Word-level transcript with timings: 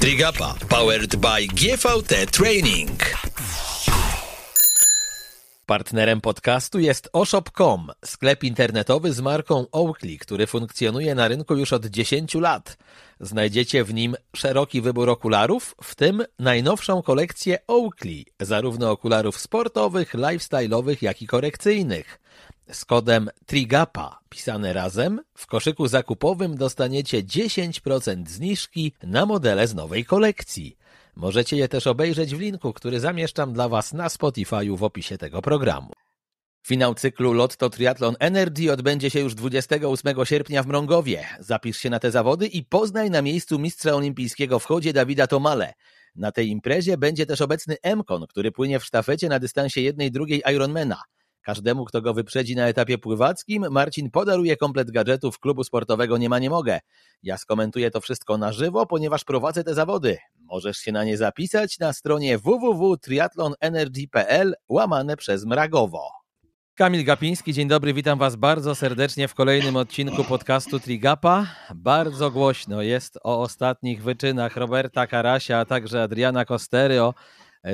Trigapa 0.00 0.54
powered 0.68 1.16
by 1.16 1.46
GVT 1.46 2.30
Training. 2.30 3.00
Partnerem 5.66 6.20
podcastu 6.20 6.78
jest 6.78 7.08
oshop.com, 7.12 7.90
sklep 8.04 8.44
internetowy 8.44 9.12
z 9.12 9.20
marką 9.20 9.66
Oakley, 9.72 10.18
który 10.18 10.46
funkcjonuje 10.46 11.14
na 11.14 11.28
rynku 11.28 11.56
już 11.56 11.72
od 11.72 11.86
10 11.86 12.34
lat. 12.34 12.76
Znajdziecie 13.20 13.84
w 13.84 13.94
nim 13.94 14.16
szeroki 14.36 14.80
wybór 14.80 15.10
okularów, 15.10 15.74
w 15.82 15.94
tym 15.94 16.24
najnowszą 16.38 17.02
kolekcję 17.02 17.58
Oakley, 17.66 18.26
zarówno 18.40 18.90
okularów 18.90 19.38
sportowych, 19.38 20.14
lifestyle'owych, 20.14 20.96
jak 21.00 21.22
i 21.22 21.26
korekcyjnych. 21.26 22.20
Z 22.72 22.84
kodem 22.84 23.30
TRIGAPA 23.46 24.18
pisane 24.28 24.72
razem 24.72 25.20
w 25.36 25.46
koszyku 25.46 25.88
zakupowym 25.88 26.56
dostaniecie 26.56 27.22
10% 27.22 28.28
zniżki 28.28 28.92
na 29.02 29.26
modele 29.26 29.68
z 29.68 29.74
nowej 29.74 30.04
kolekcji. 30.04 30.76
Możecie 31.16 31.56
je 31.56 31.68
też 31.68 31.86
obejrzeć 31.86 32.34
w 32.34 32.40
linku, 32.40 32.72
który 32.72 33.00
zamieszczam 33.00 33.52
dla 33.52 33.68
Was 33.68 33.92
na 33.92 34.08
Spotify'u 34.08 34.76
w 34.76 34.82
opisie 34.82 35.18
tego 35.18 35.42
programu. 35.42 35.92
Finał 36.66 36.94
cyklu 36.94 37.32
Lotto 37.32 37.70
Triathlon 37.70 38.16
Energy 38.18 38.72
odbędzie 38.72 39.10
się 39.10 39.20
już 39.20 39.34
28 39.34 40.24
sierpnia 40.24 40.62
w 40.62 40.66
Mrągowie. 40.66 41.26
Zapisz 41.40 41.76
się 41.76 41.90
na 41.90 41.98
te 41.98 42.10
zawody 42.10 42.46
i 42.46 42.64
poznaj 42.64 43.10
na 43.10 43.22
miejscu 43.22 43.58
mistrza 43.58 43.94
olimpijskiego 43.94 44.58
w 44.58 44.64
chodzie 44.64 44.92
Dawida 44.92 45.26
Tomale. 45.26 45.72
Na 46.14 46.32
tej 46.32 46.48
imprezie 46.48 46.98
będzie 46.98 47.26
też 47.26 47.40
obecny 47.40 47.76
Emkon, 47.82 48.26
który 48.26 48.52
płynie 48.52 48.80
w 48.80 48.84
sztafecie 48.84 49.28
na 49.28 49.38
dystansie 49.38 49.80
jednej 49.80 50.10
drugiej 50.10 50.42
Ironmana. 50.54 51.02
Każdemu, 51.44 51.84
kto 51.84 52.02
go 52.02 52.14
wyprzedzi 52.14 52.56
na 52.56 52.68
etapie 52.68 52.98
pływackim, 52.98 53.66
Marcin 53.70 54.10
podaruje 54.10 54.56
komplet 54.56 54.90
gadżetów 54.90 55.38
klubu 55.38 55.64
sportowego 55.64 56.18
Nie 56.18 56.28
ma 56.28 56.38
nie 56.38 56.50
mogę. 56.50 56.80
Ja 57.22 57.38
skomentuję 57.38 57.90
to 57.90 58.00
wszystko 58.00 58.38
na 58.38 58.52
żywo, 58.52 58.86
ponieważ 58.86 59.24
prowadzę 59.24 59.64
te 59.64 59.74
zawody. 59.74 60.18
Możesz 60.40 60.76
się 60.76 60.92
na 60.92 61.04
nie 61.04 61.16
zapisać 61.16 61.78
na 61.78 61.92
stronie 61.92 62.38
www.triathlonenergy.pl 62.38 64.54
łamane 64.68 65.16
przez 65.16 65.44
Mragowo. 65.44 66.08
Kamil 66.74 67.04
Gapiński, 67.04 67.52
dzień 67.52 67.68
dobry, 67.68 67.94
witam 67.94 68.18
Was 68.18 68.36
bardzo 68.36 68.74
serdecznie 68.74 69.28
w 69.28 69.34
kolejnym 69.34 69.76
odcinku 69.76 70.24
podcastu 70.24 70.80
Trigapa. 70.80 71.46
Bardzo 71.74 72.30
głośno 72.30 72.82
jest 72.82 73.18
o 73.22 73.40
ostatnich 73.40 74.02
wyczynach 74.02 74.56
Roberta 74.56 75.06
Karasia, 75.06 75.58
a 75.58 75.64
także 75.64 76.02
Adriana 76.02 76.44
Costery, 76.44 77.02
o 77.02 77.14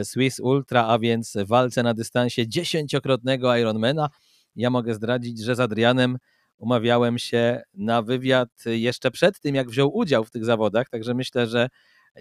Swiss 0.02 0.40
Ultra, 0.40 0.86
a 0.86 0.98
więc 0.98 1.36
walce 1.46 1.82
na 1.82 1.94
dystansie 1.94 2.48
dziesięciokrotnego 2.48 3.56
Ironmana. 3.56 4.08
Ja 4.56 4.70
mogę 4.70 4.94
zdradzić, 4.94 5.44
że 5.44 5.54
z 5.54 5.60
Adrianem 5.60 6.18
umawiałem 6.58 7.18
się 7.18 7.62
na 7.74 8.02
wywiad 8.02 8.48
jeszcze 8.66 9.10
przed 9.10 9.40
tym, 9.40 9.54
jak 9.54 9.70
wziął 9.70 9.96
udział 9.96 10.24
w 10.24 10.30
tych 10.30 10.44
zawodach, 10.44 10.88
także 10.88 11.14
myślę, 11.14 11.46
że 11.46 11.68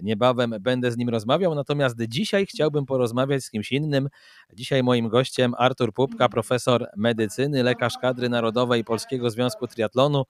niebawem 0.02 0.54
będę 0.60 0.92
z 0.92 0.96
nim 0.96 1.08
rozmawiał. 1.08 1.54
Natomiast 1.54 1.96
dzisiaj 2.08 2.46
chciałbym 2.46 2.86
porozmawiać 2.86 3.44
z 3.44 3.50
kimś 3.50 3.72
innym. 3.72 4.08
Dzisiaj 4.52 4.82
moim 4.82 5.08
gościem 5.08 5.54
Artur 5.58 5.92
Pupka, 5.92 6.28
profesor 6.28 6.86
medycyny, 6.96 7.62
lekarz 7.62 7.98
kadry 7.98 8.28
narodowej 8.28 8.84
Polskiego 8.84 9.30
Związku 9.30 9.66
Triatlonu 9.66 10.24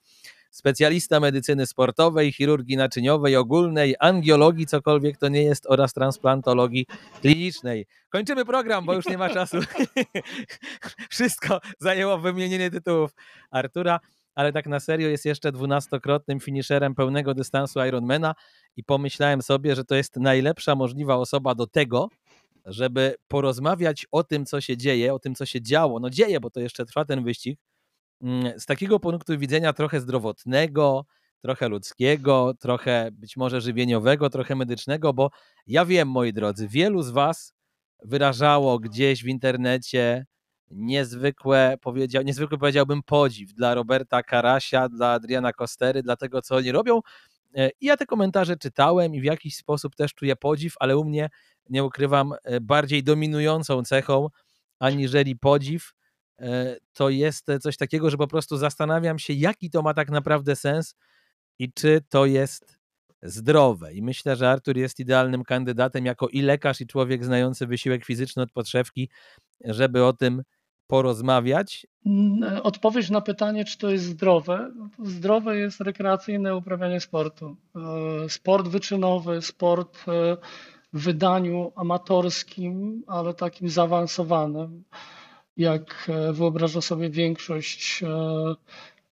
specjalista 0.51 1.19
medycyny 1.19 1.65
sportowej, 1.65 2.31
chirurgii 2.31 2.77
naczyniowej, 2.77 3.35
ogólnej, 3.35 3.95
angiologii, 3.99 4.65
cokolwiek 4.65 5.17
to 5.17 5.27
nie 5.27 5.43
jest, 5.43 5.65
oraz 5.69 5.93
transplantologii 5.93 6.85
klinicznej. 7.21 7.85
Kończymy 8.09 8.45
program, 8.45 8.85
bo 8.85 8.93
już 8.93 9.05
nie 9.05 9.17
ma 9.17 9.29
czasu. 9.29 9.57
Wszystko 11.09 11.61
zajęło 11.79 12.17
wymienienie 12.17 12.71
tytułów 12.71 13.11
Artura, 13.51 13.99
ale 14.35 14.53
tak 14.53 14.67
na 14.67 14.79
serio 14.79 15.09
jest 15.09 15.25
jeszcze 15.25 15.51
dwunastokrotnym 15.51 16.39
finisherem 16.39 16.95
pełnego 16.95 17.33
dystansu 17.33 17.85
Ironmana 17.85 18.35
i 18.77 18.83
pomyślałem 18.83 19.41
sobie, 19.41 19.75
że 19.75 19.85
to 19.85 19.95
jest 19.95 20.15
najlepsza 20.17 20.75
możliwa 20.75 21.15
osoba 21.15 21.55
do 21.55 21.67
tego, 21.67 22.09
żeby 22.65 23.15
porozmawiać 23.27 24.05
o 24.11 24.23
tym, 24.23 24.45
co 24.45 24.61
się 24.61 24.77
dzieje, 24.77 25.13
o 25.13 25.19
tym, 25.19 25.35
co 25.35 25.45
się 25.45 25.61
działo. 25.61 25.99
No 25.99 26.09
dzieje, 26.09 26.39
bo 26.39 26.49
to 26.49 26.59
jeszcze 26.59 26.85
trwa 26.85 27.05
ten 27.05 27.23
wyścig, 27.23 27.59
z 28.57 28.65
takiego 28.65 28.99
punktu 28.99 29.37
widzenia 29.37 29.73
trochę 29.73 29.99
zdrowotnego, 29.99 31.05
trochę 31.41 31.69
ludzkiego, 31.69 32.53
trochę 32.59 33.09
być 33.11 33.37
może 33.37 33.61
żywieniowego, 33.61 34.29
trochę 34.29 34.55
medycznego, 34.55 35.13
bo 35.13 35.29
ja 35.67 35.85
wiem, 35.85 36.07
moi 36.07 36.33
drodzy, 36.33 36.67
wielu 36.67 37.01
z 37.01 37.09
Was 37.09 37.53
wyrażało 38.03 38.79
gdzieś 38.79 39.23
w 39.23 39.27
internecie 39.27 40.25
niezwykłe, 40.71 41.77
powiedział, 41.81 42.23
niezwykły 42.23 42.57
powiedziałbym 42.57 43.03
podziw 43.03 43.53
dla 43.53 43.73
Roberta 43.73 44.23
Karasia, 44.23 44.89
dla 44.89 45.11
Adriana 45.11 45.53
Kostery, 45.53 46.03
dla 46.03 46.15
tego, 46.15 46.41
co 46.41 46.55
oni 46.55 46.71
robią. 46.71 46.99
E, 47.55 47.69
I 47.81 47.85
ja 47.85 47.97
te 47.97 48.05
komentarze 48.05 48.57
czytałem 48.57 49.15
i 49.15 49.21
w 49.21 49.23
jakiś 49.23 49.55
sposób 49.55 49.95
też 49.95 50.13
czuję 50.13 50.35
podziw, 50.35 50.73
ale 50.79 50.97
u 50.97 51.05
mnie, 51.05 51.29
nie 51.69 51.83
ukrywam, 51.83 52.33
e, 52.43 52.61
bardziej 52.61 53.03
dominującą 53.03 53.83
cechą 53.83 54.27
aniżeli 54.79 55.35
podziw 55.35 55.93
to 56.93 57.09
jest 57.09 57.47
coś 57.61 57.77
takiego, 57.77 58.09
że 58.09 58.17
po 58.17 58.27
prostu 58.27 58.57
zastanawiam 58.57 59.19
się, 59.19 59.33
jaki 59.33 59.69
to 59.69 59.81
ma 59.81 59.93
tak 59.93 60.09
naprawdę 60.09 60.55
sens 60.55 60.95
i 61.59 61.73
czy 61.73 62.01
to 62.09 62.25
jest 62.25 62.79
zdrowe. 63.23 63.93
I 63.93 64.01
myślę, 64.01 64.35
że 64.35 64.49
Artur 64.49 64.77
jest 64.77 64.99
idealnym 64.99 65.43
kandydatem 65.43 66.05
jako 66.05 66.27
i 66.27 66.41
lekarz, 66.41 66.81
i 66.81 66.87
człowiek 66.87 67.25
znający 67.25 67.67
wysiłek 67.67 68.05
fizyczny 68.05 68.43
od 68.43 68.51
podszewki, 68.51 69.09
żeby 69.65 70.05
o 70.05 70.13
tym 70.13 70.41
porozmawiać. 70.87 71.87
Mm, 72.05 72.59
odpowiedź 72.63 73.09
na 73.09 73.21
pytanie, 73.21 73.65
czy 73.65 73.77
to 73.77 73.89
jest 73.89 74.05
zdrowe. 74.05 74.71
No 74.75 74.89
zdrowe 74.99 75.57
jest 75.57 75.81
rekreacyjne 75.81 76.55
uprawianie 76.55 76.99
sportu. 76.99 77.55
E, 78.25 78.29
sport 78.29 78.67
wyczynowy, 78.67 79.41
sport 79.41 79.97
e, 80.07 80.37
w 80.93 81.03
wydaniu 81.03 81.71
amatorskim, 81.75 83.03
ale 83.07 83.33
takim 83.33 83.69
zaawansowanym 83.69 84.83
jak 85.61 86.09
e, 86.09 86.33
wyobraża 86.33 86.81
sobie 86.81 87.09
większość 87.09 88.03
e, 88.03 88.07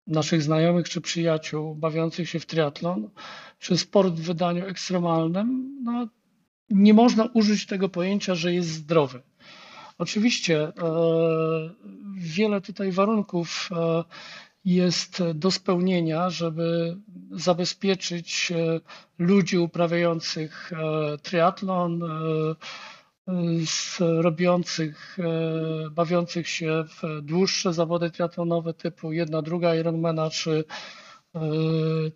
naszych 0.06 0.42
znajomych 0.42 0.88
czy 0.88 1.00
przyjaciół 1.00 1.74
bawiących 1.74 2.30
się 2.30 2.40
w 2.40 2.46
triatlon, 2.46 3.10
czy 3.58 3.78
sport 3.78 4.14
w 4.14 4.22
wydaniu 4.22 4.66
ekstremalnym, 4.66 5.78
no, 5.82 6.08
nie 6.70 6.94
można 6.94 7.28
użyć 7.34 7.66
tego 7.66 7.88
pojęcia, 7.88 8.34
że 8.34 8.54
jest 8.54 8.68
zdrowy. 8.68 9.22
Oczywiście 9.98 10.62
e, 10.62 10.72
wiele 12.16 12.60
tutaj 12.60 12.92
warunków 12.92 13.70
jest 14.64 15.22
do 15.34 15.50
spełnienia, 15.50 16.30
żeby 16.30 16.96
zabezpieczyć 17.30 18.52
ludzi 19.18 19.58
uprawiających 19.58 20.72
triatlon, 21.22 22.02
robiących, 24.00 25.18
e, 25.18 25.90
bawiących 25.90 26.48
się 26.48 26.84
w 26.88 27.22
dłuższe 27.22 27.72
zawody 27.72 28.10
triatlonowe 28.10 28.74
typu 28.74 29.12
jedna, 29.12 29.42
druga 29.42 29.74
Ironmana 29.74 30.30
czy 30.30 30.64
e, 31.34 31.40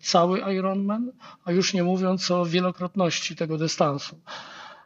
cały 0.01 0.39
Ironman, 0.53 1.11
a 1.45 1.51
już 1.51 1.73
nie 1.73 1.83
mówiąc 1.83 2.31
o 2.31 2.45
wielokrotności 2.45 3.35
tego 3.35 3.57
dystansu. 3.57 4.19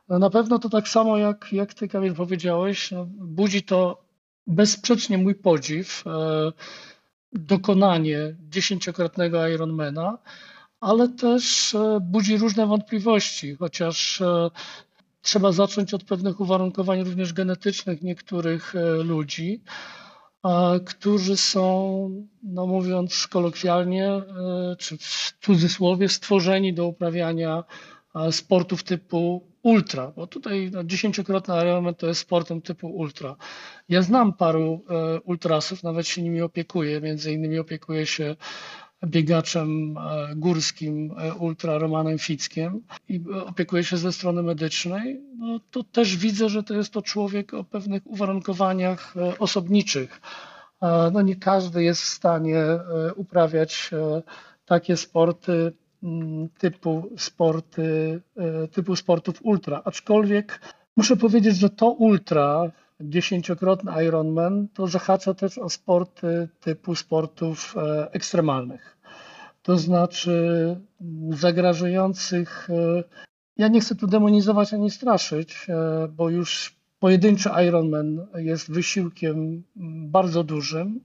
Na 0.09 0.29
pewno 0.29 0.59
to 0.59 0.69
tak 0.69 0.87
samo 0.87 1.17
jak, 1.17 1.47
jak 1.53 1.73
ty 1.73 1.87
Kamil 1.87 2.13
powiedziałeś, 2.15 2.91
no, 2.91 3.07
budzi 3.09 3.63
to 3.63 4.03
bezsprzecznie 4.47 5.17
mój 5.17 5.35
podziw, 5.35 6.03
e, 6.07 6.51
dokonanie 7.33 8.35
dziesięciokrotnego 8.49 9.47
Ironmana, 9.47 10.17
ale 10.79 11.09
też 11.09 11.75
budzi 12.01 12.37
różne 12.37 12.67
wątpliwości, 12.67 13.55
chociaż 13.55 14.21
trzeba 15.27 15.51
zacząć 15.51 15.93
od 15.93 16.03
pewnych 16.03 16.39
uwarunkowań 16.39 17.03
również 17.03 17.33
genetycznych 17.33 18.01
niektórych 18.01 18.75
e, 18.75 19.03
ludzi, 19.03 19.61
którzy 20.85 21.37
są, 21.37 22.09
no 22.43 22.67
mówiąc 22.67 23.27
kolokwialnie, 23.27 24.05
e, 24.07 24.23
czy 24.79 24.97
w 24.97 25.33
cudzysłowie, 25.41 26.09
stworzeni 26.09 26.73
do 26.73 26.87
uprawiania 26.87 27.63
sportów 28.31 28.83
typu 28.83 29.47
ultra, 29.63 30.11
bo 30.15 30.27
tutaj 30.27 30.69
no, 30.73 30.83
dziesięciokrotny 30.83 31.55
Ironman 31.55 31.95
to 31.95 32.07
jest 32.07 32.21
sportem 32.21 32.61
typu 32.61 32.87
ultra. 32.87 33.35
Ja 33.89 34.01
znam 34.01 34.33
paru 34.33 34.83
e, 34.89 35.21
ultrasów, 35.21 35.83
nawet 35.83 36.07
się 36.07 36.21
nimi 36.21 36.41
opiekuję, 36.41 37.01
między 37.01 37.33
innymi 37.33 37.59
opiekuję 37.59 38.05
się 38.05 38.35
biegaczem 39.05 39.97
e, 39.97 40.35
górskim 40.35 41.11
e, 41.17 41.33
ultra 41.33 41.77
Romanem 41.77 42.19
Fickiem 42.19 42.81
i 43.09 43.21
opiekuje 43.45 43.83
się 43.83 43.97
ze 43.97 44.11
strony 44.11 44.43
medycznej, 44.43 45.21
no 45.37 45.59
to 45.71 45.83
też 45.83 46.17
widzę, 46.17 46.49
że 46.49 46.63
to 46.63 46.73
jest 46.73 46.93
to 46.93 47.01
człowiek 47.01 47.53
o 47.53 47.63
pewnych 47.63 48.07
uwarunkowaniach 48.07 49.17
e, 49.17 49.39
osobniczych. 49.39 50.21
No 51.13 51.21
nie 51.21 51.35
każdy 51.35 51.83
jest 51.83 52.01
w 52.01 52.05
stanie 52.05 52.63
uprawiać 53.15 53.91
takie 54.65 54.97
sporty 54.97 55.73
mm, 56.03 56.49
typu 56.49 57.09
sporty, 57.17 58.21
typu 58.71 58.95
sportów 58.95 59.39
ultra. 59.41 59.81
Aczkolwiek 59.85 60.61
muszę 60.95 61.15
powiedzieć, 61.15 61.57
że 61.57 61.69
to 61.69 61.89
ultra 61.89 62.71
dziesięciokrotny 63.01 64.03
Ironman, 64.05 64.67
to 64.73 64.87
zahacza 64.87 65.33
też 65.33 65.57
o 65.57 65.69
sporty 65.69 66.49
typu 66.59 66.95
sportów 66.95 67.75
e, 67.77 68.11
ekstremalnych. 68.11 68.97
to 69.61 69.77
znaczy 69.77 70.75
zagrażających. 71.29 72.69
E, 72.69 73.03
ja 73.57 73.67
nie 73.67 73.81
chcę 73.81 73.95
tu 73.95 74.07
demonizować 74.07 74.73
ani 74.73 74.91
straszyć, 74.91 75.67
e, 75.69 76.07
bo 76.07 76.29
już 76.29 76.75
pojedynczy 76.99 77.49
Ironman 77.67 78.27
jest 78.35 78.71
wysiłkiem 78.71 79.63
bardzo 80.09 80.43
dużym 80.43 80.99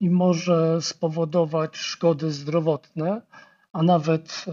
i 0.00 0.10
może 0.10 0.82
spowodować 0.82 1.76
szkody 1.76 2.30
zdrowotne, 2.30 3.22
a 3.72 3.82
nawet 3.82 4.44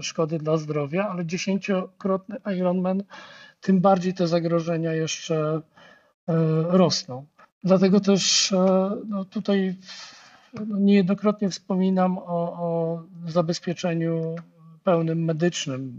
szkody 0.00 0.38
dla 0.38 0.56
zdrowia, 0.56 1.08
ale 1.08 1.26
dziesięciokrotny 1.26 2.36
Ironman, 2.56 3.02
tym 3.60 3.80
bardziej 3.80 4.14
te 4.14 4.26
zagrożenia 4.26 4.92
jeszcze 4.92 5.62
rosną. 6.68 7.24
Dlatego 7.64 8.00
też 8.00 8.54
no, 9.08 9.24
tutaj 9.24 9.74
no, 10.66 10.78
niejednokrotnie 10.78 11.50
wspominam 11.50 12.18
o, 12.18 12.22
o 12.52 13.02
zabezpieczeniu 13.26 14.36
pełnym 14.84 15.24
medycznym, 15.24 15.92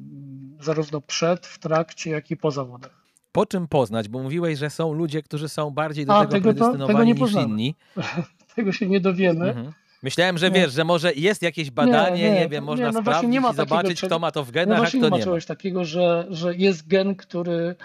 zarówno 0.61 1.01
przed, 1.01 1.47
w 1.47 1.59
trakcie, 1.59 2.11
jak 2.11 2.31
i 2.31 2.37
po 2.37 2.51
zawodach. 2.51 2.99
Po 3.31 3.45
czym 3.45 3.67
poznać? 3.67 4.07
Bo 4.07 4.23
mówiłeś, 4.23 4.59
że 4.59 4.69
są 4.69 4.93
ludzie, 4.93 5.23
którzy 5.23 5.49
są 5.49 5.71
bardziej 5.71 6.05
do 6.05 6.15
A, 6.15 6.19
tego, 6.19 6.31
tego 6.31 6.43
predystynowani 6.43 7.13
to, 7.13 7.25
tego 7.25 7.39
niż 7.39 7.47
inni. 7.47 7.75
tego 8.55 8.71
się 8.71 8.87
nie 8.87 8.99
dowiemy. 8.99 9.49
Mhm. 9.49 9.71
Myślałem, 10.03 10.37
że 10.37 10.51
wiesz, 10.51 10.73
że 10.73 10.83
może 10.83 11.13
jest 11.13 11.41
jakieś 11.41 11.71
badanie, 11.71 12.23
nie, 12.23 12.31
nie, 12.31 12.39
nie 12.39 12.49
wiem, 12.49 12.63
można 12.63 12.87
nie, 12.87 12.91
no 12.91 13.01
sprawdzić 13.01 13.35
i 13.35 13.55
zobaczyć, 13.55 13.95
takiego, 13.99 14.07
kto 14.07 14.19
ma 14.19 14.31
to 14.31 14.43
w 14.43 14.51
genach, 14.51 14.79
no 14.79 14.83
a 14.83 14.87
kto 14.87 14.97
nie 14.97 15.09
ma. 15.09 15.19
czegoś 15.19 15.45
takiego, 15.45 15.85
że, 15.85 16.27
że 16.29 16.55
jest 16.55 16.87
gen, 16.87 17.15
który 17.15 17.53
e, 17.57 17.75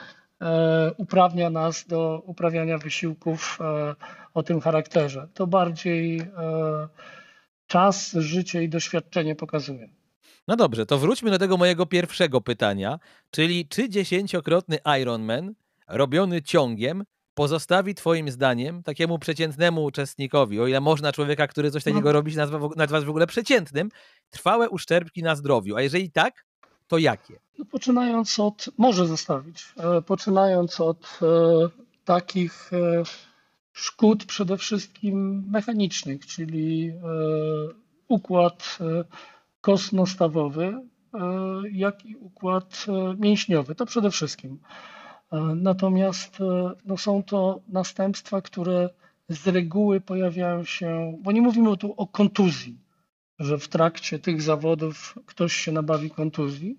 uprawnia 0.97 1.51
nas 1.51 1.87
do 1.87 2.23
uprawiania 2.27 2.79
wysiłków 2.79 3.59
e, 3.61 3.95
o 4.35 4.43
tym 4.43 4.61
charakterze. 4.61 5.29
To 5.35 5.47
bardziej 5.47 6.21
e, 6.21 6.29
czas, 7.67 8.13
życie 8.13 8.63
i 8.63 8.69
doświadczenie 8.69 9.35
pokazuje. 9.37 9.89
No 10.49 10.57
dobrze, 10.57 10.87
to 10.87 10.99
wróćmy 10.99 11.31
do 11.31 11.39
tego 11.39 11.57
mojego 11.57 11.87
pierwszego 11.87 12.41
pytania, 12.41 12.99
czyli 13.31 13.69
czy 13.69 13.89
dziesięciokrotny 13.89 14.79
Ironman 15.01 15.55
robiony 15.89 16.43
ciągiem 16.43 17.05
pozostawi 17.35 17.95
twoim 17.95 18.31
zdaniem 18.31 18.83
takiemu 18.83 19.19
przeciętnemu 19.19 19.85
uczestnikowi, 19.85 20.61
o 20.61 20.67
ile 20.67 20.81
można 20.81 21.13
człowieka, 21.13 21.47
który 21.47 21.71
coś 21.71 21.85
takiego 21.85 22.09
no. 22.09 22.13
robi, 22.13 22.37
nazwać 22.77 23.05
w 23.05 23.09
ogóle 23.09 23.27
przeciętnym, 23.27 23.89
trwałe 24.31 24.71
uszczerbki 24.71 25.23
na 25.23 25.37
zdrowiu, 25.37 25.77
a 25.77 25.83
jeżeli 25.83 26.11
tak, 26.11 26.45
to 26.89 26.99
jakie? 26.99 27.41
No, 27.59 27.65
poczynając 27.65 28.39
od, 28.39 28.71
może 28.79 29.07
zostawić, 29.07 29.65
e, 29.77 30.03
poczynając 30.03 30.81
od 30.81 31.19
e, 31.23 31.27
takich 32.05 32.73
e, 32.73 33.03
szkód 33.73 34.25
przede 34.25 34.57
wszystkim 34.57 35.45
mechanicznych, 35.51 36.27
czyli 36.27 36.93
układ 38.09 38.79
kostno-stawowy, 39.61 40.81
jak 41.73 42.07
i 42.07 42.17
układ 42.17 42.87
mięśniowy. 43.19 43.75
To 43.75 43.87
przede 43.87 44.11
wszystkim. 44.11 44.59
Natomiast 45.57 46.39
no, 46.85 46.97
są 46.97 47.23
to 47.23 47.61
następstwa, 47.69 48.43
które 48.43 48.91
z 49.29 49.47
reguły 49.47 50.01
pojawiają 50.01 50.65
się, 50.65 51.19
bo 51.23 51.33
nie 51.33 51.43
mówimy 51.43 51.77
tu 51.77 51.95
o 51.97 52.07
kontuzji, 52.07 52.79
że 53.39 53.59
w 53.59 53.69
trakcie 53.69 54.19
tych 54.19 54.43
zawodów 54.43 55.19
ktoś 55.27 55.53
się 55.53 55.73
nabawi 55.73 56.11
kontuzji, 56.11 56.79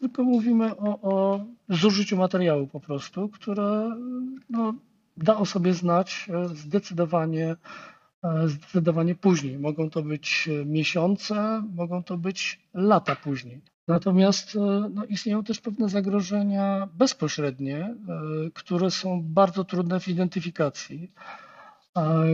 tylko 0.00 0.24
mówimy 0.24 0.76
o, 0.76 1.00
o 1.00 1.44
zużyciu 1.68 2.16
materiału 2.16 2.66
po 2.66 2.80
prostu, 2.80 3.28
które 3.28 3.96
no, 4.50 4.74
da 5.16 5.36
o 5.36 5.46
sobie 5.46 5.74
znać 5.74 6.28
e, 6.28 6.48
zdecydowanie, 6.48 7.56
e, 8.24 8.48
zdecydowanie 8.48 9.14
później. 9.14 9.58
Mogą 9.58 9.90
to 9.90 10.02
być 10.02 10.48
e, 10.48 10.64
miesiące, 10.64 11.62
mogą 11.74 12.02
to 12.02 12.16
być 12.16 12.60
lata 12.74 13.16
później. 13.16 13.60
Natomiast 13.88 14.58
no, 14.90 15.04
istnieją 15.04 15.44
też 15.44 15.60
pewne 15.60 15.88
zagrożenia 15.88 16.88
bezpośrednie, 16.94 17.94
które 18.54 18.90
są 18.90 19.22
bardzo 19.22 19.64
trudne 19.64 20.00
w 20.00 20.08
identyfikacji. 20.08 21.12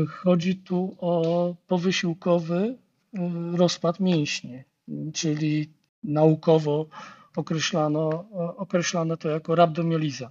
Chodzi 0.09 0.57
tu 0.57 0.97
o 1.01 1.55
powysiłkowy 1.67 2.79
rozpad 3.55 4.01
mięśni, 4.01 4.63
czyli 5.15 5.73
naukowo 6.05 6.87
określano, 7.37 8.25
określano 8.57 9.17
to 9.17 9.29
jako 9.29 9.55
rabdomioliza 9.55 10.31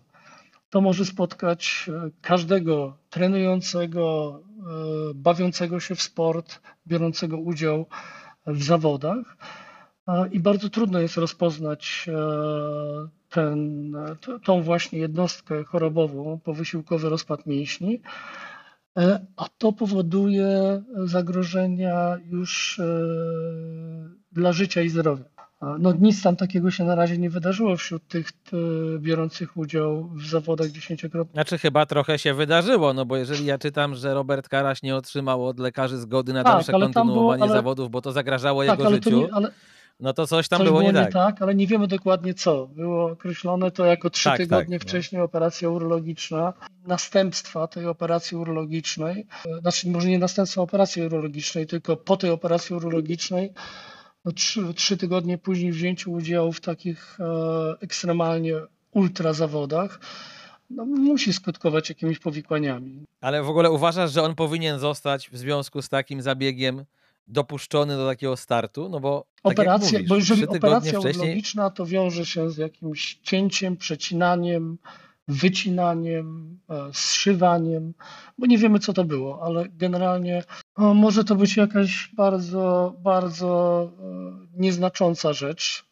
to 0.72 0.82
może 0.82 1.06
spotkać 1.06 1.90
e, 1.90 2.10
każdego 2.22 2.98
trenującego, 3.10 4.40
e, 4.60 5.14
bawiącego 5.14 5.80
się 5.80 5.96
w 5.96 6.02
sport, 6.02 6.62
biorącego 6.88 7.38
udział 7.38 7.86
w 8.48 8.64
zawodach. 8.64 9.38
I 10.32 10.40
bardzo 10.40 10.70
trudno 10.70 11.00
jest 11.00 11.18
rozpoznać 11.18 12.06
e, 12.08 12.14
ten, 13.30 13.94
tą 14.44 14.62
właśnie 14.62 15.00
jednostkę 15.00 15.64
chorobową, 15.64 16.40
powysiłkowy 16.44 17.10
rozpad 17.10 17.46
mięśni, 17.46 18.02
a 19.36 19.48
to 19.58 19.74
powoduje 19.74 20.82
zagrożenia 21.06 22.18
już 22.30 22.82
dla 24.32 24.54
życia 24.54 24.82
i 24.82 24.90
zdrowia. 24.90 25.24
No 25.80 25.94
nic 26.00 26.24
tam 26.24 26.36
takiego 26.36 26.72
się 26.72 26.84
na 26.84 26.96
razie 26.96 27.18
nie 27.18 27.30
wydarzyło 27.30 27.78
wśród 27.78 28.08
tych 28.08 28.30
biorących 29.00 29.58
udział 29.58 30.10
w 30.10 30.26
zawodach 30.26 30.68
dziesięciokrotnie. 30.68 31.34
Znaczy 31.34 31.58
chyba 31.58 31.86
trochę 31.86 32.20
się 32.20 32.34
wydarzyło, 32.34 32.94
no 32.94 33.06
bo 33.06 33.18
jeżeli 33.18 33.46
ja 33.46 33.58
czytam, 33.58 33.96
że 33.96 34.14
Robert 34.14 34.50
Karaś 34.50 34.84
nie 34.84 34.96
otrzymał 34.96 35.48
od 35.48 35.60
lekarzy 35.60 35.98
zgody 35.98 36.34
na 36.34 36.44
tak, 36.44 36.54
dalsze 36.54 36.72
kontynuowanie 36.72 37.14
było, 37.14 37.34
ale... 37.34 37.54
zawodów, 37.54 37.92
bo 37.92 38.02
to 38.02 38.12
zagrażało 38.12 38.66
tak, 38.66 38.80
jego 38.80 38.92
życiu, 38.92 39.22
nie, 39.22 39.34
ale... 39.34 39.52
no 40.00 40.14
to 40.14 40.28
coś 40.28 40.48
tam 40.48 40.60
coś 40.60 40.68
było, 40.68 40.82
nie, 40.82 40.94
tak. 40.94 41.14
tak. 41.14 41.42
Ale 41.42 41.56
nie 41.56 41.68
wiemy 41.68 41.88
dokładnie 41.88 42.34
co. 42.34 42.68
Było 42.68 43.12
określone 43.12 43.72
to 43.72 43.86
jako 43.86 44.10
trzy 44.10 44.24
tak, 44.24 44.38
tak 44.38 44.48
tygodnie 44.48 44.80
tak, 44.80 44.88
wcześniej 44.88 45.20
no. 45.20 45.26
operacja 45.26 45.70
urologiczna. 45.70 46.54
Następstwa 46.88 47.68
tej 47.68 47.86
operacji 47.86 48.38
urologicznej, 48.38 49.28
e, 49.46 49.60
znaczy 49.60 49.90
może 49.90 50.10
nie 50.10 50.20
następstwa 50.20 50.62
operacji 50.62 51.02
urologicznej, 51.02 51.68
tylko 51.68 51.98
po 51.98 52.18
tej 52.18 52.30
operacji 52.30 52.76
urologicznej 52.76 53.54
no, 54.26 54.32
trzy, 54.32 54.74
trzy 54.74 54.98
tygodnie 54.98 55.38
później 55.38 55.72
wzięciu 55.72 56.12
udziału 56.12 56.52
w 56.52 56.62
takich 56.62 57.18
e, 57.20 57.26
ekstremalnie 57.82 58.54
ultra 58.92 59.34
zawodach, 59.34 60.00
no, 60.70 60.86
musi 60.86 61.34
skutkować 61.34 61.90
jakimiś 61.90 62.20
powikłaniami. 62.20 63.06
Ale 63.22 63.44
w 63.44 63.50
ogóle 63.50 63.72
uważasz, 63.72 64.12
że 64.12 64.24
on 64.24 64.36
powinien 64.36 64.80
zostać 64.80 65.30
w 65.30 65.38
związku 65.38 65.82
z 65.82 65.90
takim 65.90 66.22
zabiegiem 66.22 66.86
dopuszczony 67.28 67.98
do 67.98 68.08
takiego 68.08 68.38
startu? 68.38 68.90
No 68.90 69.00
bo 69.00 69.28
tak 69.44 69.54
operacja, 69.54 70.00
mówisz, 70.00 70.10
bo 70.10 70.16
jeżeli 70.16 70.48
operacja 70.48 71.00
wcześniej... 71.00 71.16
urologiczna 71.16 71.70
to 71.70 71.86
wiąże 71.86 72.26
się 72.26 72.50
z 72.50 72.58
jakimś 72.58 73.16
cięciem, 73.16 73.78
przecinaniem, 73.78 74.78
wycinaniem, 75.28 76.60
e, 76.70 76.90
zszywaniem, 76.94 77.94
bo 78.38 78.46
nie 78.46 78.58
wiemy, 78.58 78.80
co 78.80 78.94
to 78.94 79.04
było, 79.04 79.44
ale 79.44 79.70
generalnie 79.70 80.44
o, 80.76 80.94
może 80.94 81.24
to 81.24 81.36
być 81.36 81.58
jakaś 81.58 82.10
bardzo, 82.14 82.96
bardzo 83.00 83.92
e, 84.00 84.62
nieznacząca 84.62 85.34
rzecz, 85.34 85.91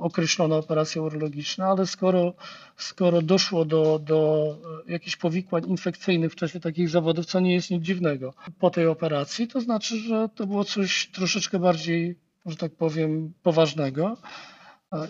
określona 0.00 0.56
operacja 0.56 1.02
urologiczna, 1.02 1.66
ale 1.66 1.86
skoro, 1.86 2.32
skoro 2.76 3.22
doszło 3.22 3.64
do, 3.64 3.98
do 3.98 4.48
e, 4.88 4.92
jakichś 4.92 5.16
powikłań 5.16 5.68
infekcyjnych 5.68 6.32
w 6.32 6.36
czasie 6.36 6.60
takich 6.60 6.88
zawodów, 6.88 7.26
co 7.26 7.40
nie 7.40 7.54
jest 7.54 7.70
nic 7.70 7.82
dziwnego, 7.82 8.34
po 8.58 8.70
tej 8.70 8.86
operacji, 8.86 9.48
to 9.48 9.60
znaczy, 9.60 9.98
że 9.98 10.28
to 10.34 10.46
było 10.46 10.64
coś 10.64 11.10
troszeczkę 11.12 11.58
bardziej, 11.58 12.18
że 12.46 12.56
tak 12.56 12.72
powiem, 12.72 13.32
poważnego. 13.42 14.16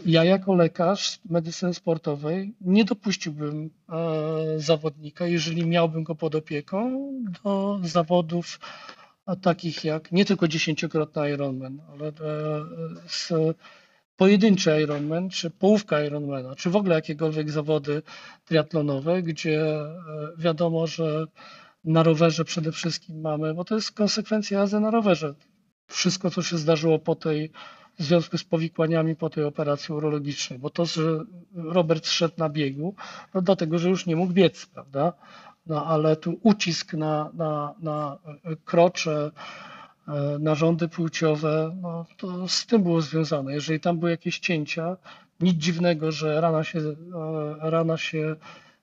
Ja 0.06 0.24
jako 0.24 0.54
lekarz 0.54 1.18
medycyny 1.30 1.74
sportowej 1.74 2.54
nie 2.60 2.84
dopuściłbym 2.84 3.70
e, 3.88 3.98
zawodnika, 4.56 5.26
jeżeli 5.26 5.66
miałbym 5.66 6.04
go 6.04 6.14
pod 6.14 6.34
opieką, 6.34 7.10
do 7.44 7.80
zawodów 7.82 8.60
takich 9.42 9.84
jak 9.84 10.12
nie 10.12 10.24
tylko 10.24 10.48
dziesięciokrotny 10.48 11.30
Ironman, 11.30 11.80
ale 11.92 12.08
e, 12.08 12.12
z 13.08 13.32
pojedynczy 14.16 14.82
Ironman, 14.82 15.30
czy 15.30 15.50
połówka 15.50 16.04
Ironmana, 16.04 16.54
czy 16.56 16.70
w 16.70 16.76
ogóle 16.76 16.94
jakiekolwiek 16.94 17.50
zawody 17.50 18.02
triatlonowe, 18.44 19.22
gdzie 19.22 19.62
e, 19.62 19.96
wiadomo, 20.38 20.86
że 20.86 21.26
na 21.84 22.02
rowerze 22.02 22.44
przede 22.44 22.72
wszystkim 22.72 23.20
mamy, 23.20 23.54
bo 23.54 23.64
to 23.64 23.74
jest 23.74 23.92
konsekwencja 23.92 24.58
jazdy 24.58 24.80
na 24.80 24.90
rowerze. 24.90 25.34
Wszystko, 25.86 26.30
co 26.30 26.42
się 26.42 26.58
zdarzyło 26.58 26.98
po 26.98 27.14
tej 27.14 27.50
w 27.98 28.02
związku 28.02 28.38
z 28.38 28.44
powikłaniami 28.44 29.16
po 29.16 29.30
tej 29.30 29.44
operacji 29.44 29.94
urologicznej, 29.94 30.58
bo 30.58 30.70
to, 30.70 30.84
że 30.84 31.24
Robert 31.54 32.06
szedł 32.06 32.34
na 32.38 32.48
biegu, 32.48 32.94
no 33.34 33.42
dlatego, 33.42 33.78
że 33.78 33.88
już 33.88 34.06
nie 34.06 34.16
mógł 34.16 34.32
biec, 34.32 34.66
prawda? 34.66 35.12
No 35.66 35.86
ale 35.86 36.16
tu 36.16 36.40
ucisk 36.42 36.94
na, 36.94 37.30
na, 37.34 37.74
na 37.80 38.18
krocze, 38.64 39.30
e, 39.36 39.73
narządy 40.40 40.88
płciowe, 40.88 41.76
no 41.82 42.06
to 42.16 42.48
z 42.48 42.66
tym 42.66 42.82
było 42.82 43.00
związane. 43.00 43.54
Jeżeli 43.54 43.80
tam 43.80 43.98
były 43.98 44.10
jakieś 44.10 44.38
cięcia, 44.38 44.96
nic 45.40 45.56
dziwnego, 45.56 46.12
że 46.12 46.40
rana 46.40 46.64
się, 46.64 46.78
e, 46.78 46.94
rana 47.70 47.96
się 47.96 48.36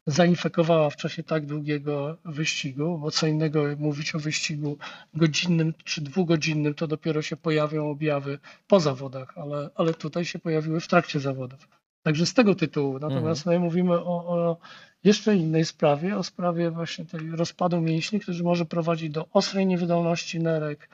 zainfekowała 0.08 0.90
w 0.90 0.96
czasie 0.96 1.24
tak 1.24 1.46
długiego 1.46 2.18
wyścigu, 2.26 2.98
bo 2.98 3.12
co 3.12 3.28
innego 3.28 3.64
mówić 3.78 4.16
o 4.16 4.20
wyścigu 4.20 4.78
godzinnym 5.14 5.74
czy 5.84 6.02
dwugodzinnym, 6.02 6.74
to 6.74 6.88
dopiero 6.88 7.22
się 7.22 7.38
pojawią 7.38 7.90
objawy 7.90 8.40
po 8.68 8.80
zawodach, 8.80 9.38
ale, 9.38 9.70
ale 9.76 9.94
tutaj 9.94 10.26
się 10.26 10.40
pojawiły 10.40 10.80
w 10.80 10.88
trakcie 10.88 11.20
zawodów. 11.20 11.68
Także 12.04 12.26
z 12.26 12.34
tego 12.34 12.56
tytułu. 12.56 13.00
Natomiast 13.00 13.48
mhm. 13.48 13.62
mówimy 13.62 13.94
o, 13.94 14.26
o, 14.28 14.58
jeszcze 15.04 15.36
innej 15.36 15.66
sprawie, 15.66 16.18
o 16.18 16.24
sprawie 16.24 16.72
właśnie 16.72 17.06
tej 17.06 17.32
rozpadu 17.32 17.82
mięśni, 17.82 18.20
który 18.20 18.44
może 18.44 18.66
prowadzić 18.66 19.10
do 19.10 19.28
ostrej 19.34 19.68
niewydolności 19.68 20.40
nerek, 20.40 20.90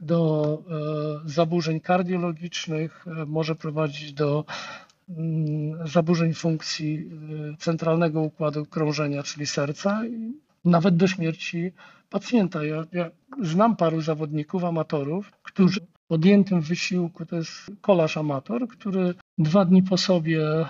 do 0.00 0.58
e, 1.24 1.28
zaburzeń 1.28 1.80
kardiologicznych, 1.80 3.06
e, 3.06 3.26
może 3.26 3.54
prowadzić 3.54 4.12
do 4.12 4.44
mm, 5.08 5.88
zaburzeń 5.88 6.34
funkcji 6.34 7.10
e, 7.52 7.56
centralnego 7.56 8.20
układu 8.20 8.66
krążenia, 8.66 9.22
czyli 9.22 9.46
serca 9.46 10.06
i 10.06 10.32
nawet 10.64 10.96
do 10.96 11.06
śmierci 11.06 11.72
pacjenta. 12.10 12.64
Ja, 12.64 12.84
ja 12.92 13.10
znam 13.42 13.76
paru 13.76 14.00
zawodników, 14.00 14.64
amatorów, 14.64 15.32
którzy 15.42 15.80
podjętym 16.08 16.60
wysiłku, 16.60 17.26
to 17.26 17.36
jest 17.36 17.50
kolarz 17.80 18.16
amator, 18.16 18.68
który 18.68 19.14
dwa 19.38 19.64
dni 19.64 19.82
po 19.82 19.96
sobie 19.96 20.42
e, 20.42 20.66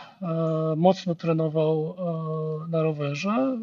mocno 0.77 1.15
trenował 1.15 1.95
e, 1.99 2.69
na 2.69 2.83
rowerze, 2.83 3.59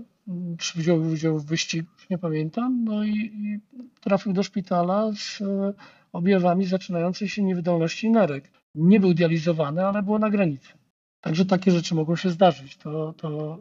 czy 0.58 0.80
wziął 0.80 1.02
udział 1.02 1.40
w 1.40 1.46
wyścigu, 1.46 1.90
nie 2.10 2.18
pamiętam, 2.18 2.84
no 2.84 3.04
i, 3.04 3.16
i 3.18 3.60
trafił 4.02 4.34
do 4.34 4.44
szpitala 4.44 5.12
z 5.16 5.42
e, 5.42 5.74
objawami 6.14 6.66
zaczynającej 6.66 7.30
się 7.30 7.44
niewydolności 7.44 8.10
nerek. 8.10 8.52
Nie 8.76 9.00
był 9.00 9.14
dializowany, 9.14 9.86
ale 9.86 10.04
było 10.04 10.20
na 10.20 10.30
granicy. 10.30 10.79
Także 11.22 11.46
takie 11.46 11.72
rzeczy 11.72 11.96
mogą 11.96 12.16
się 12.16 12.30
zdarzyć. 12.30 12.78
To, 12.78 13.14
to 13.18 13.60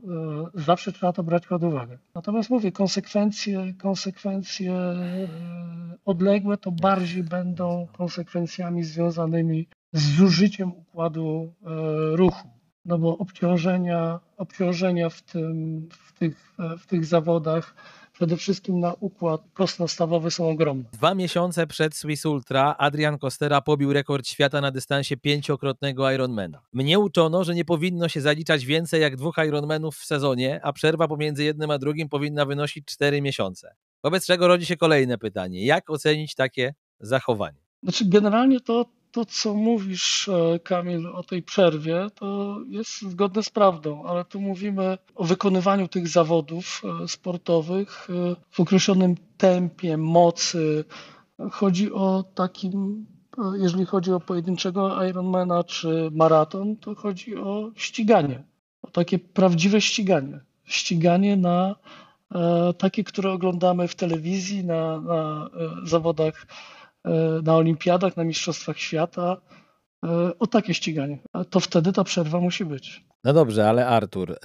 y, 0.57 0.63
zawsze 0.63 0.93
trzeba 0.93 1.13
to 1.13 1.23
brać 1.23 1.47
pod 1.47 1.65
uwagę. 1.65 1.99
Natomiast 2.15 2.51
mówię, 2.51 2.73
konsekwencje, 2.73 3.75
konsekwencje 3.75 4.73
y, 4.73 5.99
odległe 6.05 6.57
to 6.57 6.73
bardziej 6.73 7.23
będą 7.23 7.87
konsekwencjami 7.93 8.85
związanymi 8.85 9.69
z 9.93 10.17
zużyciem 10.17 10.73
układu 10.73 11.55
y, 11.63 12.17
ruchu. 12.17 12.49
No 12.85 12.99
bo 12.99 13.19
obciążenia, 13.19 14.21
obciążenia 14.37 15.09
w, 15.09 15.23
tym, 15.23 15.89
w, 15.93 16.13
tych, 16.13 16.55
w 16.79 16.87
tych 16.87 17.05
zawodach 17.05 17.75
przede 18.19 18.37
wszystkim 18.37 18.81
na 18.81 18.95
układ 19.01 19.43
kostno-stawowy 19.53 20.31
są 20.31 20.49
ogromne. 20.49 20.85
Dwa 20.93 21.15
miesiące 21.15 21.67
przed 21.67 21.95
Swiss 21.95 22.27
Ultra 22.27 22.75
Adrian 22.79 23.19
Costera 23.19 23.61
pobił 23.61 23.93
rekord 23.93 24.27
świata 24.27 24.61
na 24.61 24.71
dystansie 24.71 25.17
pięciokrotnego 25.17 26.11
Ironmana. 26.11 26.63
Mnie 26.73 26.99
uczono, 26.99 27.45
że 27.45 27.55
nie 27.55 27.65
powinno 27.65 28.09
się 28.09 28.21
zaliczać 28.21 28.65
więcej 28.65 29.01
jak 29.01 29.17
dwóch 29.17 29.37
Ironmanów 29.49 29.97
w 29.97 30.05
sezonie, 30.05 30.61
a 30.63 30.73
przerwa 30.73 31.09
pomiędzy 31.09 31.45
jednym 31.45 31.71
a 31.71 31.79
drugim 31.79 32.09
powinna 32.09 32.47
wynosić 32.47 32.85
cztery 32.85 33.23
miesiące. 33.23 33.75
Wobec 34.05 34.27
czego 34.27 34.49
rodzi 34.49 34.67
się 34.67 34.77
kolejne 34.77 35.19
pytanie. 35.19 35.65
Jak 35.65 35.91
ocenić 35.91 36.35
takie 36.35 36.75
zachowanie? 37.01 37.59
Znaczy, 37.83 38.05
generalnie 38.09 38.61
to 38.61 38.85
to, 39.13 39.25
co 39.25 39.55
mówisz, 39.55 40.29
e, 40.29 40.59
Kamil, 40.59 41.07
o 41.07 41.23
tej 41.23 41.43
przerwie, 41.43 42.07
to 42.15 42.59
jest 42.69 43.03
zgodne 43.03 43.43
z 43.43 43.51
prawdą, 43.51 44.05
ale 44.05 44.25
tu 44.25 44.41
mówimy 44.41 44.99
o 45.15 45.25
wykonywaniu 45.25 45.89
tych 45.89 46.09
zawodów 46.09 46.83
e, 47.05 47.09
sportowych 47.09 48.09
e, 48.11 48.37
w 48.51 48.61
określonym 48.61 49.15
tempie, 49.37 49.97
mocy. 49.97 50.85
Chodzi 51.51 51.93
o 51.93 52.25
takim, 52.35 53.07
jeżeli 53.59 53.87
chodzi 53.87 54.13
o 54.13 54.21
pojedynczego 54.21 55.05
Ironmana 55.05 55.65
czy 55.65 56.11
maraton, 56.13 56.77
to 56.77 56.95
chodzi 56.95 57.37
o 57.37 57.71
ściganie, 57.75 58.45
o 58.83 58.91
takie 58.91 59.19
prawdziwe 59.19 59.81
ściganie. 59.81 60.41
Ściganie 60.65 61.37
na 61.37 61.75
takie, 62.79 63.05
które 63.05 63.33
oglądamy 63.33 63.89
w 63.89 63.95
telewizji, 63.95 64.65
na, 64.65 65.01
na 65.01 65.51
zawodach 65.85 66.47
na 67.43 67.57
olimpiadach, 67.57 68.17
na 68.17 68.25
mistrzostwach 68.25 68.79
świata 68.79 69.37
e, 70.05 70.39
o 70.39 70.47
takie 70.47 70.75
ściganie. 70.75 71.19
To 71.51 71.61
wtedy 71.61 71.93
ta 71.93 72.05
przerwa 72.05 72.41
musi 72.41 72.65
być. 72.65 73.05
No 73.25 73.33
dobrze, 73.33 73.69
ale 73.69 73.87
Artur, 73.87 74.33
e, 74.33 74.37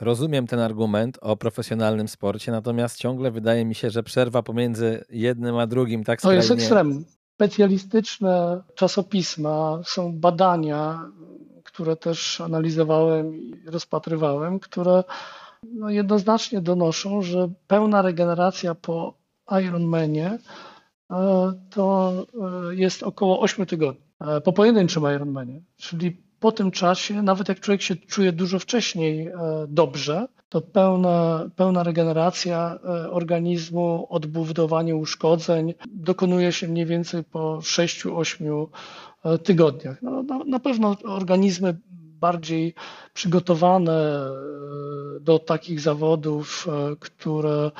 rozumiem 0.00 0.46
ten 0.46 0.58
argument 0.58 1.18
o 1.20 1.36
profesjonalnym 1.36 2.08
sporcie, 2.08 2.52
natomiast 2.52 2.98
ciągle 2.98 3.30
wydaje 3.30 3.64
mi 3.64 3.74
się, 3.74 3.90
że 3.90 4.02
przerwa 4.02 4.42
pomiędzy 4.42 5.04
jednym 5.10 5.56
a 5.58 5.66
drugim 5.66 6.04
tak 6.04 6.20
skrajnie... 6.20 6.42
To 6.42 6.52
jest 6.52 6.62
ekstrem. 6.62 7.04
Specjalistyczne 7.34 8.62
czasopisma, 8.74 9.80
są 9.84 10.12
badania, 10.12 11.10
które 11.64 11.96
też 11.96 12.40
analizowałem 12.40 13.36
i 13.36 13.54
rozpatrywałem, 13.66 14.60
które 14.60 15.04
no 15.62 15.90
jednoznacznie 15.90 16.60
donoszą, 16.60 17.22
że 17.22 17.48
pełna 17.66 18.02
regeneracja 18.02 18.74
po 18.74 19.14
Ironmanie 19.62 20.38
E, 20.38 20.69
to 21.70 22.12
e, 22.70 22.74
jest 22.74 23.02
około 23.02 23.40
8 23.40 23.66
tygodni 23.66 24.02
e, 24.20 24.40
po 24.40 24.52
pojedynczym 24.52 25.02
Ironmanie. 25.02 25.60
Czyli 25.76 26.16
po 26.40 26.52
tym 26.52 26.70
czasie, 26.70 27.22
nawet 27.22 27.48
jak 27.48 27.60
człowiek 27.60 27.82
się 27.82 27.96
czuje 27.96 28.32
dużo 28.32 28.58
wcześniej 28.58 29.30
dobrze, 29.68 30.26
to 30.48 30.60
pełna, 30.60 31.46
pełna 31.56 31.82
regeneracja 31.82 32.78
organizmu, 33.10 34.06
odbudowanie 34.10 34.96
uszkodzeń 34.96 35.74
dokonuje 35.88 36.52
się 36.52 36.68
mniej 36.68 36.86
więcej 36.86 37.24
po 37.24 37.58
6-8 37.58 38.66
tygodniach. 39.44 40.02
No, 40.02 40.22
na, 40.22 40.38
na 40.44 40.60
pewno 40.60 40.96
organizmy 41.04 41.76
bardziej 42.20 42.74
przygotowane 43.14 44.20
do 45.20 45.38
takich 45.38 45.80
zawodów, 45.80 46.68
które 47.00 47.70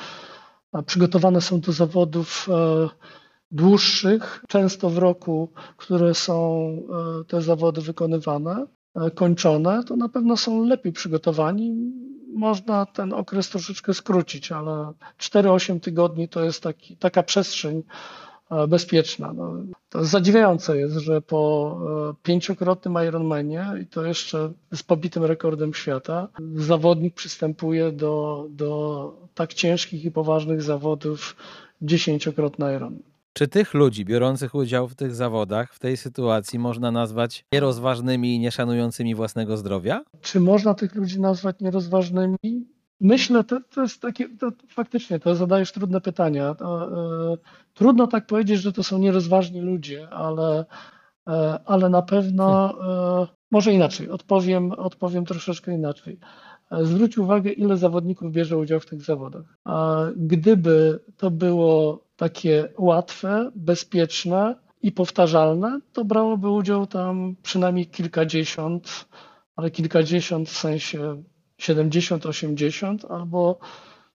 przygotowane 0.85 1.41
są 1.41 1.59
do 1.59 1.71
zawodów 1.71 2.49
dłuższych, 3.51 4.43
często 4.47 4.89
w 4.89 4.97
roku, 4.97 5.49
które 5.77 6.13
są 6.13 6.67
e, 7.21 7.23
te 7.23 7.41
zawody 7.41 7.81
wykonywane, 7.81 8.65
e, 8.95 9.11
kończone, 9.11 9.83
to 9.83 9.95
na 9.95 10.09
pewno 10.09 10.37
są 10.37 10.65
lepiej 10.65 10.93
przygotowani. 10.93 11.75
Można 12.33 12.85
ten 12.85 13.13
okres 13.13 13.49
troszeczkę 13.49 13.93
skrócić, 13.93 14.51
ale 14.51 14.93
4-8 15.19 15.79
tygodni 15.79 16.29
to 16.29 16.43
jest 16.43 16.63
taki, 16.63 16.97
taka 16.97 17.23
przestrzeń 17.23 17.83
e, 18.51 18.67
bezpieczna. 18.67 19.33
No, 19.33 19.53
to 19.89 20.05
zadziwiające 20.05 20.77
jest, 20.77 20.95
że 20.95 21.21
po 21.21 21.79
pięciokrotnym 22.23 22.93
Ironmanie 23.07 23.65
i 23.81 23.85
to 23.85 24.05
jeszcze 24.05 24.51
z 24.73 24.83
pobitym 24.83 25.23
rekordem 25.23 25.73
świata, 25.73 26.27
zawodnik 26.55 27.13
przystępuje 27.13 27.91
do, 27.91 28.45
do 28.49 29.13
tak 29.33 29.53
ciężkich 29.53 30.05
i 30.05 30.11
poważnych 30.11 30.61
zawodów 30.61 31.35
dziesięciokrotny 31.81 32.73
Ironman. 32.75 33.10
Czy 33.33 33.47
tych 33.47 33.73
ludzi 33.73 34.05
biorących 34.05 34.55
udział 34.55 34.87
w 34.87 34.95
tych 34.95 35.15
zawodach 35.15 35.73
w 35.73 35.79
tej 35.79 35.97
sytuacji 35.97 36.59
można 36.59 36.91
nazwać 36.91 37.45
nierozważnymi 37.53 38.35
i 38.35 38.39
nieszanującymi 38.39 39.15
własnego 39.15 39.57
zdrowia? 39.57 40.03
Czy 40.21 40.39
można 40.39 40.73
tych 40.73 40.95
ludzi 40.95 41.21
nazwać 41.21 41.55
nierozważnymi? 41.59 42.65
Myślę, 43.01 43.43
to, 43.43 43.59
to 43.73 43.81
jest 43.81 44.01
takie, 44.01 44.29
to 44.29 44.51
faktycznie, 44.67 45.19
to 45.19 45.35
zadajesz 45.35 45.71
trudne 45.71 46.01
pytania. 46.01 46.55
To, 46.55 46.87
e, 47.33 47.37
trudno 47.73 48.07
tak 48.07 48.25
powiedzieć, 48.25 48.61
że 48.61 48.73
to 48.73 48.83
są 48.83 48.97
nierozważni 48.97 49.61
ludzie, 49.61 50.09
ale, 50.09 50.65
e, 51.27 51.59
ale 51.65 51.89
na 51.89 52.01
pewno, 52.01 52.73
e, 53.23 53.27
może 53.51 53.73
inaczej, 53.73 54.09
odpowiem, 54.09 54.71
odpowiem 54.71 55.25
troszeczkę 55.25 55.73
inaczej. 55.73 56.19
E, 56.71 56.85
zwróć 56.85 57.17
uwagę, 57.17 57.51
ile 57.51 57.77
zawodników 57.77 58.31
bierze 58.31 58.57
udział 58.57 58.79
w 58.79 58.85
tych 58.85 59.01
zawodach. 59.01 59.57
Gdyby 60.15 60.99
to 61.17 61.31
było 61.31 62.05
takie 62.15 62.73
łatwe, 62.77 63.51
bezpieczne 63.55 64.55
i 64.81 64.91
powtarzalne, 64.91 65.79
to 65.93 66.05
brałoby 66.05 66.49
udział 66.49 66.87
tam 66.87 67.35
przynajmniej 67.43 67.87
kilkadziesiąt, 67.87 69.05
ale 69.55 69.71
kilkadziesiąt 69.71 70.49
w 70.49 70.57
sensie 70.57 71.23
70, 71.57 72.25
80 72.25 73.05
albo 73.05 73.59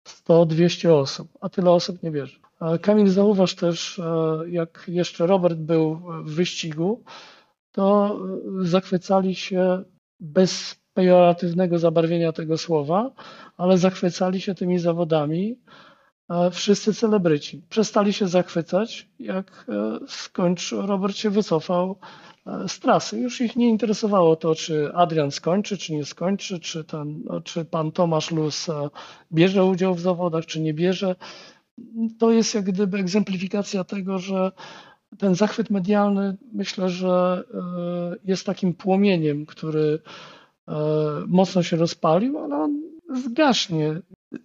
100, 0.04 0.46
200 0.46 0.94
osób, 0.94 1.28
a 1.40 1.48
tyle 1.48 1.70
osób 1.70 2.02
nie 2.02 2.10
bierze. 2.10 2.38
Kamil, 2.82 3.08
zauważ 3.08 3.54
też, 3.54 3.98
e, 3.98 4.38
jak 4.48 4.84
jeszcze 4.88 5.26
Robert 5.26 5.58
był 5.58 6.00
w 6.24 6.34
wyścigu, 6.34 7.04
to 7.72 8.18
zachwycali 8.60 9.34
się 9.34 9.84
bez 10.20 10.76
pejoratywnego 10.96 11.78
zabarwienia 11.78 12.32
tego 12.32 12.58
słowa, 12.58 13.10
ale 13.56 13.78
zachwycali 13.78 14.40
się 14.40 14.54
tymi 14.54 14.78
zawodami 14.78 15.58
wszyscy 16.52 16.94
celebryci. 16.94 17.62
Przestali 17.68 18.12
się 18.12 18.28
zachwycać, 18.28 19.08
jak 19.18 19.66
e, 19.68 19.98
skończył, 20.08 20.86
Robert 20.86 21.16
się 21.16 21.30
wycofał 21.30 21.96
e, 22.46 22.68
z 22.68 22.80
trasy. 22.80 23.20
Już 23.20 23.40
ich 23.40 23.56
nie 23.56 23.68
interesowało 23.68 24.36
to, 24.36 24.54
czy 24.54 24.90
Adrian 24.94 25.30
skończy, 25.30 25.78
czy 25.78 25.94
nie 25.94 26.04
skończy, 26.04 26.60
czy, 26.60 26.84
ten, 26.84 27.22
no, 27.24 27.40
czy 27.40 27.64
pan 27.64 27.92
Tomasz 27.92 28.30
Luz 28.30 28.68
e, 28.68 28.88
bierze 29.32 29.64
udział 29.64 29.94
w 29.94 30.00
zawodach, 30.00 30.46
czy 30.46 30.60
nie 30.60 30.74
bierze. 30.74 31.16
To 32.18 32.30
jest 32.30 32.54
jak 32.54 32.64
gdyby 32.64 32.98
egzemplifikacja 32.98 33.84
tego, 33.84 34.18
że 34.18 34.52
ten 35.18 35.34
zachwyt 35.34 35.70
medialny 35.70 36.36
myślę, 36.52 36.88
że 36.88 37.44
jest 38.24 38.46
takim 38.46 38.74
płomieniem, 38.74 39.46
który 39.46 39.98
mocno 41.26 41.62
się 41.62 41.76
rozpalił, 41.76 42.38
ale 42.38 42.56
on 42.56 42.82
zgaśnie. 43.14 44.00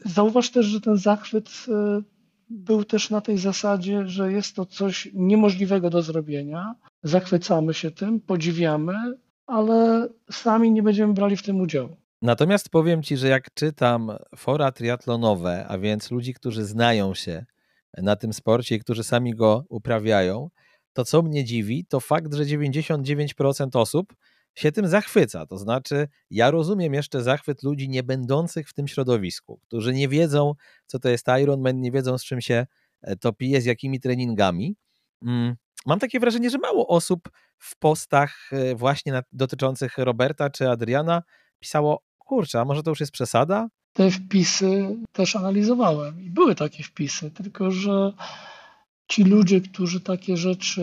Zauważ 0.05 0.49
też, 0.51 0.65
że 0.65 0.81
ten 0.81 0.97
zachwyt 0.97 1.49
e, 1.67 2.01
był 2.49 2.83
też 2.83 3.09
na 3.09 3.21
tej 3.21 3.37
zasadzie, 3.37 4.07
że 4.07 4.31
jest 4.31 4.55
to 4.55 4.65
coś 4.65 5.09
niemożliwego 5.13 5.89
do 5.89 6.01
zrobienia. 6.01 6.75
Zachwycamy 7.03 7.73
się 7.73 7.91
tym, 7.91 8.19
podziwiamy, 8.19 8.93
ale 9.47 10.07
sami 10.31 10.71
nie 10.71 10.83
będziemy 10.83 11.13
brali 11.13 11.37
w 11.37 11.43
tym 11.43 11.61
udziału. 11.61 11.97
Natomiast 12.21 12.69
powiem 12.69 13.03
Ci, 13.03 13.17
że 13.17 13.27
jak 13.27 13.53
czytam 13.53 14.11
fora 14.37 14.71
triatlonowe, 14.71 15.65
a 15.67 15.77
więc 15.77 16.11
ludzi, 16.11 16.33
którzy 16.33 16.65
znają 16.65 17.13
się 17.13 17.45
na 17.97 18.15
tym 18.15 18.33
sporcie 18.33 18.75
i 18.75 18.79
którzy 18.79 19.03
sami 19.03 19.35
go 19.35 19.65
uprawiają, 19.69 20.49
to 20.93 21.05
co 21.05 21.21
mnie 21.21 21.43
dziwi, 21.43 21.85
to 21.85 21.99
fakt, 21.99 22.33
że 22.33 22.43
99% 22.43 23.79
osób 23.79 24.13
się 24.55 24.71
tym 24.71 24.87
zachwyca. 24.87 25.45
To 25.45 25.57
znaczy, 25.57 26.07
ja 26.29 26.51
rozumiem 26.51 26.93
jeszcze 26.93 27.23
zachwyt 27.23 27.63
ludzi 27.63 27.89
nie 27.89 28.03
będących 28.03 28.69
w 28.69 28.73
tym 28.73 28.87
środowisku, 28.87 29.59
którzy 29.63 29.93
nie 29.93 30.07
wiedzą, 30.07 30.53
co 30.85 30.99
to 30.99 31.09
jest 31.09 31.25
Ironman, 31.41 31.81
nie 31.81 31.91
wiedzą, 31.91 32.17
z 32.17 32.23
czym 32.23 32.41
się 32.41 32.67
e, 33.01 33.15
to 33.15 33.33
pije, 33.33 33.61
z 33.61 33.65
jakimi 33.65 33.99
treningami. 33.99 34.75
Mm, 35.25 35.55
mam 35.85 35.99
takie 35.99 36.19
wrażenie, 36.19 36.49
że 36.49 36.57
mało 36.57 36.87
osób 36.87 37.29
w 37.57 37.77
postach 37.77 38.49
e, 38.51 38.75
właśnie 38.75 39.21
dotyczących 39.31 39.97
Roberta 39.97 40.49
czy 40.49 40.69
Adriana 40.69 41.23
pisało, 41.59 42.03
kurczę, 42.17 42.59
a 42.59 42.65
może 42.65 42.83
to 42.83 42.91
już 42.91 42.99
jest 42.99 43.11
przesada? 43.11 43.67
Te 43.93 44.11
wpisy 44.11 44.97
też 45.11 45.35
analizowałem 45.35 46.21
i 46.21 46.29
były 46.29 46.55
takie 46.55 46.83
wpisy, 46.83 47.31
tylko 47.31 47.71
że 47.71 48.13
ci 49.11 49.23
ludzie, 49.23 49.61
którzy 49.61 49.99
takie 49.99 50.37
rzeczy 50.37 50.81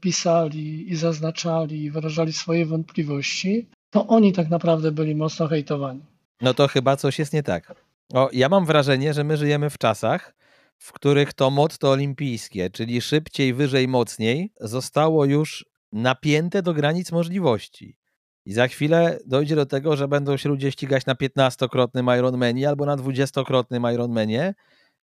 pisali 0.00 0.92
i 0.92 0.96
zaznaczali 0.96 1.84
i 1.84 1.90
wyrażali 1.90 2.32
swoje 2.32 2.66
wątpliwości, 2.66 3.68
to 3.90 4.06
oni 4.06 4.32
tak 4.32 4.50
naprawdę 4.50 4.92
byli 4.92 5.14
mocno 5.14 5.48
hejtowani. 5.48 6.00
No 6.40 6.54
to 6.54 6.68
chyba 6.68 6.96
coś 6.96 7.18
jest 7.18 7.32
nie 7.32 7.42
tak. 7.42 7.74
O, 8.12 8.28
ja 8.32 8.48
mam 8.48 8.66
wrażenie, 8.66 9.14
że 9.14 9.24
my 9.24 9.36
żyjemy 9.36 9.70
w 9.70 9.78
czasach, 9.78 10.34
w 10.78 10.92
których 10.92 11.32
to 11.32 11.50
motto 11.50 11.90
olimpijskie, 11.90 12.70
czyli 12.70 13.00
szybciej, 13.00 13.54
wyżej, 13.54 13.88
mocniej, 13.88 14.52
zostało 14.60 15.24
już 15.24 15.66
napięte 15.92 16.62
do 16.62 16.74
granic 16.74 17.12
możliwości. 17.12 17.96
I 18.44 18.52
za 18.52 18.68
chwilę 18.68 19.18
dojdzie 19.26 19.56
do 19.56 19.66
tego, 19.66 19.96
że 19.96 20.08
będą 20.08 20.36
się 20.36 20.48
ludzie 20.48 20.72
ścigać 20.72 21.06
na 21.06 21.14
15-krotnym 21.14 22.18
Ironmanie 22.18 22.68
albo 22.68 22.86
na 22.86 22.96
20-krotnym 22.96 23.94
Ironmanie 23.94 24.54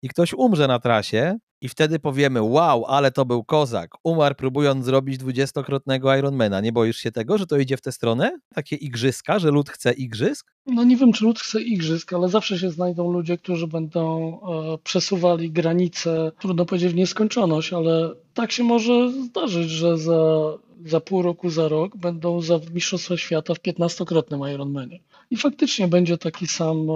i 0.05 0.09
ktoś 0.09 0.33
umrze 0.33 0.67
na 0.67 0.79
trasie 0.79 1.38
i 1.62 1.69
wtedy 1.69 2.00
powiemy, 2.00 2.41
wow, 2.41 2.85
ale 2.85 3.12
to 3.12 3.25
był 3.25 3.43
kozak, 3.43 3.91
umarł 4.03 4.35
próbując 4.35 4.85
zrobić 4.85 5.17
dwudziestokrotnego 5.17 6.15
Ironmana. 6.15 6.62
Nie 6.62 6.71
boisz 6.71 6.97
się 6.97 7.12
tego, 7.12 7.38
że 7.38 7.47
to 7.47 7.57
idzie 7.57 7.77
w 7.77 7.81
tę 7.81 7.91
stronę? 7.91 8.39
Takie 8.55 8.75
igrzyska, 8.75 9.39
że 9.39 9.51
lud 9.51 9.69
chce 9.69 9.93
igrzysk? 9.93 10.53
No 10.65 10.83
nie 10.83 10.97
wiem, 10.97 11.13
czy 11.13 11.25
lud 11.25 11.39
chce 11.39 11.62
igrzysk, 11.62 12.13
ale 12.13 12.29
zawsze 12.29 12.59
się 12.59 12.71
znajdą 12.71 13.12
ludzie, 13.12 13.38
którzy 13.38 13.67
będą 13.67 14.39
e, 14.74 14.77
przesuwali 14.83 15.51
granice, 15.51 16.31
trudno 16.39 16.65
powiedzieć 16.65 16.91
w 16.91 16.95
nieskończoność, 16.95 17.74
ale 17.74 18.15
tak 18.33 18.51
się 18.51 18.63
może 18.63 19.12
zdarzyć, 19.12 19.69
że 19.69 19.97
za, 19.97 20.53
za 20.85 21.00
pół 21.00 21.21
roku, 21.21 21.50
za 21.50 21.67
rok 21.67 21.97
będą 21.97 22.41
za 22.41 22.59
Mistrzostwa 22.74 23.17
Świata 23.17 23.53
w 23.53 23.59
15-krotnym 23.59 24.53
Ironmanie. 24.53 25.00
I 25.32 25.38
faktycznie 25.38 25.88
będzie 25.88 26.17
taki 26.17 26.48
sam 26.48 26.89
e, 26.89 26.94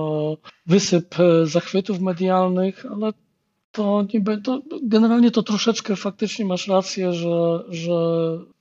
wysyp 0.66 1.20
e, 1.20 1.46
zachwytów 1.46 2.00
medialnych, 2.00 2.86
ale 2.92 3.14
to, 3.72 4.06
nie, 4.14 4.38
to 4.38 4.62
generalnie 4.84 5.32
to 5.32 5.44
troszeczkę 5.44 5.96
faktycznie 5.96 6.46
masz 6.46 6.68
rację, 6.68 7.14
że, 7.14 7.64
że 7.70 7.94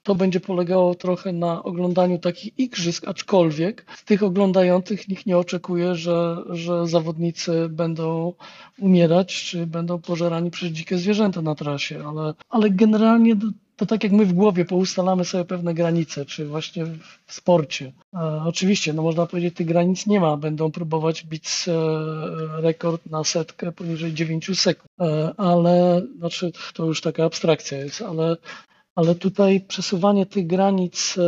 to 0.02 0.14
będzie 0.14 0.40
polegało 0.40 0.94
trochę 0.94 1.32
na 1.32 1.62
oglądaniu 1.62 2.18
takich 2.18 2.58
igrzysk, 2.58 3.08
aczkolwiek 3.08 3.86
z 3.96 4.04
tych 4.04 4.22
oglądających 4.22 5.08
nikt 5.08 5.26
nie 5.26 5.38
oczekuje, 5.38 5.94
że, 5.94 6.36
że 6.50 6.86
zawodnicy 6.86 7.68
będą 7.68 8.32
umierać, 8.78 9.44
czy 9.44 9.66
będą 9.66 9.98
pożerani 9.98 10.50
przez 10.50 10.68
dzikie 10.68 10.98
zwierzęta 10.98 11.42
na 11.42 11.54
trasie, 11.54 12.04
ale, 12.06 12.34
ale 12.48 12.70
generalnie 12.70 13.36
to 13.78 13.86
tak 13.86 14.04
jak 14.04 14.12
my 14.12 14.26
w 14.26 14.32
głowie 14.32 14.64
poustalamy 14.64 15.24
sobie 15.24 15.44
pewne 15.44 15.74
granice, 15.74 16.26
czy 16.26 16.46
właśnie 16.46 16.84
w 17.26 17.32
sporcie. 17.32 17.92
E, 18.14 18.18
oczywiście, 18.46 18.92
no 18.92 19.02
można 19.02 19.26
powiedzieć, 19.26 19.56
tych 19.56 19.66
granic 19.66 20.06
nie 20.06 20.20
ma. 20.20 20.36
Będą 20.36 20.70
próbować 20.70 21.24
bić 21.24 21.48
e, 21.68 21.72
rekord 22.60 23.06
na 23.06 23.24
setkę 23.24 23.72
poniżej 23.72 24.14
9 24.14 24.60
sekund, 24.60 24.90
e, 25.00 25.32
ale 25.36 26.02
znaczy 26.18 26.52
to 26.74 26.84
już 26.84 27.00
taka 27.00 27.24
abstrakcja 27.24 27.78
jest, 27.78 28.02
ale, 28.02 28.36
ale 28.94 29.14
tutaj 29.14 29.60
przesuwanie 29.60 30.26
tych 30.26 30.46
granic, 30.46 31.18
e, 31.18 31.22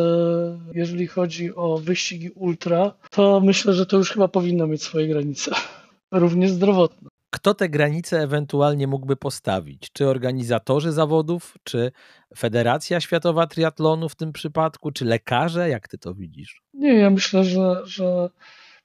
jeżeli 0.74 1.07
chodzi 1.07 1.55
o 1.55 1.79
wyścigi 1.79 2.31
ultra, 2.31 2.92
to 3.11 3.40
myślę, 3.40 3.74
że 3.74 3.87
to 3.87 3.96
już 3.96 4.11
chyba 4.11 4.29
powinno 4.29 4.66
mieć 4.66 4.83
swoje 4.83 5.09
granice, 5.09 5.51
również 6.12 6.51
zdrowotne. 6.51 7.09
Kto 7.31 7.55
te 7.55 7.69
granice 7.69 8.21
ewentualnie 8.21 8.87
mógłby 8.87 9.16
postawić? 9.16 9.88
Czy 9.93 10.09
organizatorzy 10.09 10.93
zawodów, 10.93 11.55
czy 11.64 11.93
Federacja 12.37 13.01
Światowa 13.01 13.47
Triatlonu 13.47 14.09
w 14.09 14.16
tym 14.16 14.33
przypadku, 14.33 14.93
czy 14.93 15.05
lekarze? 15.05 15.69
Jak 15.69 15.88
ty 15.88 15.99
to 15.99 16.14
widzisz? 16.14 16.62
Nie, 16.75 16.95
ja 16.95 17.11
myślę, 17.11 17.45
że, 17.45 17.83
że 17.85 18.31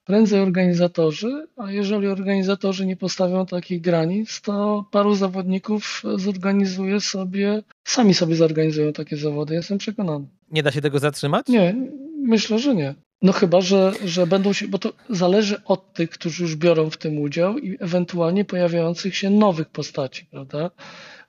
prędzej 0.06 0.40
organizatorzy, 0.40 1.48
a 1.58 1.72
jeżeli 1.72 2.08
organizatorzy 2.08 2.86
nie 2.86 2.98
postawią 2.98 3.46
takich 3.46 3.82
granic, 3.82 4.42
to 4.42 4.86
paru 4.92 5.16
zawodników 5.16 6.04
zorganizuje 6.16 7.00
sobie, 7.00 7.64
sami 7.84 8.14
sobie 8.14 8.36
zorganizują 8.36 8.94
takie 8.94 9.18
zawody, 9.18 9.54
jestem 9.54 9.78
przekonany. 9.78 10.28
Nie 10.52 10.64
da 10.64 10.72
się 10.72 10.82
tego 10.82 11.00
zatrzymać? 11.00 11.48
Nie, 11.48 11.76
myślę, 12.18 12.60
że 12.60 12.76
nie. 12.76 12.96
No 13.22 13.32
chyba, 13.32 13.62
że, 13.62 13.92
że 14.06 14.28
będą 14.28 14.54
się, 14.54 14.68
bo 14.68 14.80
to 14.80 14.94
zależy 15.10 15.64
od 15.66 15.94
tych, 15.94 16.10
którzy 16.10 16.44
już 16.44 16.56
biorą 16.56 16.90
w 16.90 16.98
tym 16.98 17.20
udział 17.20 17.58
i 17.58 17.78
ewentualnie 17.80 18.46
pojawiających 18.46 19.16
się 19.16 19.30
nowych 19.30 19.70
postaci, 19.70 20.26
prawda? 20.26 20.72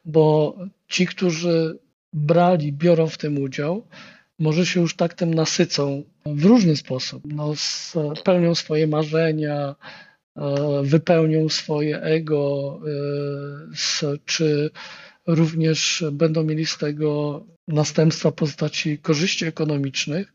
Bo 0.04 0.56
ci, 0.88 1.06
którzy 1.06 1.78
brali, 2.12 2.72
biorą 2.72 3.06
w 3.06 3.18
tym 3.18 3.38
udział, 3.38 3.86
może 4.38 4.66
się 4.66 4.80
już 4.80 4.96
tak 4.96 5.14
tym 5.14 5.34
nasycą 5.34 6.02
w 6.26 6.44
różny 6.44 6.76
sposób. 6.76 7.22
No, 7.26 7.52
spełnią 8.16 8.54
swoje 8.54 8.86
marzenia, 8.86 9.74
e, 10.36 10.82
wypełnią 10.82 11.48
swoje 11.48 12.00
ego, 12.00 12.80
e, 14.02 14.16
czy 14.24 14.70
również 15.26 16.04
będą 16.12 16.42
mieli 16.42 16.66
z 16.66 16.78
tego 16.78 17.42
następstwa 17.68 18.32
postaci 18.32 18.98
korzyści 18.98 19.44
ekonomicznych, 19.44 20.32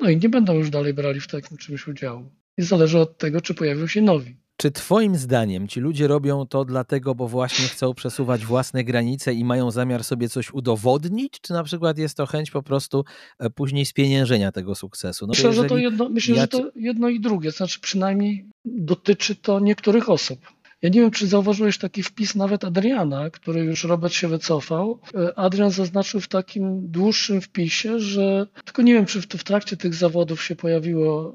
no 0.00 0.10
i 0.10 0.16
nie 0.16 0.28
będą 0.28 0.54
już 0.54 0.70
dalej 0.70 0.94
brali 0.94 1.20
w 1.20 1.28
takim 1.28 1.56
czymś 1.56 1.88
udziału. 1.88 2.24
I 2.58 2.62
zależy 2.62 2.98
od 2.98 3.18
tego, 3.18 3.40
czy 3.40 3.54
pojawią 3.54 3.86
się 3.86 4.02
nowi. 4.02 4.36
Czy 4.56 4.70
Twoim 4.70 5.16
zdaniem 5.16 5.68
ci 5.68 5.80
ludzie 5.80 6.08
robią 6.08 6.46
to 6.46 6.64
dlatego, 6.64 7.14
bo 7.14 7.28
właśnie 7.28 7.64
chcą 7.64 7.94
przesuwać 7.94 8.44
własne 8.44 8.84
granice 8.84 9.34
i 9.34 9.44
mają 9.44 9.70
zamiar 9.70 10.04
sobie 10.04 10.28
coś 10.28 10.52
udowodnić, 10.52 11.40
czy 11.40 11.52
na 11.52 11.64
przykład 11.64 11.98
jest 11.98 12.16
to 12.16 12.26
chęć 12.26 12.50
po 12.50 12.62
prostu 12.62 13.04
e, 13.38 13.50
później 13.50 13.86
spieniężenia 13.86 14.52
tego 14.52 14.74
sukcesu? 14.74 15.26
No 15.26 15.30
myślę, 15.30 15.52
że 15.52 15.64
to 15.64 15.76
jedno, 15.76 16.08
myślę 16.08 16.36
ja... 16.36 16.42
że 16.42 16.48
to 16.48 16.70
jedno 16.76 17.08
i 17.08 17.20
drugie, 17.20 17.50
znaczy 17.50 17.80
przynajmniej 17.80 18.46
dotyczy 18.64 19.36
to 19.36 19.60
niektórych 19.60 20.08
osób. 20.08 20.38
Ja 20.84 20.90
nie 20.90 21.00
wiem, 21.00 21.10
czy 21.10 21.26
zauważyłeś 21.26 21.78
taki 21.78 22.02
wpis 22.02 22.34
nawet 22.34 22.64
Adriana, 22.64 23.30
który 23.30 23.60
już 23.60 23.84
Robert 23.84 24.14
się 24.14 24.28
wycofał. 24.28 25.00
E, 25.14 25.38
Adrian 25.38 25.70
zaznaczył 25.70 26.20
w 26.20 26.28
takim 26.28 26.90
dłuższym 26.90 27.40
wpisie, 27.40 28.00
że 28.00 28.46
tylko 28.64 28.82
nie 28.82 28.94
wiem, 28.94 29.06
czy 29.06 29.20
w, 29.20 29.26
w 29.26 29.44
trakcie 29.44 29.76
tych 29.76 29.94
zawodów 29.94 30.44
się 30.44 30.56
pojawiło 30.56 31.34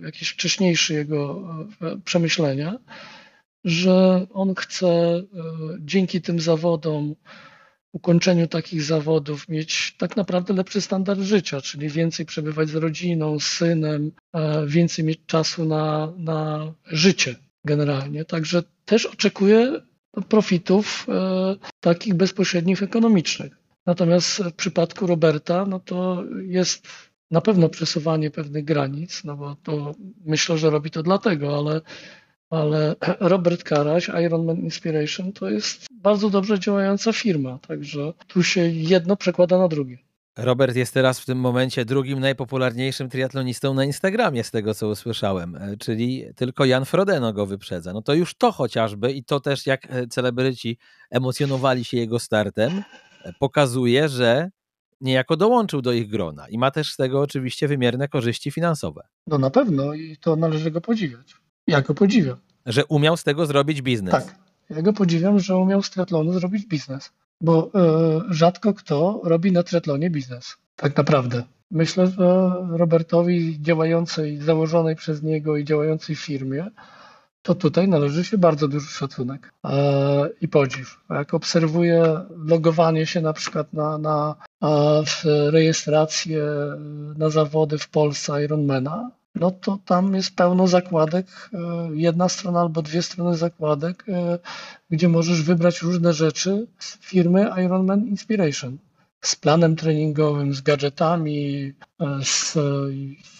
e, 0.00 0.04
jakieś 0.06 0.28
wcześniejsze 0.28 0.94
jego 0.94 1.44
e, 1.82 1.98
przemyślenia, 2.04 2.78
że 3.64 4.26
on 4.32 4.54
chce 4.54 4.86
e, 4.86 5.24
dzięki 5.80 6.22
tym 6.22 6.40
zawodom 6.40 7.14
ukończeniu 7.92 8.46
takich 8.46 8.82
zawodów 8.82 9.48
mieć 9.48 9.96
tak 9.98 10.16
naprawdę 10.16 10.54
lepszy 10.54 10.80
standard 10.80 11.20
życia, 11.20 11.60
czyli 11.60 11.88
więcej 11.88 12.26
przebywać 12.26 12.68
z 12.68 12.74
rodziną, 12.74 13.40
z 13.40 13.46
synem, 13.46 14.12
e, 14.32 14.66
więcej 14.66 15.04
mieć 15.04 15.20
czasu 15.26 15.64
na, 15.64 16.12
na 16.16 16.72
życie 16.86 17.45
generalnie. 17.66 18.24
Także 18.24 18.62
też 18.84 19.06
oczekuję 19.06 19.80
profitów 20.28 21.06
e, 21.08 21.56
takich 21.80 22.14
bezpośrednich 22.14 22.82
ekonomicznych. 22.82 23.52
Natomiast 23.86 24.42
w 24.42 24.52
przypadku 24.52 25.06
Roberta, 25.06 25.66
no 25.66 25.80
to 25.80 26.24
jest 26.42 26.88
na 27.30 27.40
pewno 27.40 27.68
przesuwanie 27.68 28.30
pewnych 28.30 28.64
granic, 28.64 29.24
no 29.24 29.36
bo 29.36 29.56
to 29.62 29.94
myślę, 30.24 30.58
że 30.58 30.70
robi 30.70 30.90
to 30.90 31.02
dlatego, 31.02 31.58
ale, 31.58 31.80
ale 32.50 32.96
Robert 33.20 33.64
Karaś, 33.64 34.08
Ironman 34.08 34.56
Inspiration, 34.58 35.32
to 35.32 35.50
jest 35.50 35.86
bardzo 35.92 36.30
dobrze 36.30 36.60
działająca 36.60 37.12
firma, 37.12 37.58
także 37.58 38.12
tu 38.26 38.42
się 38.42 38.60
jedno 38.68 39.16
przekłada 39.16 39.58
na 39.58 39.68
drugie. 39.68 40.05
Robert 40.36 40.76
jest 40.76 40.94
teraz 40.94 41.20
w 41.20 41.26
tym 41.26 41.38
momencie 41.38 41.84
drugim 41.84 42.20
najpopularniejszym 42.20 43.08
triatlonistą 43.08 43.74
na 43.74 43.84
Instagramie, 43.84 44.44
z 44.44 44.50
tego 44.50 44.74
co 44.74 44.88
usłyszałem, 44.88 45.56
e, 45.56 45.76
czyli 45.76 46.24
tylko 46.36 46.64
Jan 46.64 46.84
Frodeno 46.84 47.32
go 47.32 47.46
wyprzedza. 47.46 47.92
No 47.92 48.02
to 48.02 48.14
już 48.14 48.34
to 48.34 48.52
chociażby 48.52 49.12
i 49.12 49.24
to 49.24 49.40
też 49.40 49.66
jak 49.66 49.86
e, 49.90 50.06
celebryci 50.06 50.78
emocjonowali 51.10 51.84
się 51.84 51.96
jego 51.96 52.18
startem, 52.18 52.82
e, 53.24 53.32
pokazuje, 53.32 54.08
że 54.08 54.50
niejako 55.00 55.36
dołączył 55.36 55.82
do 55.82 55.92
ich 55.92 56.08
grona 56.08 56.48
i 56.48 56.58
ma 56.58 56.70
też 56.70 56.92
z 56.92 56.96
tego 56.96 57.20
oczywiście 57.20 57.68
wymierne 57.68 58.08
korzyści 58.08 58.50
finansowe. 58.50 59.02
No 59.26 59.38
na 59.38 59.50
pewno 59.50 59.94
i 59.94 60.16
to 60.20 60.36
należy 60.36 60.70
go 60.70 60.80
podziwiać. 60.80 61.34
Ja 61.66 61.82
go 61.82 61.94
podziwiam. 61.94 62.36
Że 62.66 62.84
umiał 62.84 63.16
z 63.16 63.24
tego 63.24 63.46
zrobić 63.46 63.82
biznes. 63.82 64.12
Tak. 64.12 64.34
Ja 64.70 64.82
go 64.82 64.92
podziwiam, 64.92 65.38
że 65.38 65.56
umiał 65.56 65.82
z 65.82 65.90
triatlonu 65.90 66.32
zrobić 66.32 66.66
biznes. 66.66 67.12
Bo 67.40 67.70
e, 67.74 68.34
rzadko 68.34 68.74
kto 68.74 69.20
robi 69.24 69.52
na 69.52 69.62
triatlonie 69.62 70.10
biznes. 70.10 70.56
Tak 70.76 70.96
naprawdę. 70.96 71.42
Myślę, 71.70 72.06
że 72.06 72.52
Robertowi 72.70 73.62
działającej, 73.62 74.38
założonej 74.38 74.96
przez 74.96 75.22
niego 75.22 75.56
i 75.56 75.64
działającej 75.64 76.16
firmie, 76.16 76.66
to 77.42 77.54
tutaj 77.54 77.88
należy 77.88 78.24
się 78.24 78.38
bardzo 78.38 78.68
duży 78.68 78.86
szacunek 78.86 79.52
e, 79.64 80.28
i 80.40 80.48
podziw. 80.48 81.00
Jak 81.10 81.34
obserwuję 81.34 82.20
logowanie 82.36 83.06
się 83.06 83.20
na 83.20 83.32
przykład 83.32 83.72
na, 83.72 83.98
na 83.98 84.34
rejestrację 85.50 86.42
na 87.16 87.30
zawody 87.30 87.78
w 87.78 87.88
Polsce 87.88 88.44
Ironmana, 88.44 89.10
no 89.40 89.50
to 89.50 89.78
tam 89.84 90.14
jest 90.14 90.36
pełno 90.36 90.68
zakładek, 90.68 91.50
e, 91.54 91.58
jedna 91.94 92.28
strona 92.28 92.60
albo 92.60 92.82
dwie 92.82 93.02
strony 93.02 93.36
zakładek, 93.36 94.04
e, 94.08 94.38
gdzie 94.90 95.08
możesz 95.08 95.42
wybrać 95.42 95.82
różne 95.82 96.12
rzeczy 96.12 96.66
z 96.78 96.98
firmy 96.98 97.50
Ironman 97.64 98.06
Inspiration. 98.06 98.78
Z 99.20 99.36
planem 99.36 99.76
treningowym, 99.76 100.54
z 100.54 100.60
gadżetami, 100.60 101.72
e, 102.00 102.18
z 102.22 102.58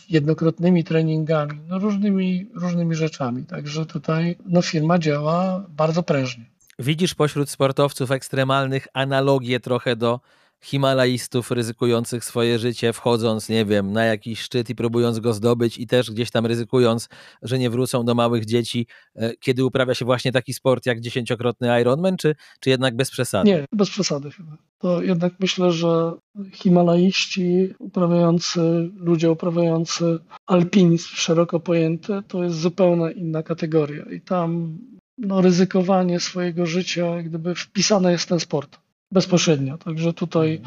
jednokrotnymi 0.08 0.84
treningami, 0.84 1.60
no 1.68 1.78
różnymi, 1.78 2.50
różnymi 2.54 2.94
rzeczami. 2.94 3.44
Także 3.44 3.86
tutaj 3.86 4.36
no, 4.46 4.62
firma 4.62 4.98
działa 4.98 5.64
bardzo 5.68 6.02
prężnie. 6.02 6.44
Widzisz 6.78 7.14
pośród 7.14 7.50
sportowców 7.50 8.10
ekstremalnych 8.10 8.88
analogię 8.92 9.60
trochę 9.60 9.96
do 9.96 10.20
Himalajstów 10.62 11.50
ryzykujących 11.50 12.24
swoje 12.24 12.58
życie, 12.58 12.92
wchodząc, 12.92 13.48
nie 13.48 13.64
wiem, 13.64 13.92
na 13.92 14.04
jakiś 14.04 14.40
szczyt 14.40 14.70
i 14.70 14.74
próbując 14.74 15.20
go 15.20 15.32
zdobyć, 15.32 15.78
i 15.78 15.86
też 15.86 16.10
gdzieś 16.10 16.30
tam 16.30 16.46
ryzykując, 16.46 17.08
że 17.42 17.58
nie 17.58 17.70
wrócą 17.70 18.04
do 18.04 18.14
małych 18.14 18.44
dzieci, 18.44 18.86
e, 19.16 19.36
kiedy 19.36 19.64
uprawia 19.64 19.94
się 19.94 20.04
właśnie 20.04 20.32
taki 20.32 20.54
sport 20.54 20.86
jak 20.86 21.00
dziesięciokrotny 21.00 21.80
Ironman, 21.80 22.16
czy, 22.16 22.34
czy 22.60 22.70
jednak 22.70 22.96
bez 22.96 23.10
przesady? 23.10 23.50
Nie, 23.50 23.64
bez 23.72 23.90
przesady 23.90 24.30
chyba. 24.30 24.56
To 24.78 25.02
jednak 25.02 25.32
myślę, 25.40 25.72
że 25.72 26.12
Himalaiści 26.52 27.74
uprawiający, 27.78 28.90
ludzie 28.96 29.30
uprawiający 29.30 30.18
alpinizm 30.46 31.08
szeroko 31.14 31.60
pojęty, 31.60 32.12
to 32.28 32.44
jest 32.44 32.56
zupełnie 32.56 33.12
inna 33.12 33.42
kategoria. 33.42 34.04
I 34.04 34.20
tam 34.20 34.78
no, 35.18 35.40
ryzykowanie 35.40 36.20
swojego 36.20 36.66
życia, 36.66 37.22
gdyby 37.22 37.54
wpisane 37.54 38.12
jest 38.12 38.28
ten 38.28 38.40
sport 38.40 38.78
bezpośrednio. 39.12 39.78
Także 39.78 40.12
tutaj 40.12 40.60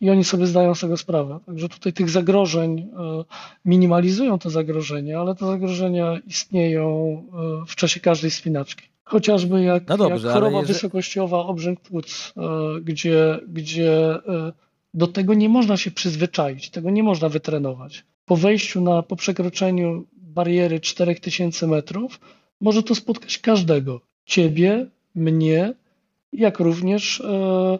i 0.00 0.10
oni 0.10 0.24
sobie 0.24 0.46
zdają 0.46 0.74
z 0.74 0.80
tego 0.80 0.96
sprawę. 0.96 1.38
Także 1.46 1.68
tutaj 1.68 1.92
tych 1.92 2.10
zagrożeń 2.10 2.78
e, 2.80 2.86
minimalizują 3.64 4.38
te 4.38 4.50
zagrożenia, 4.50 5.20
ale 5.20 5.34
te 5.34 5.46
zagrożenia 5.46 6.18
istnieją 6.26 6.86
e, 7.62 7.66
w 7.66 7.76
czasie 7.76 8.00
każdej 8.00 8.30
spinaczki. 8.30 8.88
Chociażby 9.04 9.62
jak, 9.62 9.88
no 9.88 9.96
dobrze, 9.96 10.26
jak 10.26 10.34
choroba 10.36 10.58
jeżeli... 10.58 10.74
wysokościowa, 10.74 11.38
obrzęk 11.38 11.80
płuc, 11.80 12.32
e, 12.36 12.40
gdzie, 12.80 13.40
gdzie 13.48 14.18
do 14.94 15.06
tego 15.06 15.34
nie 15.34 15.48
można 15.48 15.76
się 15.76 15.90
przyzwyczaić, 15.90 16.70
tego 16.70 16.90
nie 16.90 17.02
można 17.02 17.28
wytrenować. 17.28 18.04
Po 18.24 18.36
wejściu 18.36 18.80
na, 18.80 19.02
po 19.02 19.16
przekroczeniu 19.16 20.04
bariery 20.12 20.80
4000 20.80 21.66
metrów 21.66 22.20
może 22.60 22.82
to 22.82 22.94
spotkać 22.94 23.38
każdego. 23.38 24.00
Ciebie, 24.24 24.86
mnie, 25.14 25.74
jak 26.32 26.60
również 26.60 27.20
e, 27.20 27.78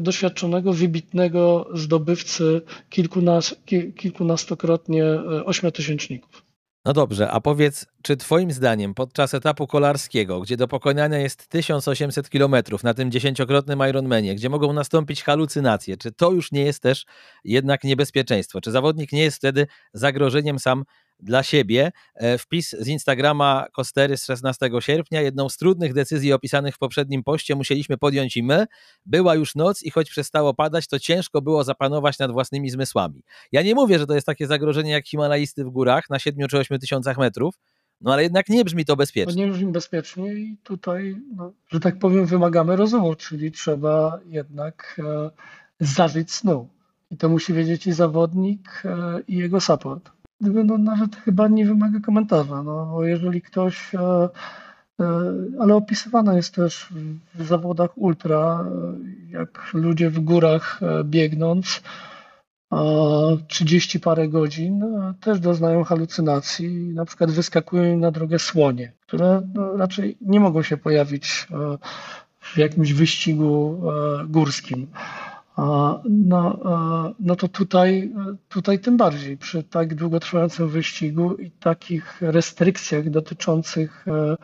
doświadczonego, 0.00 0.72
wybitnego 0.72 1.68
zdobywcy 1.74 2.62
kilkunas, 2.90 3.54
kilkunastokrotnie 3.96 5.04
e, 5.04 5.44
ośmiotysięczników. 5.44 6.46
No 6.86 6.92
dobrze, 6.92 7.30
a 7.30 7.40
powiedz, 7.40 7.86
czy 8.02 8.16
Twoim 8.16 8.52
zdaniem 8.52 8.94
podczas 8.94 9.34
etapu 9.34 9.66
kolarskiego, 9.66 10.40
gdzie 10.40 10.56
do 10.56 10.68
pokonania 10.68 11.18
jest 11.18 11.48
1800 11.48 12.28
km 12.28 12.54
na 12.82 12.94
tym 12.94 13.10
dziesięciokrotnym 13.10 13.80
Ironmanie, 13.88 14.34
gdzie 14.34 14.48
mogą 14.48 14.72
nastąpić 14.72 15.22
halucynacje, 15.22 15.96
czy 15.96 16.12
to 16.12 16.30
już 16.30 16.52
nie 16.52 16.64
jest 16.64 16.82
też 16.82 17.06
jednak 17.44 17.84
niebezpieczeństwo? 17.84 18.60
Czy 18.60 18.70
zawodnik 18.70 19.12
nie 19.12 19.22
jest 19.22 19.36
wtedy 19.36 19.66
zagrożeniem 19.92 20.58
sam 20.58 20.84
dla 21.20 21.42
siebie. 21.42 21.92
E, 22.14 22.38
wpis 22.38 22.70
z 22.70 22.88
Instagrama 22.88 23.66
Kostery 23.72 24.16
z 24.16 24.24
16 24.24 24.70
sierpnia. 24.80 25.20
Jedną 25.20 25.48
z 25.48 25.56
trudnych 25.56 25.94
decyzji 25.94 26.32
opisanych 26.32 26.74
w 26.74 26.78
poprzednim 26.78 27.22
poście 27.24 27.54
musieliśmy 27.54 27.98
podjąć 27.98 28.36
i 28.36 28.42
my. 28.42 28.66
Była 29.06 29.34
już 29.34 29.54
noc 29.54 29.82
i 29.82 29.90
choć 29.90 30.10
przestało 30.10 30.54
padać, 30.54 30.86
to 30.88 30.98
ciężko 30.98 31.42
było 31.42 31.64
zapanować 31.64 32.18
nad 32.18 32.32
własnymi 32.32 32.70
zmysłami. 32.70 33.22
Ja 33.52 33.62
nie 33.62 33.74
mówię, 33.74 33.98
że 33.98 34.06
to 34.06 34.14
jest 34.14 34.26
takie 34.26 34.46
zagrożenie 34.46 34.90
jak 34.90 35.08
Himalajsty 35.08 35.64
w 35.64 35.70
górach 35.70 36.10
na 36.10 36.18
7 36.18 36.48
czy 36.48 36.58
8 36.58 36.78
tysiącach 36.78 37.18
metrów, 37.18 37.54
no 38.00 38.12
ale 38.12 38.22
jednak 38.22 38.48
nie 38.48 38.64
brzmi 38.64 38.84
to 38.84 38.96
bezpiecznie. 38.96 39.46
nie 39.46 39.52
brzmi 39.52 39.72
bezpiecznie 39.72 40.34
i 40.34 40.56
tutaj, 40.62 41.16
no, 41.36 41.52
że 41.68 41.80
tak 41.80 41.98
powiem, 41.98 42.26
wymagamy 42.26 42.76
rozumu, 42.76 43.14
czyli 43.14 43.52
trzeba 43.52 44.20
jednak 44.26 44.96
e, 44.98 45.30
zażyć 45.80 46.32
snu. 46.32 46.68
I 47.10 47.16
to 47.16 47.28
musi 47.28 47.52
wiedzieć 47.52 47.86
i 47.86 47.92
zawodnik, 47.92 48.82
e, 48.84 49.20
i 49.28 49.36
jego 49.36 49.60
support 49.60 50.15
no, 50.40 50.78
nawet 50.78 51.16
chyba 51.16 51.48
nie 51.48 51.66
wymaga 51.66 52.00
komentarza, 52.00 52.62
no, 52.62 52.86
bo 52.86 53.04
jeżeli 53.04 53.42
ktoś, 53.42 53.94
e, 53.94 53.98
e, 54.00 54.28
ale 55.60 55.74
opisywana 55.74 56.36
jest 56.36 56.54
też 56.54 56.88
w 57.34 57.46
zawodach 57.46 57.98
ultra, 57.98 58.64
jak 59.28 59.70
ludzie 59.74 60.10
w 60.10 60.20
górach 60.20 60.80
e, 60.82 61.04
biegnąc, 61.04 61.82
30 63.48 64.00
parę 64.00 64.28
godzin 64.28 64.84
też 65.20 65.40
doznają 65.40 65.84
halucynacji, 65.84 66.68
na 66.94 67.04
przykład 67.04 67.30
wyskakują 67.30 67.98
na 67.98 68.10
drogę 68.10 68.38
słonie, 68.38 68.92
które 69.00 69.42
no, 69.54 69.76
raczej 69.76 70.16
nie 70.20 70.40
mogą 70.40 70.62
się 70.62 70.76
pojawić 70.76 71.48
w 72.40 72.58
jakimś 72.58 72.92
wyścigu 72.92 73.82
górskim. 74.28 74.86
No, 76.04 76.60
no 77.20 77.36
to 77.36 77.48
tutaj, 77.48 78.12
tutaj 78.48 78.78
tym 78.78 78.96
bardziej 78.96 79.36
przy 79.36 79.62
tak 79.62 79.94
długotrwającym 79.94 80.68
wyścigu 80.68 81.34
i 81.34 81.50
takich 81.50 82.22
restrykcjach 82.22 83.10
dotyczących 83.10 84.08
e, 84.08 84.36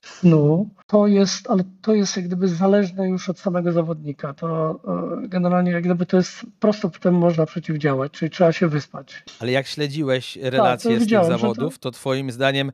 snu, 0.00 0.68
to 0.86 1.06
jest, 1.06 1.50
ale 1.50 1.64
to 1.82 1.94
jest 1.94 2.16
jak 2.16 2.26
gdyby 2.26 2.48
zależne 2.48 3.08
już 3.08 3.28
od 3.28 3.38
samego 3.38 3.72
zawodnika. 3.72 4.34
To 4.34 4.80
e, 5.24 5.28
generalnie 5.28 5.72
jak 5.72 5.84
gdyby 5.84 6.06
to 6.06 6.16
jest 6.16 6.46
prosto 6.60 6.90
temu 6.90 7.18
można 7.18 7.46
przeciwdziałać, 7.46 8.12
czyli 8.12 8.30
trzeba 8.30 8.52
się 8.52 8.68
wyspać. 8.68 9.22
Ale 9.40 9.52
jak 9.52 9.66
śledziłeś 9.66 10.36
relacje 10.36 10.90
tak, 10.90 11.02
z 11.02 11.08
tych 11.08 11.24
zawodów, 11.24 11.78
to... 11.78 11.90
to 11.90 11.98
twoim 11.98 12.30
zdaniem 12.30 12.72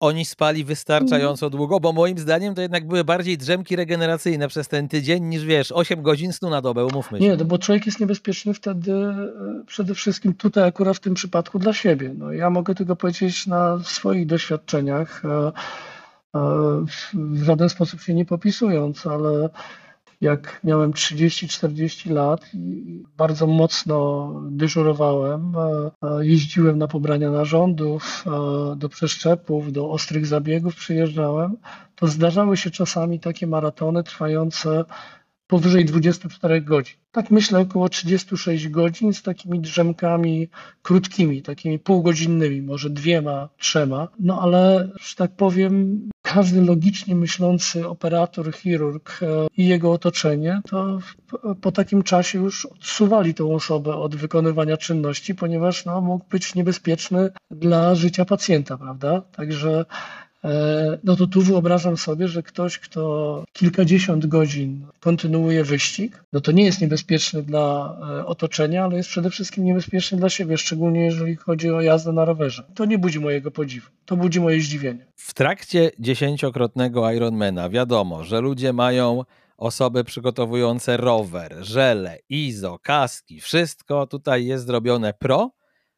oni 0.00 0.24
spali 0.24 0.64
wystarczająco 0.64 1.50
długo, 1.50 1.80
bo 1.80 1.92
moim 1.92 2.18
zdaniem 2.18 2.54
to 2.54 2.62
jednak 2.62 2.86
były 2.86 3.04
bardziej 3.04 3.38
drzemki 3.38 3.76
regeneracyjne 3.76 4.48
przez 4.48 4.68
ten 4.68 4.88
tydzień 4.88 5.24
niż 5.24 5.44
wiesz, 5.44 5.72
8 5.72 6.02
godzin 6.02 6.32
snu 6.32 6.50
na 6.50 6.60
dobę, 6.62 6.84
umówmy 6.84 7.18
się. 7.18 7.24
Nie, 7.24 7.36
no 7.36 7.44
bo 7.44 7.58
człowiek 7.58 7.86
jest 7.86 8.00
niebezpieczny 8.00 8.54
wtedy 8.54 8.92
e, 8.92 9.30
przede 9.66 9.94
wszystkim 9.94 10.34
tutaj 10.34 10.68
akurat 10.68 10.96
w 10.96 11.00
tym 11.00 11.14
przypadku 11.14 11.58
dla 11.58 11.72
siebie. 11.72 12.14
No, 12.18 12.32
ja 12.32 12.50
mogę 12.50 12.74
tylko 12.74 12.96
powiedzieć 12.96 13.46
na 13.46 13.78
swoich 13.84 14.26
doświadczeniach, 14.26 15.22
e, 15.24 15.52
e, 16.34 16.84
w 17.14 17.44
żaden 17.44 17.68
sposób 17.68 18.00
się 18.00 18.14
nie 18.14 18.24
popisując, 18.24 19.06
ale 19.06 19.50
jak 20.24 20.60
miałem 20.64 20.92
30-40 20.92 22.10
lat 22.10 22.54
i 22.54 23.02
bardzo 23.16 23.46
mocno 23.46 24.30
dyżurowałem, 24.50 25.52
jeździłem 26.20 26.78
na 26.78 26.88
pobrania 26.88 27.30
narządów, 27.30 28.24
do 28.76 28.88
przeszczepów, 28.88 29.72
do 29.72 29.90
ostrych 29.90 30.26
zabiegów 30.26 30.76
przyjeżdżałem, 30.76 31.56
to 31.94 32.06
zdarzały 32.06 32.56
się 32.56 32.70
czasami 32.70 33.20
takie 33.20 33.46
maratony 33.46 34.02
trwające 34.02 34.84
powyżej 35.46 35.84
24 35.84 36.60
godzin. 36.60 36.96
Tak 37.12 37.30
myślę, 37.30 37.58
około 37.60 37.88
36 37.88 38.68
godzin 38.68 39.12
z 39.14 39.22
takimi 39.22 39.60
drzemkami 39.60 40.48
krótkimi, 40.82 41.42
takimi 41.42 41.78
półgodzinnymi, 41.78 42.62
może 42.62 42.90
dwiema, 42.90 43.48
trzema. 43.58 44.08
No 44.20 44.40
ale, 44.40 44.88
że 45.00 45.16
tak 45.16 45.36
powiem, 45.36 46.08
każdy 46.34 46.60
logicznie 46.60 47.14
myślący 47.14 47.88
operator, 47.88 48.54
chirurg 48.54 49.20
e, 49.22 49.26
i 49.56 49.66
jego 49.66 49.92
otoczenie, 49.92 50.60
to 50.68 50.98
po 51.60 51.72
takim 51.72 52.02
czasie 52.02 52.38
już 52.38 52.66
odsuwali 52.66 53.34
tą 53.34 53.54
osobę 53.54 53.94
od 53.94 54.16
wykonywania 54.16 54.76
czynności, 54.76 55.34
ponieważ 55.34 55.84
no, 55.84 56.00
mógł 56.00 56.24
być 56.30 56.54
niebezpieczny 56.54 57.30
dla 57.50 57.94
życia 57.94 58.24
pacjenta, 58.24 58.78
prawda? 58.78 59.20
Także 59.20 59.84
no 61.04 61.16
to 61.16 61.26
tu 61.26 61.42
wyobrażam 61.42 61.96
sobie, 61.96 62.28
że 62.28 62.42
ktoś, 62.42 62.78
kto 62.78 63.44
kilkadziesiąt 63.52 64.26
godzin 64.26 64.86
kontynuuje 65.00 65.64
wyścig, 65.64 66.24
no 66.32 66.40
to 66.40 66.52
nie 66.52 66.64
jest 66.64 66.80
niebezpieczny 66.80 67.42
dla 67.42 67.96
e, 68.20 68.26
otoczenia, 68.26 68.84
ale 68.84 68.96
jest 68.96 69.08
przede 69.08 69.30
wszystkim 69.30 69.64
niebezpieczny 69.64 70.18
dla 70.18 70.28
siebie, 70.28 70.58
szczególnie 70.58 71.04
jeżeli 71.04 71.36
chodzi 71.36 71.70
o 71.70 71.80
jazdę 71.80 72.12
na 72.12 72.24
rowerze. 72.24 72.64
To 72.74 72.84
nie 72.84 72.98
budzi 72.98 73.20
mojego 73.20 73.50
podziwu, 73.50 73.90
to 74.04 74.16
budzi 74.16 74.40
moje 74.40 74.60
zdziwienie. 74.60 75.06
W 75.16 75.34
trakcie 75.34 75.90
dziesięciokrotnego 75.98 77.12
Ironmana 77.12 77.68
wiadomo, 77.70 78.24
że 78.24 78.40
ludzie 78.40 78.72
mają 78.72 79.22
osoby 79.56 80.04
przygotowujące 80.04 80.96
rower, 80.96 81.56
żele, 81.60 82.18
izo, 82.28 82.78
kaski, 82.82 83.40
wszystko 83.40 84.06
tutaj 84.06 84.46
jest 84.46 84.66
zrobione 84.66 85.14
pro. 85.14 85.50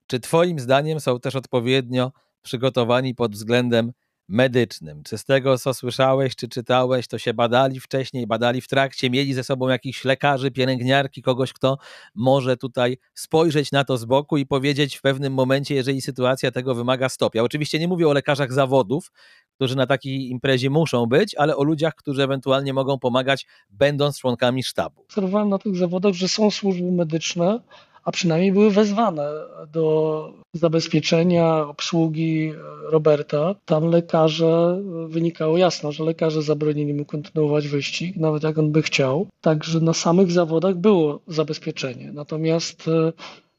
Czy 0.07 0.21
Twoim 0.21 0.59
zdaniem 0.59 1.01
są 1.01 1.21
też 1.21 1.37
odpowiednio 1.37 2.13
przygotowani 2.43 3.15
pod 3.15 3.33
względem 3.33 3.93
medycznym. 4.29 5.03
Czy 5.03 5.19
z 5.19 5.25
tego, 5.25 5.59
co 5.59 5.75
słyszałeś, 5.75 6.37
czy 6.37 6.49
czytałeś, 6.49 7.09
to 7.09 7.19
się 7.19 7.35
badali 7.35 7.81
wcześniej, 7.81 8.27
badali 8.27 8.61
w 8.61 8.69
trakcie, 8.69 9.11
mieli 9.11 9.35
ze 9.35 9.45
sobą 9.45 9.69
jakichś 9.69 10.05
lekarzy, 10.05 10.51
pielęgniarki, 10.51 11.23
kogoś, 11.23 11.53
kto 11.53 11.79
może 12.15 12.57
tutaj 12.57 12.99
spojrzeć 13.15 13.73
na 13.73 13.85
to 13.85 13.97
z 13.97 14.05
boku 14.05 14.37
i 14.37 14.47
powiedzieć 14.47 14.97
w 14.97 15.03
pewnym 15.03 15.33
momencie, 15.33 15.75
jeżeli 15.75 16.01
sytuacja 16.01 16.51
tego 16.51 16.75
wymaga, 16.75 17.09
stop. 17.09 17.35
Ja 17.35 17.43
oczywiście 17.43 17.79
nie 17.79 17.89
mówię 17.89 18.09
o 18.09 18.13
lekarzach 18.13 18.53
zawodów, 18.53 19.13
którzy 19.55 19.77
na 19.77 19.87
takiej 19.87 20.31
imprezie 20.31 20.71
muszą 20.71 21.07
być, 21.07 21.35
ale 21.35 21.57
o 21.57 21.65
ludziach, 21.65 21.95
którzy 21.95 22.23
ewentualnie 22.23 22.73
mogą 22.73 22.99
pomagać, 22.99 23.47
będąc 23.71 24.19
członkami 24.19 24.63
sztabu. 24.63 25.03
Obserwowałem 25.03 25.49
na 25.49 25.59
tych 25.59 25.77
zawodach, 25.77 26.13
że 26.13 26.29
są 26.29 26.51
służby 26.51 26.93
medyczne, 26.93 27.61
a 28.07 28.13
przynajmniej 28.13 28.53
były 28.53 28.71
wezwane 28.71 29.31
do 29.73 30.33
zabezpieczenia 30.53 31.67
obsługi 31.69 32.53
Roberta. 32.83 33.55
Tam 33.65 33.85
lekarze, 33.85 34.83
wynikało 35.09 35.59
jasno, 35.59 35.93
że 35.93 36.05
lekarze 36.05 36.43
zabronili 36.43 36.95
mu 36.95 37.05
kontynuować 37.05 37.69
wyścig, 37.69 38.17
nawet 38.17 38.43
jak 38.43 38.59
on 38.59 38.73
by 38.73 38.83
chciał. 38.83 39.27
Także 39.41 39.81
na 39.81 39.93
samych 39.93 40.33
zawodach 40.33 40.75
było 40.75 41.21
zabezpieczenie. 41.27 42.13
Natomiast 42.13 42.91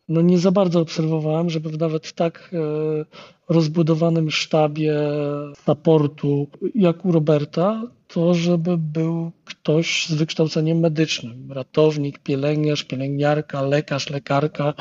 no 0.07 0.21
nie 0.21 0.39
za 0.39 0.51
bardzo 0.51 0.79
obserwowałem, 0.79 1.49
żeby 1.49 1.77
nawet 1.77 2.07
w 2.07 2.13
tak 2.13 2.51
e, 2.53 2.57
rozbudowanym 3.49 4.31
sztabie 4.31 4.95
supportu 5.65 6.47
jak 6.75 7.05
u 7.05 7.11
Roberta, 7.11 7.81
to 8.07 8.33
żeby 8.33 8.77
był 8.77 9.31
ktoś 9.45 10.07
z 10.07 10.13
wykształceniem 10.13 10.79
medycznym, 10.79 11.51
ratownik, 11.51 12.19
pielęgniarz, 12.19 12.83
pielęgniarka, 12.83 13.61
lekarz, 13.61 14.09
lekarka. 14.09 14.73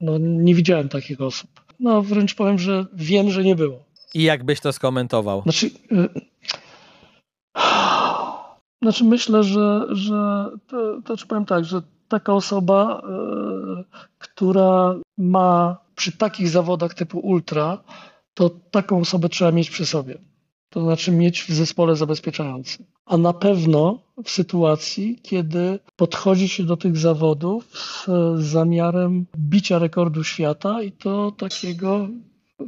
No 0.00 0.18
nie 0.18 0.54
widziałem 0.54 0.88
takich 0.88 1.20
osób. 1.20 1.50
No 1.80 2.02
wręcz 2.02 2.34
powiem, 2.34 2.58
że 2.58 2.86
wiem, 2.92 3.30
że 3.30 3.44
nie 3.44 3.56
było. 3.56 3.84
I 4.14 4.22
jak 4.22 4.44
byś 4.44 4.60
to 4.60 4.72
skomentował? 4.72 5.42
Znaczy, 5.42 5.70
y 5.92 6.34
znaczy 8.82 9.04
myślę, 9.04 9.42
że, 9.42 9.86
że 9.90 10.50
to, 10.66 11.00
to 11.04 11.16
czy 11.16 11.26
powiem 11.26 11.44
tak, 11.44 11.64
że 11.64 11.82
taka 12.08 12.34
osoba, 12.34 13.02
e, 13.08 13.84
która 14.34 14.94
ma 15.18 15.76
przy 15.94 16.12
takich 16.12 16.48
zawodach 16.48 16.94
typu 16.94 17.18
ultra, 17.18 17.84
to 18.34 18.50
taką 18.50 19.00
osobę 19.00 19.28
trzeba 19.28 19.52
mieć 19.52 19.70
przy 19.70 19.86
sobie. 19.86 20.18
To 20.70 20.82
znaczy 20.82 21.12
mieć 21.12 21.42
w 21.42 21.50
zespole 21.50 21.96
zabezpieczającym. 21.96 22.86
A 23.06 23.16
na 23.16 23.32
pewno 23.32 23.98
w 24.24 24.30
sytuacji, 24.30 25.20
kiedy 25.22 25.78
podchodzi 25.96 26.48
się 26.48 26.64
do 26.64 26.76
tych 26.76 26.96
zawodów 26.96 27.64
z 28.36 28.42
zamiarem 28.44 29.26
bicia 29.38 29.78
rekordu 29.78 30.24
świata 30.24 30.82
i 30.82 30.92
to 30.92 31.30
takiego, 31.30 32.08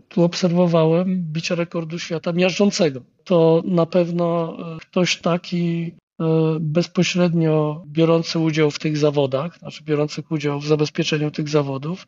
tu 0.09 0.23
obserwowałem, 0.23 1.23
bicia 1.33 1.55
rekordu 1.55 1.99
świata 1.99 2.33
miażdżącego. 2.33 3.01
To 3.25 3.63
na 3.65 3.87
pewno 3.87 4.57
ktoś 4.81 5.17
taki 5.17 5.93
E, 5.93 6.06
bezpośrednio 6.61 7.83
biorący 7.87 8.39
udział 8.39 8.71
w 8.71 8.79
tych 8.79 8.97
zawodach, 8.97 9.59
znaczy 9.59 9.85
biorących 9.85 10.31
udział 10.31 10.61
w 10.61 10.67
zabezpieczeniu 10.67 11.31
tych 11.31 11.49
zawodów, 11.49 12.07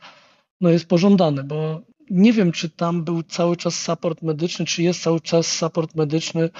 no 0.60 0.70
jest 0.70 0.88
pożądany, 0.88 1.44
bo 1.44 1.80
nie 2.10 2.32
wiem, 2.32 2.52
czy 2.52 2.70
tam 2.70 3.04
był 3.04 3.22
cały 3.22 3.56
czas 3.56 3.80
support 3.80 4.22
medyczny, 4.22 4.66
czy 4.66 4.82
jest 4.82 5.02
cały 5.02 5.20
czas 5.20 5.46
support 5.46 5.94
medyczny 5.94 6.50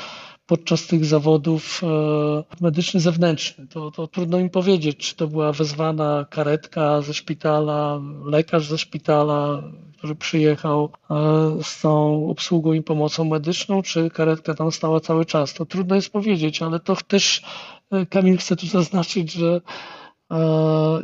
podczas 0.48 0.86
tych 0.86 1.04
zawodów 1.04 1.80
e, 1.82 2.44
medyczny 2.60 3.00
zewnętrzny. 3.00 3.66
To, 3.66 3.90
to 3.90 4.06
trudno 4.06 4.38
im 4.38 4.50
powiedzieć, 4.50 4.96
czy 4.96 5.16
to 5.16 5.28
była 5.28 5.52
wezwana 5.52 6.26
karetka 6.30 7.02
ze 7.02 7.14
szpitala, 7.14 8.00
lekarz 8.24 8.68
ze 8.68 8.78
szpitala, 8.78 9.62
który 9.98 10.14
przyjechał 10.14 10.90
e, 11.10 11.14
z 11.62 11.80
tą 11.80 12.26
obsługą 12.30 12.72
i 12.72 12.82
pomocą 12.82 13.24
medyczną, 13.24 13.82
czy 13.82 14.10
karetka 14.10 14.54
tam 14.54 14.72
stała 14.72 15.00
cały 15.00 15.24
czas. 15.24 15.54
To 15.54 15.66
trudno 15.66 15.94
jest 15.94 16.12
powiedzieć, 16.12 16.62
ale 16.62 16.80
to 16.80 16.96
też 16.96 17.42
e, 17.90 18.06
Kamil 18.06 18.38
chce 18.38 18.56
tu 18.56 18.66
zaznaczyć, 18.66 19.32
że 19.32 19.60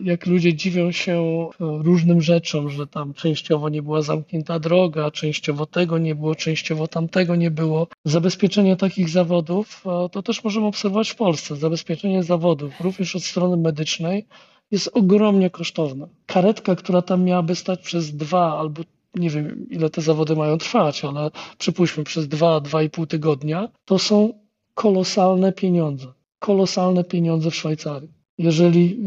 jak 0.03 0.27
ludzie 0.27 0.55
dziwią 0.55 0.93
się 0.93 1.49
różnym 1.61 2.23
rzeczom, 2.23 2.71
że 2.71 2.87
tam 2.87 3.15
częściowo 3.15 3.69
nie 3.69 3.83
była 3.83 4.03
zamknięta 4.03 4.59
droga, 4.59 5.11
częściowo 5.11 5.67
tego 5.67 5.99
nie 5.99 6.15
było, 6.15 6.35
częściowo 6.35 6.89
tamtego 6.89 7.37
nie 7.37 7.51
było. 7.51 7.87
Zabezpieczenie 8.05 8.77
takich 8.77 9.09
zawodów 9.09 9.85
to 10.13 10.23
też 10.23 10.45
możemy 10.45 10.67
obserwować 10.67 11.11
w 11.11 11.17
Polsce. 11.17 11.57
Zabezpieczenie 11.57 12.23
zawodów, 12.23 12.81
również 12.81 13.17
od 13.17 13.25
strony 13.25 13.57
medycznej, 13.57 14.27
jest 14.71 14.91
ogromnie 14.93 15.51
kosztowne. 15.51 16.09
Karetka, 16.27 16.77
która 16.77 17.03
tam 17.03 17.25
miałaby 17.25 17.55
stać 17.55 17.81
przez 17.81 18.17
dwa 18.17 18.59
albo 18.59 18.83
nie 19.15 19.31
wiem, 19.31 19.67
ile 19.71 19.91
te 19.91 20.01
zawody 20.01 20.37
mają 20.37 20.59
trwać, 20.59 21.05
ale 21.05 21.31
przypuśćmy 21.59 22.05
przez 22.05 22.29
dwa, 22.29 22.61
dwa 22.61 22.83
i 22.83 22.91
pół 22.91 23.07
tygodnia, 23.07 23.69
to 23.85 23.99
są 23.99 24.33
kolosalne 24.75 25.53
pieniądze. 25.53 26.07
Kolosalne 26.39 27.05
pieniądze 27.05 27.51
w 27.51 27.55
Szwajcarii. 27.55 28.24
Jeżeli 28.39 28.99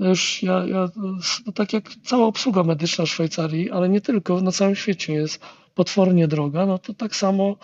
y, 0.00 0.08
już 0.08 0.42
ja, 0.42 0.66
ja 0.66 0.88
no 1.46 1.52
tak 1.52 1.72
jak 1.72 1.90
cała 2.04 2.26
obsługa 2.26 2.62
medyczna 2.62 3.04
w 3.04 3.08
Szwajcarii, 3.08 3.70
ale 3.70 3.88
nie 3.88 4.00
tylko, 4.00 4.40
na 4.40 4.52
całym 4.52 4.76
świecie 4.76 5.12
jest 5.12 5.40
potwornie 5.74 6.28
droga, 6.28 6.66
no 6.66 6.78
to 6.78 6.94
tak 6.94 7.16
samo 7.16 7.56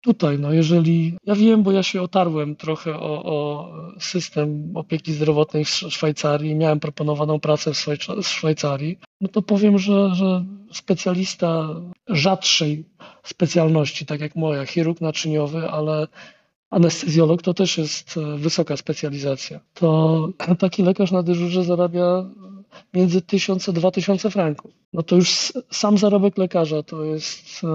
tutaj, 0.00 0.38
no 0.38 0.52
jeżeli, 0.52 1.16
ja 1.24 1.34
wiem, 1.34 1.62
bo 1.62 1.72
ja 1.72 1.82
się 1.82 2.02
otarłem 2.02 2.56
trochę 2.56 2.96
o, 2.96 3.22
o 3.24 3.70
system 4.00 4.72
opieki 4.74 5.12
zdrowotnej 5.12 5.64
w 5.64 5.68
Szwajcarii, 5.68 6.54
miałem 6.54 6.80
proponowaną 6.80 7.40
pracę 7.40 7.74
w, 7.74 7.86
w 8.22 8.28
Szwajcarii, 8.28 8.98
no 9.20 9.28
to 9.28 9.42
powiem, 9.42 9.78
że, 9.78 10.14
że 10.14 10.44
specjalista 10.72 11.68
rzadszej 12.08 12.84
specjalności, 13.22 14.06
tak 14.06 14.20
jak 14.20 14.36
moja, 14.36 14.66
chirurg 14.66 15.00
naczyniowy, 15.00 15.68
ale 15.70 16.08
anestezjolog 16.70 17.42
to 17.42 17.54
też 17.54 17.78
jest 17.78 18.16
e, 18.16 18.38
wysoka 18.38 18.76
specjalizacja. 18.76 19.60
To 19.74 20.28
taki 20.58 20.82
lekarz 20.82 21.10
na 21.10 21.22
dyżurze 21.22 21.64
zarabia 21.64 22.30
między 22.94 23.22
1000 23.22 23.68
a 23.68 23.72
2000 23.72 24.30
franków. 24.30 24.70
No 24.92 25.02
to 25.02 25.16
już 25.16 25.52
sam 25.70 25.98
zarobek 25.98 26.38
lekarza 26.38 26.82
to 26.82 27.04
jest 27.04 27.64
e, 27.64 27.68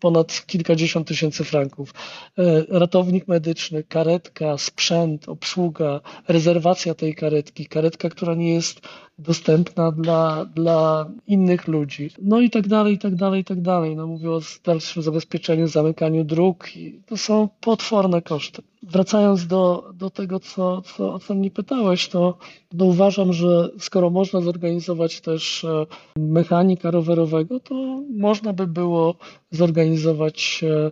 ponad 0.00 0.46
kilkadziesiąt 0.46 1.08
tysięcy 1.08 1.44
franków. 1.44 1.94
E, 2.38 2.64
ratownik 2.68 3.28
medyczny, 3.28 3.84
karetka, 3.84 4.58
sprzęt, 4.58 5.28
obsługa, 5.28 6.00
rezerwacja 6.28 6.94
tej 6.94 7.14
karetki, 7.14 7.66
karetka, 7.66 8.08
która 8.08 8.34
nie 8.34 8.54
jest 8.54 8.80
dostępna 9.18 9.92
dla, 9.92 10.44
dla 10.44 11.10
innych 11.26 11.68
ludzi. 11.68 12.10
No 12.22 12.40
i 12.40 12.50
tak 12.50 12.68
dalej, 12.68 12.94
i 12.94 12.98
tak 12.98 13.14
dalej, 13.14 13.40
i 13.40 13.44
tak 13.44 13.60
dalej. 13.60 13.96
No 13.96 14.06
mówię 14.06 14.30
o 14.30 14.40
dalszym 14.64 15.02
zabezpieczeniu, 15.02 15.68
zamykaniu 15.68 16.24
dróg. 16.24 16.68
To 17.06 17.16
są 17.16 17.48
potworne 17.60 18.22
koszty. 18.22 18.62
Wracając 18.82 19.46
do, 19.46 19.90
do 19.94 20.10
tego, 20.10 20.40
co, 20.40 20.82
co, 20.82 21.14
o 21.14 21.18
co 21.18 21.34
mnie 21.34 21.50
pytałeś, 21.50 22.08
to 22.08 22.38
no 22.72 22.84
uważam, 22.84 23.32
że 23.32 23.70
skoro 23.78 24.10
można 24.10 24.40
zorganizować 24.40 25.20
też 25.20 25.64
e, 25.64 25.86
mechanika 26.16 26.90
rowerowego, 26.90 27.60
to 27.60 28.02
można 28.16 28.52
by 28.52 28.66
było 28.66 29.14
zorganizować 29.50 30.64
e, 30.64 30.90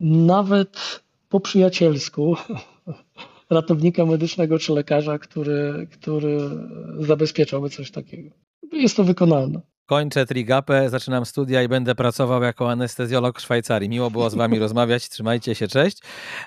nawet 0.00 1.02
po 1.28 1.40
przyjacielsku 1.40 2.36
ratownika 3.50 4.06
medycznego 4.06 4.58
czy 4.58 4.72
lekarza, 4.72 5.18
który, 5.18 5.88
który 5.92 6.38
zabezpieczałby 6.98 7.70
coś 7.70 7.90
takiego. 7.90 8.30
Jest 8.72 8.96
to 8.96 9.04
wykonalne. 9.04 9.60
Kończę 9.86 10.26
Trigapę, 10.26 10.90
zaczynam 10.90 11.26
studia 11.26 11.62
i 11.62 11.68
będę 11.68 11.94
pracował 11.94 12.42
jako 12.42 12.70
anestezjolog 12.70 13.38
w 13.38 13.42
Szwajcarii. 13.42 13.88
Miło 13.88 14.10
było 14.10 14.30
z 14.30 14.34
Wami 14.34 14.58
rozmawiać, 14.66 15.08
trzymajcie 15.08 15.54
się, 15.54 15.68
cześć. 15.68 15.98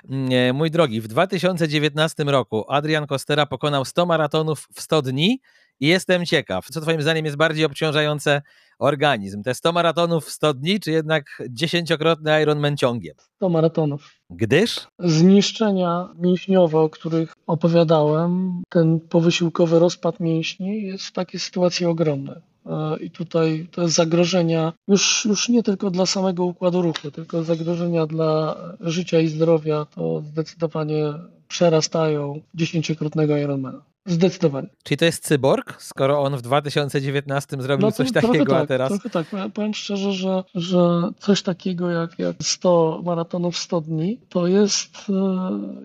Mm, 0.08 0.56
mój 0.56 0.70
drogi, 0.70 1.00
w 1.00 1.08
2019 1.08 2.24
roku 2.24 2.64
Adrian 2.68 3.06
Kostera 3.06 3.46
pokonał 3.46 3.84
100 3.84 4.06
maratonów 4.06 4.68
w 4.74 4.80
100 4.80 5.02
dni 5.02 5.40
i 5.80 5.86
jestem 5.86 6.26
ciekaw, 6.26 6.66
co 6.66 6.80
Twoim 6.80 7.02
zdaniem 7.02 7.24
jest 7.24 7.36
bardziej 7.36 7.64
obciążające 7.64 8.42
organizm? 8.78 9.42
Te 9.42 9.54
100 9.54 9.72
maratonów 9.72 10.24
w 10.24 10.30
100 10.30 10.54
dni, 10.54 10.80
czy 10.80 10.90
jednak 10.90 11.42
dziesięciokrotny 11.50 12.42
Ironman 12.42 12.76
ciągiem? 12.76 13.14
100 13.36 13.48
maratonów. 13.48 14.10
Gdyż? 14.30 14.86
Zniszczenia 14.98 16.08
mięśniowe, 16.18 16.78
o 16.78 16.88
których 16.88 17.32
opowiadałem, 17.46 18.62
ten 18.68 19.00
powysiłkowy 19.00 19.78
rozpad 19.78 20.20
mięśni 20.20 20.82
jest 20.82 21.04
w 21.04 21.12
takiej 21.12 21.40
sytuacji 21.40 21.86
ogromny. 21.86 22.40
E, 22.66 22.96
I 23.00 23.10
tutaj 23.10 23.68
jest 23.76 23.94
zagrożenia 23.94 24.72
już, 24.88 25.24
już 25.24 25.48
nie 25.48 25.62
tylko 25.62 25.90
dla 25.90 26.06
samego 26.06 26.44
układu 26.44 26.82
ruchu, 26.82 27.10
tylko 27.10 27.42
zagrożenia 27.42 28.06
dla 28.06 28.56
życia 28.80 29.20
i 29.20 29.28
zdrowia 29.28 29.84
to 29.84 30.20
zdecydowanie 30.20 31.04
przerastają 31.48 32.40
dziesięciokrotnego 32.54 33.36
Ironmana. 33.36 33.89
Zdecydowanie. 34.06 34.68
Czyli 34.84 34.98
to 34.98 35.04
jest 35.04 35.24
cyborg, 35.24 35.82
skoro 35.82 36.22
on 36.22 36.36
w 36.36 36.42
2019 36.42 37.56
zrobił 37.62 37.86
no 37.86 37.92
coś 37.92 38.12
takiego, 38.12 38.52
tak, 38.52 38.62
a 38.62 38.66
teraz. 38.66 38.88
Trochę 38.88 39.10
tak. 39.10 39.26
Powiem 39.54 39.74
szczerze, 39.74 40.12
że, 40.12 40.44
że 40.54 41.10
coś 41.18 41.42
takiego 41.42 41.90
jak, 41.90 42.18
jak 42.18 42.36
100 42.42 43.02
maratonów 43.04 43.58
100 43.58 43.80
dni 43.80 44.18
to 44.28 44.46
jest 44.46 44.96
e, 45.08 45.12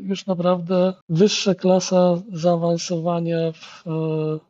już 0.01 0.25
naprawdę 0.25 0.93
wyższa 1.10 1.56
klasa 1.56 2.21
zaawansowania 2.34 3.51
w, 3.51 3.88
e, 3.88 3.91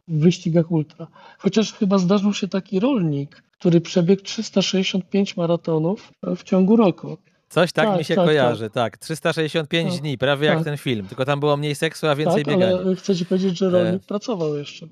w 0.08 0.19
wyścigach 0.19 0.71
ultra. 0.71 1.08
Chociaż 1.38 1.73
chyba 1.73 1.97
zdarzył 1.97 2.34
się 2.34 2.47
taki 2.47 2.80
rolnik 2.80 3.45
który 3.60 3.82
przebiegł 3.82 4.21
365 4.23 5.38
maratonów 5.38 6.12
w 6.36 6.43
ciągu 6.43 6.75
roku. 6.75 7.17
Coś 7.55 7.71
tak, 7.71 7.87
tak 7.87 7.97
mi 7.97 8.05
się 8.05 8.15
tak, 8.15 8.25
kojarzy, 8.25 8.69
tak. 8.69 8.73
tak. 8.73 8.97
365 8.97 9.91
tak, 9.91 10.01
dni, 10.01 10.17
prawie 10.17 10.47
jak 10.47 10.57
tak. 10.57 10.65
ten 10.65 10.77
film, 10.77 11.07
tylko 11.07 11.25
tam 11.25 11.39
było 11.39 11.57
mniej 11.57 11.75
seksu, 11.75 12.07
a 12.07 12.15
więcej 12.15 12.45
tak, 12.45 12.53
biegania. 12.53 12.77
ale 12.77 12.95
chcę 12.95 13.15
ci 13.15 13.25
powiedzieć, 13.25 13.57
że 13.57 13.69
rolnik 13.69 14.03
e... 14.03 14.07
pracował 14.07 14.55
jeszcze. 14.55 14.87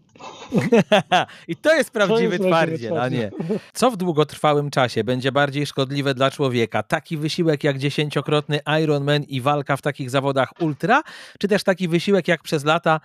I 1.48 1.56
to 1.56 1.74
jest 1.74 1.92
prawdziwy 1.92 2.40
to 2.40 2.48
twardziel, 2.48 2.98
a 2.98 3.10
nie. 3.10 3.32
Co 3.74 3.92
w 3.92 3.98
długotrwałym 3.98 4.70
czasie 4.70 5.04
będzie 5.04 5.32
bardziej 5.32 5.66
szkodliwe 5.66 6.14
dla 6.14 6.32
człowieka? 6.32 6.84
Taki 6.84 7.18
wysiłek 7.18 7.64
jak 7.64 7.78
dziesięciokrotny 7.78 8.60
Ironman 8.84 9.24
i 9.24 9.42
walka 9.42 9.78
w 9.78 9.82
takich 9.82 10.10
zawodach 10.10 10.50
ultra, 10.60 11.04
czy 11.40 11.48
też 11.48 11.64
taki 11.64 11.88
wysiłek 11.88 12.28
jak 12.28 12.44
przez 12.44 12.66
lata 12.66 13.00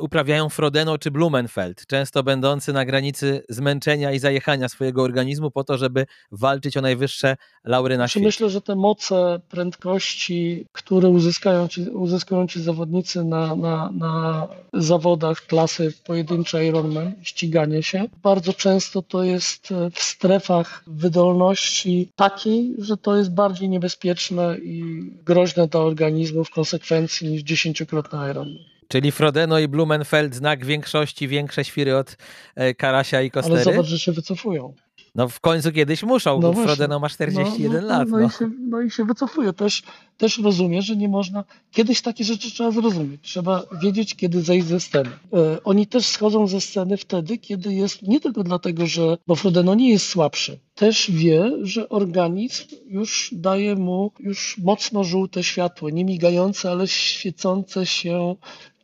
uprawiają 0.00 0.48
Frodeno 0.48 0.98
czy 0.98 1.10
Blumenfeld, 1.10 1.86
często 1.86 2.22
będący 2.22 2.72
na 2.72 2.84
granicy 2.84 3.42
zmęczenia 3.48 4.12
i 4.12 4.18
zajechania 4.18 4.68
swojego 4.68 5.02
organizmu 5.02 5.50
po 5.50 5.64
to, 5.64 5.78
żeby 5.78 6.06
walczyć 6.32 6.76
o 6.76 6.80
najwyższe 6.80 7.36
laury 7.64 7.98
na 7.98 8.08
świecie. 8.08 8.26
Myślę, 8.26 8.50
że 8.50 8.60
te 8.60 8.74
moce, 8.74 9.40
prędkości, 9.48 10.66
które 10.72 11.08
uzyskają 11.08 11.68
ci, 11.68 11.82
uzyskują 11.82 12.46
ci 12.46 12.62
zawodnicy 12.62 13.24
na, 13.24 13.56
na, 13.56 13.90
na 13.90 14.48
zawodach 14.72 15.46
klasy 15.46 15.92
pojedynczej 16.04 16.68
Ironman, 16.68 17.12
ściganie 17.22 17.82
się, 17.82 18.04
bardzo 18.22 18.52
często 18.52 19.02
to 19.02 19.22
jest 19.22 19.72
e, 19.72 19.90
w 19.90 20.00
strefach 20.00 20.84
wydolności 20.86 22.08
takiej, 22.16 22.74
że 22.78 22.96
to 22.96 23.16
jest 23.16 23.34
bardziej 23.34 23.68
niebezpieczne 23.68 24.58
i 24.58 25.02
groźne 25.24 25.68
dla 25.68 25.80
organizmu 25.80 26.44
w 26.44 26.50
konsekwencji 26.50 27.28
niż 27.28 27.42
dziesięciokrotny 27.42 28.30
Ironman. 28.30 28.79
Czyli 28.92 29.12
Frodeno 29.12 29.58
i 29.58 29.68
Blumenfeld 29.68 30.34
znak 30.34 30.64
większości, 30.64 31.28
większe 31.28 31.64
świry 31.64 31.96
od 31.96 32.16
e, 32.54 32.74
Karasia 32.74 33.22
i 33.22 33.30
Kostery? 33.30 33.54
Ale 33.54 33.64
zobacz, 33.64 33.86
że 33.86 33.98
się 33.98 34.12
wycofują. 34.12 34.74
No 35.14 35.28
w 35.28 35.40
końcu 35.40 35.72
kiedyś 35.72 36.02
muszą, 36.02 36.40
no 36.40 36.52
Frodeno 36.52 37.00
ma 37.00 37.08
41 37.08 37.72
no, 37.72 37.80
no, 37.80 37.86
lat. 37.86 38.08
No, 38.08 38.18
no. 38.18 38.26
I 38.26 38.30
się, 38.30 38.50
no 38.68 38.80
i 38.80 38.90
się 38.90 39.04
wycofuje. 39.04 39.52
Też, 39.52 39.82
też 40.16 40.38
rozumie, 40.38 40.82
że 40.82 40.96
nie 40.96 41.08
można... 41.08 41.44
Kiedyś 41.70 42.02
takie 42.02 42.24
rzeczy 42.24 42.50
trzeba 42.50 42.70
zrozumieć. 42.70 43.20
Trzeba 43.22 43.62
wiedzieć, 43.82 44.14
kiedy 44.14 44.42
zejść 44.42 44.66
ze 44.66 44.80
sceny. 44.80 45.10
E, 45.32 45.62
oni 45.64 45.86
też 45.86 46.06
schodzą 46.06 46.46
ze 46.46 46.60
sceny 46.60 46.96
wtedy, 46.96 47.38
kiedy 47.38 47.74
jest... 47.74 48.02
Nie 48.02 48.20
tylko 48.20 48.42
dlatego, 48.44 48.86
że... 48.86 49.18
Bo 49.26 49.36
Frodeno 49.36 49.74
nie 49.74 49.90
jest 49.90 50.06
słabszy. 50.06 50.58
Też 50.74 51.10
wie, 51.10 51.52
że 51.62 51.88
organizm 51.88 52.64
już 52.86 53.30
daje 53.32 53.76
mu 53.76 54.12
już 54.20 54.58
mocno 54.58 55.04
żółte 55.04 55.42
światło. 55.42 55.90
Nie 55.90 56.04
migające, 56.04 56.70
ale 56.70 56.88
świecące 56.88 57.86
się 57.86 58.36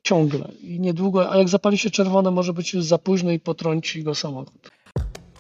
ciągle 0.03 0.49
i 0.63 0.81
niedługo, 0.81 1.33
a 1.33 1.37
jak 1.37 1.49
zapali 1.49 1.79
się 1.79 1.91
czerwone, 1.91 2.31
może 2.31 2.53
być 2.53 2.75
już 2.75 2.85
za 2.85 2.99
późno 2.99 3.31
i 3.31 3.41
potrąci 3.41 4.03
go 4.03 4.15
samochód. 4.15 4.71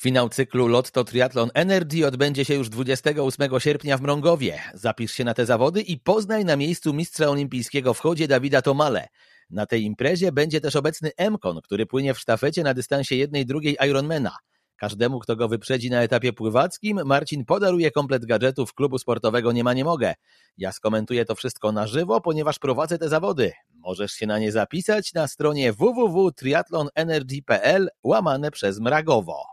Finał 0.00 0.28
cyklu 0.28 0.68
Lotto 0.68 1.04
Triathlon 1.04 1.50
Energy 1.54 2.06
odbędzie 2.06 2.44
się 2.44 2.54
już 2.54 2.68
28 2.68 3.60
sierpnia 3.60 3.98
w 3.98 4.00
Mrągowie. 4.00 4.58
Zapisz 4.74 5.12
się 5.12 5.24
na 5.24 5.34
te 5.34 5.46
zawody 5.46 5.80
i 5.80 5.98
poznaj 5.98 6.44
na 6.44 6.56
miejscu 6.56 6.92
mistrza 6.92 7.28
olimpijskiego 7.28 7.94
w 7.94 8.00
chodzie 8.00 8.28
Dawida 8.28 8.62
Tomale. 8.62 9.08
Na 9.50 9.66
tej 9.66 9.84
imprezie 9.84 10.32
będzie 10.32 10.60
też 10.60 10.76
obecny 10.76 11.10
Mkon, 11.30 11.60
który 11.62 11.86
płynie 11.86 12.14
w 12.14 12.18
sztafecie 12.18 12.62
na 12.62 12.74
dystansie 12.74 13.16
jednej 13.16 13.46
drugiej 13.46 13.76
Ironmana. 13.88 14.36
Każdemu, 14.76 15.18
kto 15.18 15.36
go 15.36 15.48
wyprzedzi 15.48 15.90
na 15.90 16.02
etapie 16.02 16.32
pływackim, 16.32 17.00
Marcin 17.04 17.44
podaruje 17.44 17.90
komplet 17.90 18.26
gadżetów 18.26 18.74
klubu 18.74 18.98
sportowego 18.98 19.52
Nie 19.52 19.64
ma 19.64 19.74
nie 19.74 19.84
mogę. 19.84 20.14
Ja 20.58 20.72
skomentuję 20.72 21.24
to 21.24 21.34
wszystko 21.34 21.72
na 21.72 21.86
żywo, 21.86 22.20
ponieważ 22.20 22.58
prowadzę 22.58 22.98
te 22.98 23.08
zawody. 23.08 23.52
Możesz 23.74 24.12
się 24.12 24.26
na 24.26 24.38
nie 24.38 24.52
zapisać 24.52 25.14
na 25.14 25.28
stronie 25.28 25.72
www.triathlonenergy.pl 25.72 27.88
łamane 28.02 28.50
przez 28.50 28.80
Mragowo. 28.80 29.44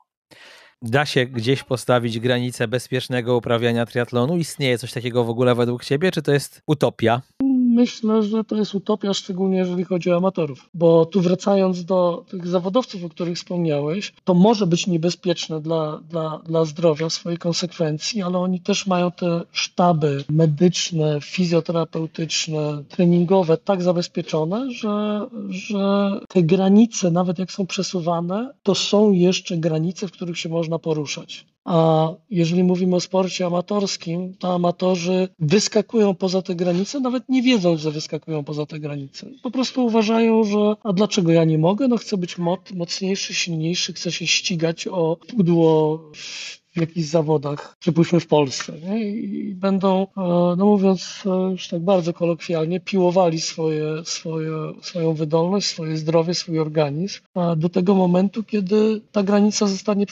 Da 0.81 1.05
się 1.05 1.25
gdzieś 1.25 1.63
postawić 1.63 2.19
granicę 2.19 2.67
bezpiecznego 2.67 3.38
uprawiania 3.38 3.86
triatlonu? 3.86 4.38
Istnieje 4.38 4.77
coś 4.77 4.93
takiego 4.93 5.23
w 5.23 5.29
ogóle 5.29 5.55
według 5.55 5.86
Ciebie, 5.86 6.12
czy 6.12 6.21
to 6.21 6.33
jest 6.33 6.62
utopia? 6.67 7.21
Myślę, 7.77 8.23
że 8.23 8.43
to 8.43 8.55
jest 8.55 8.75
utopia, 8.75 9.13
szczególnie 9.13 9.57
jeżeli 9.57 9.83
chodzi 9.83 10.11
o 10.11 10.17
amatorów. 10.17 10.69
Bo 10.73 11.05
tu 11.05 11.21
wracając 11.21 11.85
do 11.85 12.25
tych 12.29 12.47
zawodowców, 12.47 13.03
o 13.03 13.09
których 13.09 13.37
wspomniałeś, 13.37 14.13
to 14.23 14.33
może 14.33 14.67
być 14.67 14.87
niebezpieczne 14.87 15.61
dla, 15.61 15.99
dla, 16.09 16.41
dla 16.45 16.65
zdrowia 16.65 17.09
swojej 17.09 17.37
konsekwencji, 17.37 18.21
ale 18.21 18.37
oni 18.37 18.59
też 18.61 18.87
mają 18.87 19.11
te 19.11 19.41
sztaby 19.51 20.23
medyczne, 20.29 21.19
fizjoterapeutyczne, 21.21 22.83
treningowe 22.89 23.57
tak 23.57 23.81
zabezpieczone, 23.81 24.71
że, 24.71 25.27
że 25.49 26.11
te 26.27 26.43
granice, 26.43 27.11
nawet 27.11 27.39
jak 27.39 27.51
są 27.51 27.65
przesuwane, 27.67 28.53
to 28.63 28.75
są 28.75 29.11
jeszcze 29.11 29.57
granice, 29.57 30.07
w 30.07 30.11
których 30.11 30.39
się 30.39 30.49
można 30.49 30.79
poruszać. 30.79 31.45
A 31.67 32.10
jeżeli 32.30 32.63
mówimy 32.63 32.95
o 32.95 32.99
sporcie 32.99 33.45
amatorskim, 33.45 34.34
to 34.39 34.53
amatorzy 34.53 35.30
wyskakują 35.39 36.15
poza 36.15 36.41
te 36.41 36.56
granice, 36.56 36.99
nawet 36.99 37.30
nie 37.30 37.41
wiedzą, 37.41 37.77
że 37.77 37.91
wyskakują 37.91 38.43
poza 38.43 38.65
te 38.65 38.80
granice. 38.80 39.27
Po 39.43 39.51
prostu 39.51 39.86
uważają, 39.86 40.43
że 40.43 40.75
a 40.84 40.93
dlaczego 40.93 41.32
ja 41.32 41.43
nie 41.43 41.58
mogę? 41.58 41.88
No 41.88 41.97
chcę 41.97 42.17
być 42.17 42.36
mocniejszy, 42.73 43.34
silniejszy, 43.34 43.93
chcę 43.93 44.12
się 44.12 44.27
ścigać 44.27 44.88
o 44.88 45.17
pudło 45.36 45.99
jakichś 46.81 47.07
zawodach, 47.07 47.75
przypuśćmy 47.79 48.19
w 48.19 48.27
Polsce. 48.27 48.73
Nie? 48.79 49.09
I 49.09 49.55
będą, 49.55 50.07
e, 50.17 50.21
no 50.57 50.65
mówiąc 50.65 51.23
e, 51.25 51.51
już 51.51 51.67
tak 51.67 51.81
bardzo 51.81 52.13
kolokwialnie, 52.13 52.79
piłowali 52.79 53.41
swoje, 53.41 54.05
swoje, 54.05 54.51
swoją 54.81 55.13
wydolność, 55.13 55.67
swoje 55.67 55.97
zdrowie, 55.97 56.33
swój 56.33 56.59
organizm 56.59 57.21
do 57.57 57.69
tego 57.69 57.95
momentu, 57.95 58.43
kiedy 58.43 59.01
ta 59.11 59.23
granica 59.23 59.67
zostanie 59.67 60.05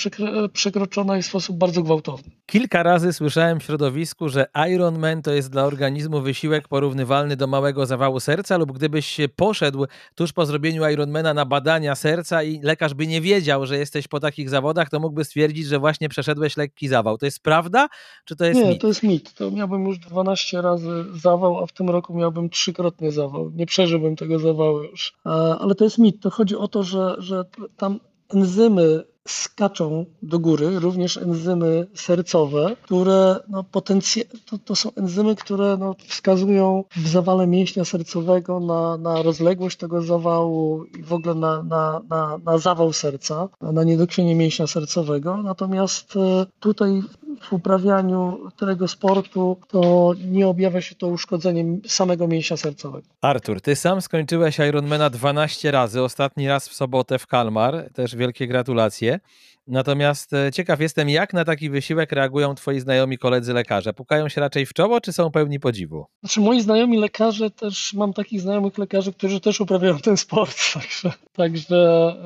przekroczona 0.53 1.21
w 1.21 1.25
sposób 1.25 1.57
bardzo 1.57 1.83
gwałtowny. 1.83 2.31
Kilka 2.45 2.83
razy 2.83 3.13
słyszałem 3.13 3.59
w 3.59 3.63
środowisku, 3.63 4.29
że 4.29 4.45
Ironman 4.73 5.21
to 5.21 5.33
jest 5.33 5.51
dla 5.51 5.63
organizmu 5.63 6.21
wysiłek 6.21 6.67
porównywalny 6.67 7.35
do 7.35 7.47
małego 7.47 7.85
zawału 7.85 8.19
serca 8.19 8.57
lub 8.57 8.71
gdybyś 8.71 9.17
poszedł 9.35 9.85
tuż 10.15 10.33
po 10.33 10.45
zrobieniu 10.45 10.89
Ironmana 10.89 11.33
na 11.33 11.45
badania 11.45 11.95
serca 11.95 12.43
i 12.43 12.59
lekarz 12.61 12.93
by 12.93 13.07
nie 13.07 13.21
wiedział, 13.21 13.65
że 13.65 13.77
jesteś 13.77 14.07
po 14.07 14.19
takich 14.19 14.49
zawodach, 14.49 14.89
to 14.89 14.99
mógłby 14.99 15.25
stwierdzić, 15.25 15.67
że 15.67 15.79
właśnie 15.79 16.09
przeszedłeś 16.09 16.54
lekki 16.57 16.87
zawał. 16.87 17.17
To 17.17 17.25
jest 17.25 17.43
prawda, 17.43 17.87
czy 18.25 18.35
to 18.35 18.45
jest 18.45 18.61
Nie, 18.61 18.69
mit? 18.69 18.81
to 18.81 18.87
jest 18.87 19.03
mit. 19.03 19.33
To 19.33 19.51
miałbym 19.51 19.85
już 19.85 19.99
12 19.99 20.61
razy 20.61 21.05
zawał, 21.15 21.63
a 21.63 21.65
w 21.65 21.71
tym 21.71 21.89
roku 21.89 22.13
miałbym 22.13 22.49
trzykrotnie 22.49 23.11
zawał. 23.11 23.51
Nie 23.51 23.65
przeżyłbym 23.65 24.15
tego 24.15 24.39
zawału 24.39 24.83
już. 24.83 25.13
Ale 25.59 25.75
to 25.75 25.83
jest 25.83 25.97
mit. 25.97 26.21
To 26.21 26.29
chodzi 26.29 26.55
o 26.55 26.67
to, 26.67 26.83
że, 26.83 27.15
że 27.17 27.45
tam 27.77 27.99
enzymy 28.29 29.03
skaczą 29.27 30.05
do 30.21 30.39
góry, 30.39 30.79
również 30.79 31.17
enzymy 31.17 31.87
sercowe, 31.93 32.75
które 32.81 33.39
no, 33.47 33.63
potencje, 33.63 34.23
to, 34.45 34.57
to 34.57 34.75
są 34.75 34.91
enzymy, 34.95 35.35
które 35.35 35.77
no, 35.77 35.95
wskazują 36.07 36.83
w 36.95 37.07
zawale 37.07 37.47
mięśnia 37.47 37.85
sercowego 37.85 38.59
na, 38.59 38.97
na 38.97 39.21
rozległość 39.21 39.77
tego 39.77 40.01
zawału 40.01 40.83
i 40.83 41.03
w 41.03 41.13
ogóle 41.13 41.35
na, 41.35 41.63
na, 41.63 42.01
na, 42.09 42.37
na 42.45 42.57
zawał 42.57 42.93
serca, 42.93 43.49
na 43.61 43.83
niedokrwienie 43.83 44.35
mięśnia 44.35 44.67
sercowego. 44.67 45.37
Natomiast 45.37 46.15
e, 46.15 46.45
tutaj 46.59 47.01
w 47.41 47.53
uprawianiu 47.53 48.39
tego 48.57 48.87
sportu, 48.87 49.57
to 49.67 50.13
nie 50.25 50.47
objawia 50.47 50.81
się 50.81 50.95
to 50.95 51.07
uszkodzeniem 51.07 51.81
samego 51.87 52.27
mięśnia 52.27 52.57
sercowego. 52.57 53.07
Artur, 53.21 53.61
ty 53.61 53.75
sam 53.75 54.01
skończyłeś 54.01 54.59
Ironmana 54.59 55.09
12 55.09 55.71
razy, 55.71 56.01
ostatni 56.01 56.47
raz 56.47 56.69
w 56.69 56.73
sobotę 56.73 57.19
w 57.19 57.27
Kalmar, 57.27 57.89
też 57.93 58.15
wielkie 58.15 58.47
gratulacje. 58.47 59.19
Natomiast 59.67 60.33
e, 60.33 60.51
ciekaw 60.51 60.79
jestem, 60.79 61.09
jak 61.09 61.33
na 61.33 61.45
taki 61.45 61.69
wysiłek 61.69 62.11
reagują 62.11 62.55
twoi 62.55 62.79
znajomi 62.79 63.17
koledzy 63.17 63.53
lekarze? 63.53 63.93
Pukają 63.93 64.29
się 64.29 64.41
raczej 64.41 64.65
w 64.65 64.73
czoło, 64.73 65.01
czy 65.01 65.13
są 65.13 65.31
pełni 65.31 65.59
podziwu? 65.59 66.05
Znaczy 66.19 66.39
moi 66.39 66.61
znajomi 66.61 66.97
lekarze 66.97 67.51
też, 67.51 67.93
mam 67.93 68.13
takich 68.13 68.41
znajomych 68.41 68.77
lekarzy, 68.77 69.13
którzy 69.13 69.41
też 69.41 69.61
uprawiają 69.61 69.99
ten 69.99 70.17
sport, 70.17 70.57
także, 70.73 71.11
także 71.33 71.75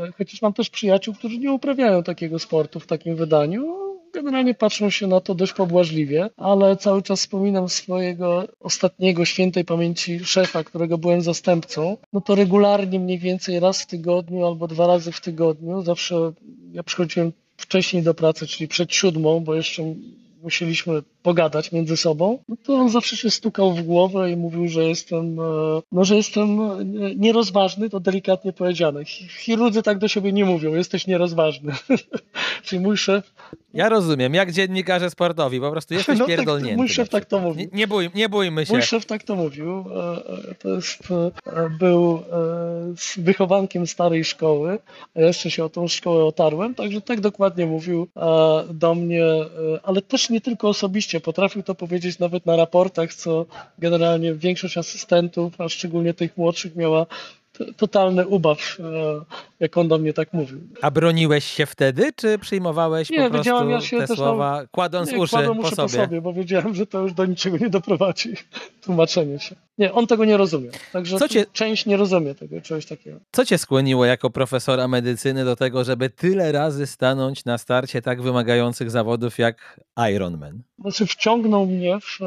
e, 0.08 0.12
chociaż 0.18 0.42
mam 0.42 0.54
też 0.54 0.70
przyjaciół, 0.70 1.14
którzy 1.14 1.38
nie 1.38 1.52
uprawiają 1.52 2.04
takiego 2.04 2.40
sportu 2.40 2.80
w 2.80 2.88
takim 2.88 3.16
wydaniu, 3.16 3.89
generalnie 4.14 4.54
patrzą 4.54 4.90
się 4.90 5.08
na 5.08 5.22
to 5.22 5.36
dość 5.36 5.54
pobłażliwie, 5.54 6.30
ale 6.38 6.78
cały 6.78 7.02
czas 7.02 7.20
wspominam 7.20 7.70
swojego 7.70 8.48
ostatniego 8.60 9.26
świętej 9.26 9.66
pamięci 9.66 10.20
szefa, 10.20 10.64
którego 10.64 10.98
byłem 10.98 11.22
zastępcą. 11.22 11.98
No 12.14 12.22
to 12.22 12.36
regularnie 12.36 13.00
mniej 13.00 13.20
więcej 13.20 13.60
raz 13.60 13.82
w 13.82 13.88
tygodniu 13.88 14.46
albo 14.46 14.68
dwa 14.68 14.88
razy 14.88 15.12
w 15.12 15.22
tygodniu, 15.22 15.82
zawsze 15.82 16.32
ja 16.72 16.84
przychodziłem 16.84 17.32
wcześniej 17.58 18.04
do 18.04 18.14
pracy, 18.14 18.48
czyli 18.48 18.68
przed 18.68 18.94
siódmą, 18.94 19.40
bo 19.40 19.56
jeszcze 19.56 19.84
musieliśmy 20.44 21.02
pogadać 21.24 21.72
między 21.72 21.98
sobą, 21.98 22.40
no 22.48 22.56
to 22.64 22.74
on 22.74 22.90
zawsze 22.90 23.18
się 23.18 23.30
stukał 23.30 23.74
w 23.74 23.82
głowę 23.82 24.32
i 24.32 24.36
mówił, 24.36 24.68
że 24.68 24.84
jestem, 24.84 25.40
e, 25.40 25.44
no, 25.92 26.06
że 26.06 26.16
jestem 26.16 26.62
e, 26.62 26.86
nierozważny, 27.16 27.90
to 27.90 28.00
delikatnie 28.00 28.54
powiedziane. 28.54 29.06
Chirurdzy 29.06 29.84
tak 29.84 29.98
do 29.98 30.08
siebie 30.08 30.34
nie 30.34 30.46
mówią, 30.46 30.76
jesteś 30.76 31.08
nierozważny. 31.08 31.74
Czyli 32.64 32.82
mój 32.82 32.98
szef... 32.98 33.34
Ja 33.74 33.90
rozumiem, 33.90 34.34
jak 34.34 34.52
dziennikarze 34.52 35.10
sportowi, 35.10 35.60
po 35.60 35.72
prostu 35.72 35.94
jesteś 35.94 36.20
no, 36.20 36.26
tak, 36.26 36.36
pierdolnięty. 36.36 36.70
Tak, 36.70 36.78
mój 36.78 36.90
szef 36.90 37.10
tak 37.10 37.26
to 37.26 37.40
mówił. 37.40 37.70
Nie, 37.72 37.78
nie, 37.78 37.88
bój, 37.88 38.10
nie 38.16 38.30
bójmy 38.30 38.66
się. 38.66 38.74
Mój 38.74 38.82
szef 38.82 39.06
tak 39.06 39.24
to 39.24 39.36
mówił. 39.36 39.86
E, 40.50 40.56
to 40.56 40.70
jest, 40.70 41.00
był 41.80 42.24
wychowankiem 43.18 43.88
starej 43.88 44.26
szkoły, 44.26 44.80
a 45.16 45.22
jeszcze 45.22 45.52
się 45.52 45.64
o 45.64 45.70
tą 45.70 45.88
szkołę 45.88 46.24
otarłem, 46.24 46.76
także 46.76 47.02
tak 47.02 47.22
dokładnie 47.22 47.66
mówił 47.66 48.08
do 48.74 48.96
mnie, 48.96 49.24
ale 49.84 50.02
też 50.02 50.30
nie 50.30 50.42
tylko 50.42 50.70
osobiście, 50.70 51.20
Potrafił 51.20 51.64
to 51.64 51.76
powiedzieć 51.76 52.20
nawet 52.20 52.46
na 52.46 52.56
raportach, 52.56 53.14
co 53.14 53.46
generalnie 53.80 54.34
większość 54.34 54.78
asystentów, 54.78 55.62
a 55.62 55.70
szczególnie 55.70 56.14
tych 56.14 56.38
młodszych, 56.38 56.76
miała 56.76 57.06
totalny 57.78 58.28
ubaw, 58.28 58.78
e, 58.80 58.84
jak 59.60 59.78
on 59.78 59.88
do 59.88 59.98
mnie 59.98 60.14
tak 60.14 60.34
mówił. 60.34 60.60
A 60.82 60.92
broniłeś 60.92 61.46
się 61.46 61.66
wtedy, 61.66 62.10
czy 62.16 62.38
przyjmowałeś 62.38 63.10
nie, 63.10 63.24
po 63.24 63.30
prostu 63.30 63.70
ja 63.70 63.82
się 63.82 63.98
te 63.98 64.08
słowa, 64.08 64.64
kładąc 64.72 65.12
nie, 65.12 65.18
uszy, 65.18 65.36
po, 65.36 65.52
uszy 65.52 65.76
sobie? 65.76 65.88
po 65.88 66.04
sobie? 66.04 66.22
Bo 66.22 66.34
wiedziałem, 66.34 66.76
że 66.76 66.86
to 66.86 67.00
już 67.00 67.14
do 67.14 67.26
niczego 67.26 67.58
nie 67.58 67.70
doprowadzi, 67.70 68.34
tłumaczenie 68.84 69.40
się. 69.40 69.56
Nie, 69.78 69.94
on 69.94 70.08
tego 70.08 70.26
nie 70.26 70.38
rozumie. 70.38 70.70
Także 70.94 71.18
cię, 71.30 71.46
część 71.54 71.86
nie 71.86 71.98
rozumie 71.98 72.36
tego, 72.36 72.62
czegoś 72.62 72.86
takiego. 72.86 73.20
Co 73.32 73.46
cię 73.46 73.58
skłoniło 73.58 74.06
jako 74.06 74.30
profesora 74.30 74.88
medycyny 74.88 75.46
do 75.46 75.56
tego, 75.56 75.84
żeby 75.84 76.10
tyle 76.10 76.52
razy 76.52 76.88
stanąć 76.88 77.46
na 77.46 77.58
starcie 77.58 78.02
tak 78.02 78.22
wymagających 78.22 78.92
zawodów 78.92 79.40
jak 79.40 79.80
Ironman? 80.12 80.62
Znaczy 80.80 81.06
wciągnął 81.06 81.66
mnie 81.66 81.98
w, 82.00 82.20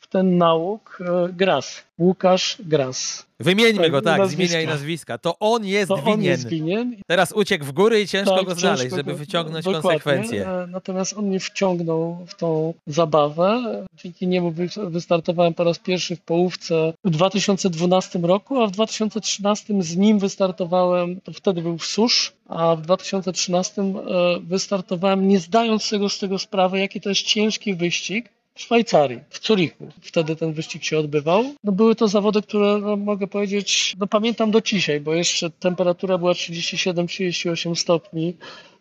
w 0.00 0.07
ten 0.08 0.38
nauk 0.38 0.98
e, 1.00 1.32
Gras, 1.32 1.82
Łukasz 1.98 2.56
Gras. 2.60 3.26
Wymieńmy 3.40 3.90
go, 3.90 4.02
tak, 4.02 4.18
nazwiska. 4.18 4.46
z 4.46 4.50
imienia 4.50 4.62
i 4.62 4.66
nazwiska. 4.66 5.18
To 5.18 5.38
on 5.38 5.64
jest, 5.64 5.88
to 5.88 5.96
winien. 5.96 6.12
On 6.12 6.22
jest 6.22 6.48
winien. 6.48 6.96
Teraz 7.06 7.32
uciekł 7.32 7.64
w 7.64 7.72
góry 7.72 8.00
i 8.00 8.08
ciężko 8.08 8.36
tak, 8.36 8.44
go 8.44 8.54
znaleźć, 8.54 8.82
ciężko 8.82 8.96
żeby 8.96 9.14
wyciągnąć 9.14 9.64
konsekwencje. 9.64 10.48
E, 10.48 10.66
natomiast 10.66 11.18
on 11.18 11.26
mnie 11.26 11.40
wciągnął 11.40 12.26
w 12.26 12.34
tą 12.34 12.74
zabawę. 12.86 13.84
Dzięki 13.94 14.26
niemu 14.26 14.54
wystartowałem 14.76 15.54
po 15.54 15.64
raz 15.64 15.78
pierwszy 15.78 16.16
w 16.16 16.20
połówce 16.20 16.92
w 17.04 17.10
2012 17.10 18.18
roku, 18.18 18.62
a 18.62 18.66
w 18.66 18.70
2013 18.70 19.82
z 19.82 19.96
nim 19.96 20.18
wystartowałem, 20.18 21.20
to 21.20 21.32
wtedy 21.32 21.62
był 21.62 21.78
w 21.78 21.86
Susz, 21.86 22.32
a 22.48 22.76
w 22.76 22.80
2013 22.80 23.82
e, 23.82 23.94
wystartowałem 24.40 25.28
nie 25.28 25.38
zdając 25.38 25.82
sobie 25.82 26.08
z 26.08 26.18
tego 26.18 26.38
sprawy, 26.38 26.78
jaki 26.78 27.00
to 27.00 27.08
jest 27.08 27.22
ciężki 27.22 27.74
wyścig 27.74 28.37
w 28.58 28.62
Szwajcarii, 28.62 29.20
w 29.30 29.46
Zurichu. 29.46 29.88
Wtedy 30.02 30.36
ten 30.36 30.52
wyścig 30.52 30.84
się 30.84 30.98
odbywał. 30.98 31.44
No 31.64 31.72
były 31.72 31.94
to 31.94 32.08
zawody, 32.08 32.42
które 32.42 32.78
no, 32.78 32.96
mogę 32.96 33.26
powiedzieć, 33.26 33.96
no 33.98 34.06
pamiętam 34.06 34.50
do 34.50 34.60
dzisiaj, 34.60 35.00
bo 35.00 35.14
jeszcze 35.14 35.50
temperatura 35.50 36.18
była 36.18 36.32
37-38 36.32 37.74
stopni 37.74 38.34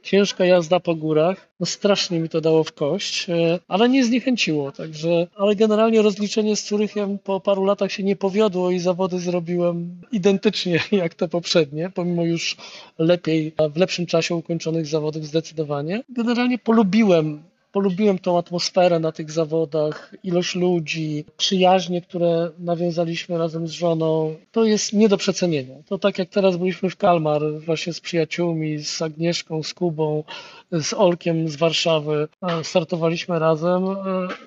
ciężka 0.03 0.45
jazda 0.45 0.79
po 0.79 0.95
górach, 0.95 1.49
no 1.59 1.65
strasznie 1.65 2.19
mi 2.19 2.29
to 2.29 2.41
dało 2.41 2.63
w 2.63 2.73
kość, 2.73 3.29
e, 3.29 3.59
ale 3.67 3.89
nie 3.89 4.05
zniechęciło, 4.05 4.71
także, 4.71 5.27
ale 5.35 5.55
generalnie 5.55 6.01
rozliczenie 6.01 6.55
z 6.55 6.63
Curychem 6.63 7.19
po 7.19 7.39
paru 7.39 7.65
latach 7.65 7.91
się 7.91 8.03
nie 8.03 8.15
powiodło 8.15 8.71
i 8.71 8.79
zawody 8.79 9.19
zrobiłem 9.19 10.01
identycznie 10.11 10.79
jak 10.91 11.13
te 11.13 11.27
poprzednie, 11.27 11.91
pomimo 11.93 12.25
już 12.25 12.57
lepiej, 12.97 13.53
w 13.73 13.77
lepszym 13.77 14.05
czasie 14.05 14.35
ukończonych 14.35 14.85
zawodów 14.85 15.25
zdecydowanie. 15.25 16.03
Generalnie 16.09 16.57
polubiłem 16.57 17.43
polubiłem 17.77 18.19
tą 18.19 18.37
atmosferę 18.37 18.99
na 18.99 19.11
tych 19.11 19.31
zawodach, 19.31 20.15
ilość 20.23 20.55
ludzi, 20.55 21.25
przyjaźnie, 21.37 22.01
które 22.01 22.51
nawiązaliśmy 22.59 23.37
razem 23.37 23.67
z 23.67 23.71
żoną, 23.71 24.35
to 24.51 24.65
jest 24.65 24.93
nie 24.93 25.09
do 25.09 25.17
przecenienia. 25.17 25.75
To 25.85 25.97
tak 25.97 26.17
jak 26.19 26.29
teraz 26.29 26.57
byliśmy 26.57 26.89
w 26.89 26.97
Kalmar 26.97 27.41
właśnie 27.65 27.93
z 27.93 27.99
przyjaciółmi, 27.99 28.79
z 28.83 29.01
Agnieszką, 29.01 29.63
z 29.63 29.73
Kubą, 29.73 30.23
z 30.71 30.93
Olkiem 30.93 31.49
z 31.49 31.55
Warszawy, 31.55 32.27
startowaliśmy 32.63 33.39
razem, 33.39 33.83
e, 33.83 33.95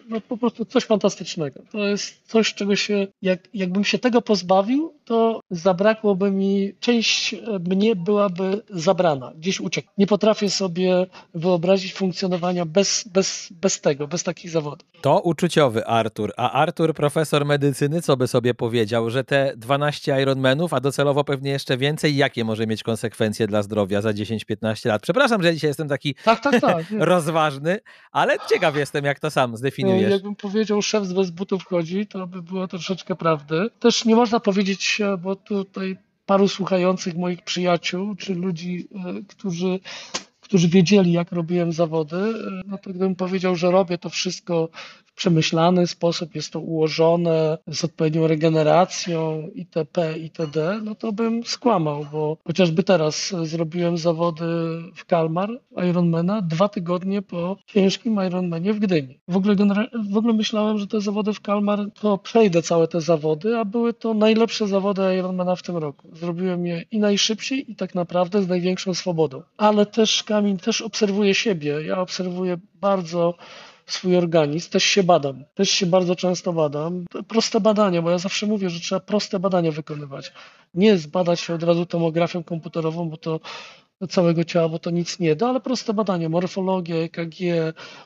no 0.08 0.20
po 0.20 0.36
prostu 0.36 0.64
coś 0.64 0.84
fantastycznego. 0.84 1.60
To 1.72 1.78
jest 1.78 2.20
coś, 2.26 2.54
czego 2.54 2.76
się, 2.76 3.06
jak, 3.22 3.48
jakbym 3.54 3.84
się 3.84 3.98
tego 3.98 4.22
pozbawił, 4.22 4.94
to 5.04 5.40
zabrakłoby 5.50 6.30
mi, 6.30 6.72
część 6.80 7.34
mnie 7.70 7.96
byłaby 7.96 8.62
zabrana, 8.70 9.32
gdzieś 9.36 9.60
uciekł. 9.60 9.88
Nie 9.98 10.06
potrafię 10.06 10.50
sobie 10.50 11.06
wyobrazić 11.34 11.94
funkcjonowania 11.94 12.66
bez, 12.66 13.08
bez, 13.12 13.48
bez 13.50 13.80
tego, 13.80 14.08
bez 14.08 14.22
takich 14.22 14.50
zawodów. 14.50 14.88
To 15.00 15.20
uczuciowy 15.20 15.86
Artur, 15.86 16.32
a 16.36 16.52
Artur, 16.52 16.94
profesor 16.94 17.44
medycyny, 17.44 18.02
co 18.02 18.16
by 18.16 18.28
sobie 18.28 18.54
powiedział, 18.54 19.10
że 19.10 19.24
te 19.24 19.52
12 19.56 20.22
Ironmanów, 20.22 20.74
a 20.74 20.80
docelowo 20.80 21.24
pewnie 21.24 21.50
jeszcze 21.50 21.76
więcej, 21.76 22.16
jakie 22.16 22.44
może 22.44 22.66
mieć 22.66 22.82
konsekwencje 22.82 23.46
dla 23.46 23.62
zdrowia 23.62 24.00
za 24.00 24.10
10-15 24.10 24.88
lat? 24.88 25.02
Przepraszam, 25.02 25.42
że 25.42 25.54
dzisiaj 25.54 25.70
jestem 25.70 25.88
taki 25.88 26.09
tak, 26.24 26.40
tak, 26.40 26.60
tak. 26.60 26.86
rozważny, 26.98 27.80
ale 28.12 28.36
ciekaw 28.48 28.76
jestem, 28.76 29.04
jak 29.04 29.20
to 29.20 29.30
sam 29.30 29.56
zdefiniujesz. 29.56 30.10
Jakbym 30.10 30.36
powiedział, 30.36 30.82
szef 30.82 31.04
z 31.04 31.12
bez 31.12 31.30
butów 31.30 31.64
chodzi, 31.64 32.06
to 32.06 32.26
by 32.26 32.42
było 32.42 32.68
troszeczkę 32.68 33.16
prawdy. 33.16 33.70
Też 33.80 34.04
nie 34.04 34.16
można 34.16 34.40
powiedzieć, 34.40 35.00
bo 35.18 35.36
tutaj 35.36 35.96
paru 36.26 36.48
słuchających 36.48 37.14
moich 37.14 37.42
przyjaciół, 37.42 38.14
czy 38.14 38.34
ludzi, 38.34 38.88
e, 38.94 39.22
którzy 39.28 39.80
którzy 40.50 40.68
wiedzieli, 40.68 41.12
jak 41.12 41.32
robiłem 41.32 41.72
zawody, 41.72 42.16
e, 42.16 42.62
no 42.66 42.78
to 42.78 42.90
gdybym 42.90 43.14
powiedział, 43.14 43.56
że 43.56 43.70
robię 43.70 43.98
to 43.98 44.08
wszystko 44.08 44.68
przemyślany 45.20 45.86
sposób, 45.86 46.34
jest 46.34 46.52
to 46.52 46.60
ułożone 46.60 47.58
z 47.66 47.84
odpowiednią 47.84 48.26
regeneracją 48.26 49.48
itp. 49.54 50.18
itd., 50.18 50.80
no 50.84 50.94
to 50.94 51.12
bym 51.12 51.44
skłamał, 51.44 52.06
bo 52.12 52.36
chociażby 52.46 52.82
teraz 52.82 53.34
zrobiłem 53.42 53.98
zawody 53.98 54.44
w 54.94 55.04
Kalmar 55.04 55.50
Ironmana 55.90 56.42
dwa 56.42 56.68
tygodnie 56.68 57.22
po 57.22 57.56
ciężkim 57.66 58.20
Ironmanie 58.26 58.72
w 58.72 58.78
Gdyni. 58.78 59.18
W 59.28 59.36
ogóle, 59.36 59.54
w 60.10 60.16
ogóle 60.16 60.34
myślałem, 60.34 60.78
że 60.78 60.86
te 60.86 61.00
zawody 61.00 61.32
w 61.32 61.40
Kalmar 61.40 61.78
to 62.00 62.18
przejdę 62.18 62.62
całe 62.62 62.88
te 62.88 63.00
zawody, 63.00 63.58
a 63.58 63.64
były 63.64 63.92
to 63.92 64.14
najlepsze 64.14 64.66
zawody 64.66 65.02
Ironmana 65.18 65.56
w 65.56 65.62
tym 65.62 65.76
roku. 65.76 66.08
Zrobiłem 66.12 66.66
je 66.66 66.84
i 66.90 66.98
najszybciej 66.98 67.72
i 67.72 67.76
tak 67.76 67.94
naprawdę 67.94 68.42
z 68.42 68.48
największą 68.48 68.94
swobodą. 68.94 69.42
Ale 69.56 69.86
też 69.86 70.22
Kamil, 70.40 70.58
też 70.58 70.80
obserwuję 70.80 71.34
siebie. 71.34 71.82
Ja 71.82 71.98
obserwuję 72.00 72.58
bardzo 72.74 73.34
swój 73.86 74.16
organizm, 74.16 74.70
też 74.70 74.84
się 74.84 75.02
badam, 75.02 75.44
też 75.54 75.70
się 75.70 75.86
bardzo 75.86 76.16
często 76.16 76.52
badam. 76.52 77.04
Proste 77.28 77.60
badania, 77.60 78.02
bo 78.02 78.10
ja 78.10 78.18
zawsze 78.18 78.46
mówię, 78.46 78.70
że 78.70 78.80
trzeba 78.80 79.00
proste 79.00 79.38
badania 79.38 79.72
wykonywać. 79.72 80.32
Nie 80.74 80.98
zbadać 80.98 81.40
się 81.40 81.54
od 81.54 81.62
razu 81.62 81.86
tomografią 81.86 82.44
komputerową, 82.44 83.08
bo 83.10 83.16
to 83.16 83.40
całego 84.06 84.44
ciała, 84.44 84.68
bo 84.68 84.78
to 84.78 84.90
nic 84.90 85.18
nie 85.18 85.36
da, 85.36 85.48
ale 85.48 85.60
proste 85.60 85.94
badanie, 85.94 86.28
morfologia, 86.28 86.96
EKG, 86.96 87.36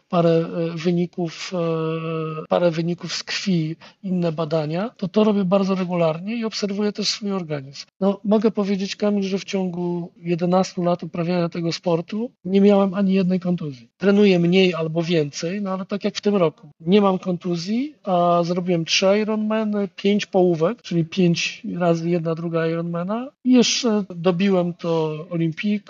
parę 0.09 0.30
e, 0.30 0.76
wyników, 0.76 1.53
e, 1.55 2.47
parę 2.49 2.70
wyników 2.70 3.12
z 3.14 3.22
krwi, 3.22 3.76
inne 4.03 4.32
badania, 4.32 4.90
to 4.97 5.09
to 5.09 5.24
robię 5.24 5.45
bardzo 5.45 5.74
regularnie 5.74 6.36
i 6.36 6.45
obserwuję 6.45 6.92
też 6.92 7.09
swój 7.09 7.32
organizm. 7.32 7.86
No, 8.01 8.20
mogę 8.24 8.51
powiedzieć, 8.51 8.97
Kamil, 8.97 9.22
że 9.22 9.38
w 9.38 9.45
ciągu 9.45 10.12
11 10.16 10.82
lat 10.82 11.03
uprawiania 11.03 11.49
tego 11.49 11.72
sportu 11.72 12.30
nie 12.45 12.61
miałem 12.61 12.95
ani 12.95 13.14
jednej 13.14 13.40
kontuzji. 13.40 13.88
Trenuję 13.97 14.38
mniej 14.38 14.74
albo 14.74 15.03
więcej, 15.03 15.62
no 15.62 15.70
ale 15.70 15.86
tak 15.86 16.05
jak 16.05 16.14
w 16.14 16.20
tym 16.20 16.36
roku. 16.36 16.68
Nie 16.80 17.01
mam 17.01 17.18
kontuzji, 17.18 17.95
a 18.05 18.40
zrobiłem 18.45 18.84
3 18.84 19.07
Ironmany, 19.22 19.88
5 19.97 20.26
połówek, 20.26 20.82
czyli 20.82 21.05
5 21.05 21.62
razy 21.78 22.11
jedna, 22.11 22.34
druga 22.34 22.66
Ironmana 22.66 23.28
i 23.45 23.53
jeszcze 23.53 24.05
dobiłem 24.16 24.74
to 24.74 25.26
olimpijkę, 25.30 25.84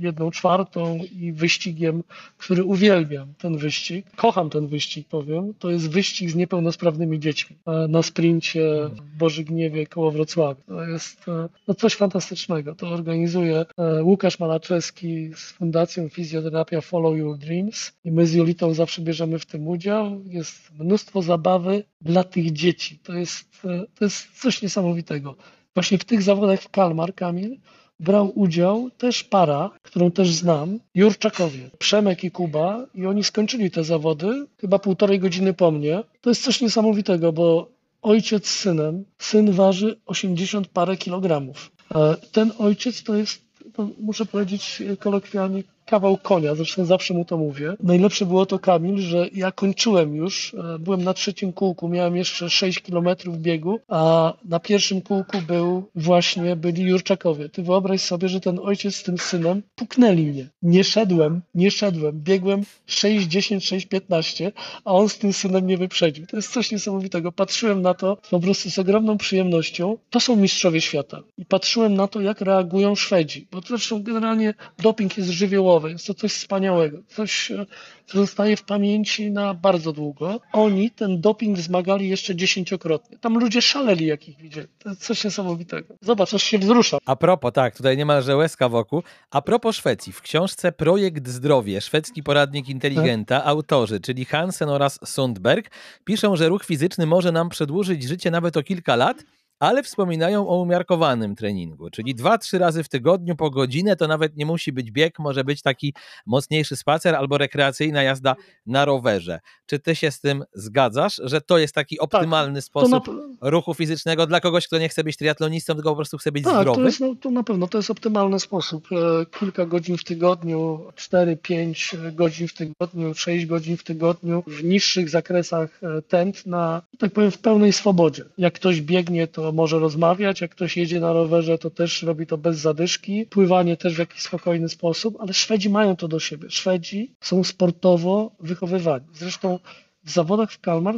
jedną 0.00 0.30
czwartą 0.30 0.98
i 1.20 1.32
wyścigiem, 1.32 2.02
który 2.38 2.64
uwielbiam 2.64 3.34
ten 3.38 3.56
wyścig. 3.56 4.06
Kocham 4.16 4.50
ten 4.50 4.66
wyścig, 4.66 5.08
powiem. 5.08 5.54
To 5.58 5.70
jest 5.70 5.90
wyścig 5.90 6.30
z 6.30 6.34
niepełnosprawnymi 6.34 7.20
dziećmi 7.20 7.56
e, 7.66 7.88
na 7.88 8.02
sprincie 8.02 8.62
w 8.88 9.16
Bożygniewie 9.18 9.86
koło 9.86 10.10
Wrocławia. 10.10 10.62
To 10.66 10.84
jest 10.84 11.28
e, 11.28 11.48
no 11.68 11.74
coś 11.74 11.94
fantastycznego. 11.94 12.74
To 12.74 12.88
organizuje 12.88 13.64
e, 13.78 14.02
Łukasz 14.02 14.38
Malaczewski 14.38 15.30
z 15.34 15.52
Fundacją 15.52 16.08
Fizjoterapia 16.08 16.80
Follow 16.80 17.16
Your 17.16 17.38
Dreams 17.38 17.92
i 18.04 18.12
my 18.12 18.26
z 18.26 18.34
Jolitą 18.34 18.74
zawsze 18.74 19.02
bierzemy 19.02 19.38
w 19.38 19.46
tym 19.46 19.68
udział. 19.68 20.20
Jest 20.24 20.72
mnóstwo 20.78 21.22
zabawy 21.22 21.84
dla 22.00 22.24
tych 22.24 22.52
dzieci. 22.52 22.98
To 22.98 23.12
jest, 23.12 23.62
to 23.94 24.04
jest 24.04 24.40
coś 24.40 24.62
niesamowitego. 24.62 25.36
Właśnie 25.74 25.98
w 25.98 26.04
tych 26.04 26.22
zawodach 26.22 26.60
w 26.60 26.68
Kalmar, 26.68 27.14
Kamil, 27.14 27.58
brał 28.02 28.32
udział 28.34 28.90
też 28.98 29.24
para, 29.24 29.70
którą 29.82 30.10
też 30.10 30.30
znam, 30.30 30.78
Jurczakowie, 30.94 31.70
Przemek 31.78 32.24
i 32.24 32.30
Kuba 32.30 32.86
i 32.94 33.06
oni 33.06 33.24
skończyli 33.24 33.70
te 33.70 33.84
zawody 33.84 34.46
chyba 34.60 34.78
półtorej 34.78 35.18
godziny 35.18 35.54
po 35.54 35.70
mnie. 35.70 36.02
To 36.20 36.30
jest 36.30 36.42
coś 36.42 36.60
niesamowitego, 36.60 37.32
bo 37.32 37.68
ojciec 38.02 38.46
z 38.46 38.58
synem, 38.58 39.04
syn 39.18 39.52
waży 39.52 40.00
80 40.06 40.68
parę 40.68 40.96
kilogramów. 40.96 41.72
E, 41.94 42.16
ten 42.32 42.52
ojciec 42.58 43.02
to 43.02 43.14
jest, 43.14 43.42
to 43.72 43.88
muszę 44.00 44.26
powiedzieć 44.26 44.82
kolokwialnie, 44.98 45.62
kawał 45.86 46.18
konia, 46.18 46.54
zresztą 46.54 46.84
zawsze 46.84 47.14
mu 47.14 47.24
to 47.24 47.36
mówię. 47.36 47.74
Najlepsze 47.82 48.26
było 48.26 48.46
to, 48.46 48.58
Kamil, 48.58 48.98
że 49.00 49.28
ja 49.34 49.52
kończyłem 49.52 50.16
już, 50.16 50.54
e, 50.54 50.78
byłem 50.78 51.04
na 51.04 51.14
trzecim 51.14 51.52
kółku, 51.52 51.88
miałem 51.88 52.16
jeszcze 52.16 52.50
6 52.50 52.80
kilometrów 52.80 53.38
biegu, 53.38 53.80
a 53.88 54.32
na 54.44 54.60
pierwszym 54.60 55.00
kółku 55.00 55.38
był 55.46 55.88
właśnie, 55.94 56.56
byli 56.56 56.82
Jurczakowie. 56.82 57.48
Ty 57.48 57.62
wyobraź 57.62 58.00
sobie, 58.00 58.28
że 58.28 58.40
ten 58.40 58.58
ojciec 58.62 58.96
z 58.96 59.02
tym 59.02 59.18
synem 59.18 59.62
puknęli 59.74 60.26
mnie. 60.26 60.48
Nie 60.62 60.84
szedłem, 60.84 61.40
nie 61.54 61.70
szedłem, 61.70 62.20
biegłem 62.20 62.62
6, 62.86 63.26
10, 63.26 63.66
6, 63.66 63.86
15, 63.86 64.52
a 64.84 64.92
on 64.92 65.08
z 65.08 65.18
tym 65.18 65.32
synem 65.32 65.64
mnie 65.64 65.78
wyprzedził. 65.78 66.26
To 66.26 66.36
jest 66.36 66.52
coś 66.52 66.72
niesamowitego. 66.72 67.32
Patrzyłem 67.32 67.82
na 67.82 67.94
to 67.94 68.18
po 68.30 68.40
prostu 68.40 68.70
z 68.70 68.78
ogromną 68.78 69.18
przyjemnością. 69.18 69.96
To 70.10 70.20
są 70.20 70.36
mistrzowie 70.36 70.80
świata. 70.80 71.22
I 71.38 71.44
patrzyłem 71.44 71.94
na 71.94 72.08
to, 72.08 72.20
jak 72.20 72.40
reagują 72.40 72.94
Szwedzi, 72.94 73.46
bo 73.52 73.60
zresztą 73.60 74.02
generalnie 74.02 74.54
doping 74.78 75.18
jest 75.18 75.30
żywiołowy 75.30 75.81
jest 75.88 76.06
to 76.06 76.14
coś 76.14 76.32
wspaniałego, 76.32 76.98
coś, 77.08 77.50
e, 77.50 77.66
co 78.06 78.18
zostaje 78.18 78.56
w 78.56 78.62
pamięci 78.62 79.30
na 79.30 79.54
bardzo 79.54 79.92
długo. 79.92 80.40
Oni 80.52 80.90
ten 80.90 81.20
doping 81.20 81.58
zmagali 81.58 82.08
jeszcze 82.08 82.36
dziesięciokrotnie. 82.36 83.18
Tam 83.18 83.38
ludzie 83.38 83.62
szaleli, 83.62 84.06
jak 84.06 84.28
ich 84.28 84.36
widzieli. 84.36 84.68
To 84.78 84.88
jest 84.88 85.04
coś 85.04 85.24
niesamowitego. 85.24 85.94
Zobacz, 86.00 86.34
aż 86.34 86.42
się 86.42 86.58
wzrusza. 86.58 86.98
A 87.06 87.16
propos, 87.16 87.52
tak, 87.52 87.76
tutaj 87.76 87.96
niemalże 87.96 88.36
łezka 88.36 88.68
wokół. 88.68 89.02
A 89.30 89.42
propos 89.42 89.76
Szwecji, 89.76 90.12
w 90.12 90.22
książce 90.22 90.72
Projekt 90.72 91.28
Zdrowie, 91.28 91.80
szwedzki 91.80 92.22
poradnik 92.22 92.68
inteligenta, 92.68 93.38
tak? 93.38 93.48
autorzy, 93.48 94.00
czyli 94.00 94.24
Hansen 94.24 94.68
oraz 94.68 94.98
Sundberg, 95.04 95.70
piszą, 96.04 96.36
że 96.36 96.48
ruch 96.48 96.64
fizyczny 96.64 97.06
może 97.06 97.32
nam 97.32 97.48
przedłużyć 97.48 98.02
życie 98.02 98.30
nawet 98.30 98.56
o 98.56 98.62
kilka 98.62 98.96
lat, 98.96 99.24
ale 99.62 99.82
wspominają 99.82 100.48
o 100.48 100.62
umiarkowanym 100.62 101.34
treningu, 101.34 101.90
czyli 101.90 102.14
dwa, 102.14 102.38
trzy 102.38 102.58
razy 102.58 102.84
w 102.84 102.88
tygodniu 102.88 103.36
po 103.36 103.50
godzinę 103.50 103.96
to 103.96 104.06
nawet 104.08 104.36
nie 104.36 104.46
musi 104.46 104.72
być 104.72 104.90
bieg, 104.90 105.18
może 105.18 105.44
być 105.44 105.62
taki 105.62 105.94
mocniejszy 106.26 106.76
spacer 106.76 107.14
albo 107.14 107.38
rekreacyjna 107.38 108.02
jazda 108.02 108.36
na 108.66 108.84
rowerze. 108.84 109.40
Czy 109.66 109.78
ty 109.78 109.96
się 109.96 110.10
z 110.10 110.20
tym 110.20 110.44
zgadzasz, 110.54 111.20
że 111.24 111.40
to 111.40 111.58
jest 111.58 111.74
taki 111.74 111.96
tak, 111.96 112.04
optymalny 112.04 112.60
tak, 112.60 112.64
sposób 112.64 113.06
na... 113.06 113.50
ruchu 113.50 113.74
fizycznego 113.74 114.26
dla 114.26 114.40
kogoś, 114.40 114.66
kto 114.66 114.78
nie 114.78 114.88
chce 114.88 115.04
być 115.04 115.16
triatlonistą, 115.16 115.74
tylko 115.74 115.90
po 115.90 115.96
prostu 115.96 116.18
chce 116.18 116.32
być 116.32 116.44
tak, 116.44 116.60
zdrowy? 116.60 116.80
To, 116.80 116.86
jest, 116.86 117.00
no, 117.00 117.14
to 117.20 117.30
na 117.30 117.42
pewno 117.42 117.68
to 117.68 117.78
jest 117.78 117.90
optymalny 117.90 118.40
sposób. 118.40 118.88
E, 118.92 119.26
kilka 119.38 119.66
godzin 119.66 119.98
w 119.98 120.04
tygodniu, 120.04 120.80
4-5 120.96 122.14
godzin 122.14 122.48
w 122.48 122.54
tygodniu, 122.54 123.14
6 123.14 123.46
godzin 123.46 123.76
w 123.76 123.84
tygodniu 123.84 124.44
w 124.46 124.64
niższych 124.64 125.08
zakresach 125.08 125.80
e, 125.82 126.02
tętna, 126.02 126.82
tak 126.98 127.12
powiem, 127.12 127.30
w 127.30 127.38
pełnej 127.38 127.72
swobodzie. 127.72 128.24
Jak 128.38 128.54
ktoś 128.54 128.80
biegnie, 128.80 129.26
to 129.26 129.51
może 129.52 129.78
rozmawiać, 129.78 130.40
jak 130.40 130.50
ktoś 130.50 130.76
jedzie 130.76 131.00
na 131.00 131.12
rowerze, 131.12 131.58
to 131.58 131.70
też 131.70 132.02
robi 132.02 132.26
to 132.26 132.38
bez 132.38 132.58
zadyszki, 132.58 133.26
pływanie 133.26 133.76
też 133.76 133.94
w 133.94 133.98
jakiś 133.98 134.22
spokojny 134.22 134.68
sposób, 134.68 135.16
ale 135.20 135.32
Szwedzi 135.32 135.70
mają 135.70 135.96
to 135.96 136.08
do 136.08 136.20
siebie. 136.20 136.50
Szwedzi 136.50 137.14
są 137.20 137.44
sportowo 137.44 138.32
wychowywani. 138.40 139.04
Zresztą 139.14 139.58
w 140.04 140.10
zawodach 140.10 140.52
w 140.52 140.60
Kalmar 140.60 140.94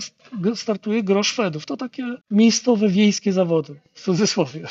startuje 0.55 1.03
gro 1.03 1.23
Szwedów. 1.23 1.67
To 1.67 1.77
takie 1.77 2.17
miejscowe, 2.31 2.89
wiejskie 2.89 3.33
zawody, 3.33 3.81
w 3.93 4.03
cudzysłowie. 4.03 4.69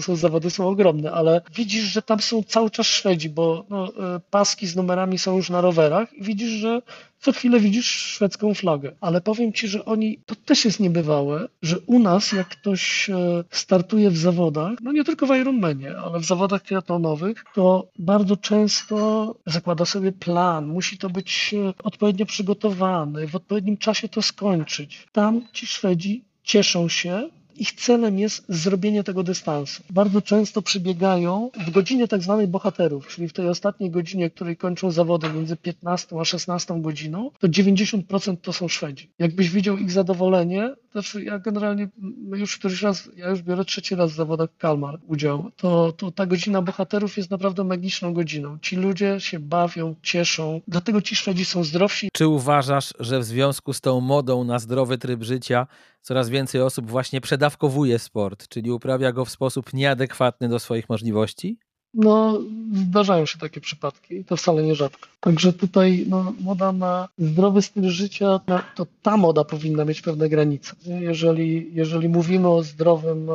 Są 0.00 0.16
zawody 0.16 0.50
są 0.50 0.68
ogromne, 0.68 1.12
ale 1.12 1.40
widzisz, 1.54 1.84
że 1.84 2.02
tam 2.02 2.20
są 2.20 2.42
cały 2.42 2.70
czas 2.70 2.86
Szwedzi, 2.86 3.28
bo 3.28 3.64
no, 3.70 3.92
e, 4.14 4.20
paski 4.30 4.66
z 4.66 4.76
numerami 4.76 5.18
są 5.18 5.36
już 5.36 5.50
na 5.50 5.60
rowerach 5.60 6.12
i 6.14 6.22
widzisz, 6.22 6.50
że 6.50 6.82
co 7.22 7.32
chwilę 7.32 7.60
widzisz 7.60 7.86
szwedzką 7.86 8.54
flagę. 8.54 8.92
Ale 9.00 9.20
powiem 9.20 9.52
ci, 9.52 9.68
że 9.68 9.84
oni, 9.84 10.18
to 10.26 10.34
też 10.34 10.64
jest 10.64 10.80
niebywałe, 10.80 11.48
że 11.62 11.78
u 11.86 11.98
nas 11.98 12.32
jak 12.32 12.48
ktoś 12.48 13.10
e, 13.10 13.44
startuje 13.50 14.10
w 14.10 14.18
zawodach, 14.18 14.78
no 14.82 14.92
nie 14.92 15.04
tylko 15.04 15.26
w 15.26 15.36
Ironmanie, 15.36 15.96
ale 15.96 16.20
w 16.20 16.24
zawodach 16.24 16.62
triatlonowych, 16.62 17.44
to 17.54 17.88
bardzo 17.98 18.36
często 18.36 19.34
zakłada 19.46 19.84
sobie 19.84 20.12
plan, 20.12 20.66
musi 20.66 20.98
to 20.98 21.10
być 21.10 21.54
e, 21.54 21.74
odpowiednio 21.84 22.26
przygotowany, 22.26 23.28
w 23.28 23.36
odpowiednim 23.36 23.76
czasie 23.76 24.08
to 24.08 24.22
skończyć. 24.22 25.06
Tam 25.12 25.46
ci 25.52 25.66
Szwedzi 25.66 26.24
cieszą 26.42 26.88
się, 26.88 27.28
ich 27.56 27.72
celem 27.72 28.18
jest 28.18 28.44
zrobienie 28.48 29.04
tego 29.04 29.22
dystansu. 29.22 29.82
Bardzo 29.90 30.22
często 30.22 30.62
przybiegają 30.62 31.50
w 31.66 31.70
godzinie 31.70 32.08
tak 32.08 32.22
zwanej 32.22 32.48
bohaterów, 32.48 33.08
czyli 33.08 33.28
w 33.28 33.32
tej 33.32 33.48
ostatniej 33.48 33.90
godzinie, 33.90 34.30
której 34.30 34.56
kończą 34.56 34.90
zawody 34.90 35.32
między 35.32 35.56
15 35.56 36.20
a 36.20 36.24
16 36.24 36.82
godziną, 36.82 37.30
to 37.38 37.48
90% 37.48 38.36
to 38.42 38.52
są 38.52 38.68
Szwedzi. 38.68 39.10
Jakbyś 39.18 39.50
widział 39.50 39.76
ich 39.76 39.90
zadowolenie, 39.90 40.74
znaczy 40.92 41.24
ja 41.24 41.38
generalnie 41.38 41.88
już 42.32 42.58
któryś 42.58 42.82
raz, 42.82 43.08
ja 43.16 43.30
już 43.30 43.42
biorę 43.42 43.64
trzeci 43.64 43.94
raz 43.94 44.12
w 44.12 44.14
zawodach 44.14 44.48
Kalmar 44.58 44.98
udział, 45.06 45.50
to, 45.56 45.92
to 45.92 46.10
ta 46.10 46.26
godzina 46.26 46.62
bohaterów 46.62 47.16
jest 47.16 47.30
naprawdę 47.30 47.64
magiczną 47.64 48.14
godziną. 48.14 48.58
Ci 48.58 48.76
ludzie 48.76 49.20
się 49.20 49.40
bawią, 49.40 49.94
cieszą, 50.02 50.60
dlatego 50.68 51.02
ci 51.02 51.16
Szwedzi 51.16 51.44
są 51.44 51.64
zdrowsi. 51.64 52.08
Czy 52.12 52.28
uważasz, 52.28 52.94
że 53.00 53.18
w 53.18 53.24
związku 53.24 53.72
z 53.72 53.80
tą 53.80 54.00
modą 54.00 54.44
na 54.44 54.58
zdrowy 54.58 54.98
tryb 54.98 55.22
życia 55.22 55.66
coraz 56.02 56.28
więcej 56.28 56.60
osób 56.60 56.90
właśnie 56.90 57.20
przedawkowuje 57.20 57.98
sport, 57.98 58.48
czyli 58.48 58.70
uprawia 58.70 59.12
go 59.12 59.24
w 59.24 59.30
sposób 59.30 59.72
nieadekwatny 59.72 60.48
do 60.48 60.58
swoich 60.58 60.88
możliwości? 60.88 61.58
No, 61.94 62.40
zdarzają 62.74 63.26
się 63.26 63.38
takie 63.38 63.60
przypadki 63.60 64.14
i 64.14 64.24
to 64.24 64.36
wcale 64.36 64.62
nie 64.62 64.74
rzadko. 64.74 65.08
Także 65.20 65.52
tutaj 65.52 66.06
no, 66.08 66.32
moda 66.40 66.72
na 66.72 67.08
zdrowy 67.18 67.62
styl 67.62 67.88
życia, 67.88 68.40
no, 68.48 68.60
to 68.76 68.86
ta 69.02 69.16
moda 69.16 69.44
powinna 69.44 69.84
mieć 69.84 70.02
pewne 70.02 70.28
granice. 70.28 70.72
Jeżeli, 70.84 71.74
jeżeli 71.74 72.08
mówimy 72.08 72.48
o 72.48 72.62
zdrowym 72.62 73.30
e, 73.30 73.32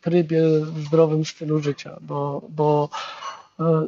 trybie, 0.00 0.42
zdrowym 0.86 1.24
stylu 1.24 1.62
życia, 1.62 1.96
bo, 2.00 2.42
bo 2.48 2.88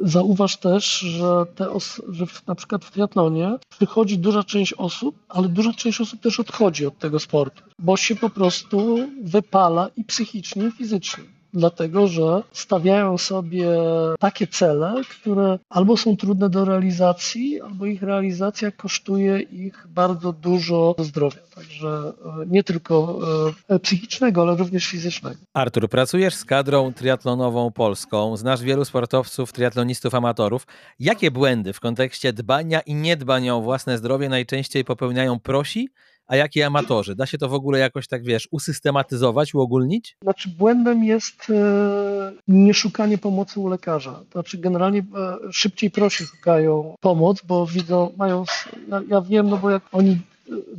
Zauważ 0.01 0.57
też, 0.57 0.99
że, 0.99 1.45
te 1.55 1.67
że 2.09 2.25
na 2.47 2.55
przykład 2.55 2.85
w 2.85 2.91
triatlonie 2.91 3.57
przychodzi 3.69 4.17
duża 4.17 4.43
część 4.43 4.73
osób, 4.73 5.15
ale 5.29 5.47
duża 5.47 5.73
część 5.73 6.01
osób 6.01 6.21
też 6.21 6.39
odchodzi 6.39 6.85
od 6.85 6.99
tego 6.99 7.19
sportu, 7.19 7.63
bo 7.79 7.97
się 7.97 8.15
po 8.15 8.29
prostu 8.29 8.99
wypala 9.23 9.89
i 9.97 10.03
psychicznie, 10.03 10.67
i 10.67 10.71
fizycznie 10.71 11.23
dlatego 11.53 12.07
że 12.07 12.43
stawiają 12.51 13.17
sobie 13.17 13.67
takie 14.19 14.47
cele, 14.47 15.01
które 15.09 15.59
albo 15.69 15.97
są 15.97 16.17
trudne 16.17 16.49
do 16.49 16.65
realizacji, 16.65 17.61
albo 17.61 17.85
ich 17.85 18.03
realizacja 18.03 18.71
kosztuje 18.71 19.39
ich 19.39 19.87
bardzo 19.89 20.33
dużo 20.33 20.95
zdrowia. 20.99 21.41
Także 21.55 22.13
e, 22.25 22.45
nie 22.47 22.63
tylko 22.63 23.19
e, 23.69 23.79
psychicznego, 23.79 24.41
ale 24.41 24.55
również 24.55 24.85
fizycznego. 24.85 25.35
Artur, 25.53 25.89
pracujesz 25.89 26.35
z 26.35 26.45
kadrą 26.45 26.93
triatlonową 26.93 27.71
polską, 27.71 28.37
znasz 28.37 28.61
wielu 28.61 28.85
sportowców, 28.85 29.53
triatlonistów, 29.53 30.15
amatorów. 30.15 30.67
Jakie 30.99 31.31
błędy 31.31 31.73
w 31.73 31.79
kontekście 31.79 32.33
dbania 32.33 32.81
i 32.81 32.95
niedbania 32.95 33.55
o 33.55 33.61
własne 33.61 33.97
zdrowie 33.97 34.29
najczęściej 34.29 34.85
popełniają 34.85 35.39
prosi 35.39 35.89
a 36.27 36.35
jakie 36.35 36.65
amatorzy? 36.65 37.15
Da 37.15 37.25
się 37.25 37.37
to 37.37 37.49
w 37.49 37.53
ogóle 37.53 37.79
jakoś 37.79 38.07
tak, 38.07 38.23
wiesz, 38.23 38.47
usystematyzować, 38.51 39.53
uogólnić? 39.53 40.17
Znaczy 40.21 40.49
błędem 40.49 41.03
jest 41.03 41.49
e, 41.49 42.31
nieszukanie 42.47 43.17
pomocy 43.17 43.59
u 43.59 43.67
lekarza. 43.67 44.19
Znaczy 44.31 44.57
generalnie 44.57 44.99
e, 44.99 45.03
szybciej 45.51 45.91
prosi 45.91 46.25
szukają 46.25 46.95
pomoc, 46.99 47.41
bo 47.47 47.65
widzą, 47.65 48.11
mają, 48.17 48.45
ja, 48.87 49.01
ja 49.07 49.21
wiem, 49.21 49.49
no 49.49 49.57
bo 49.57 49.69
jak 49.69 49.83
oni 49.91 50.17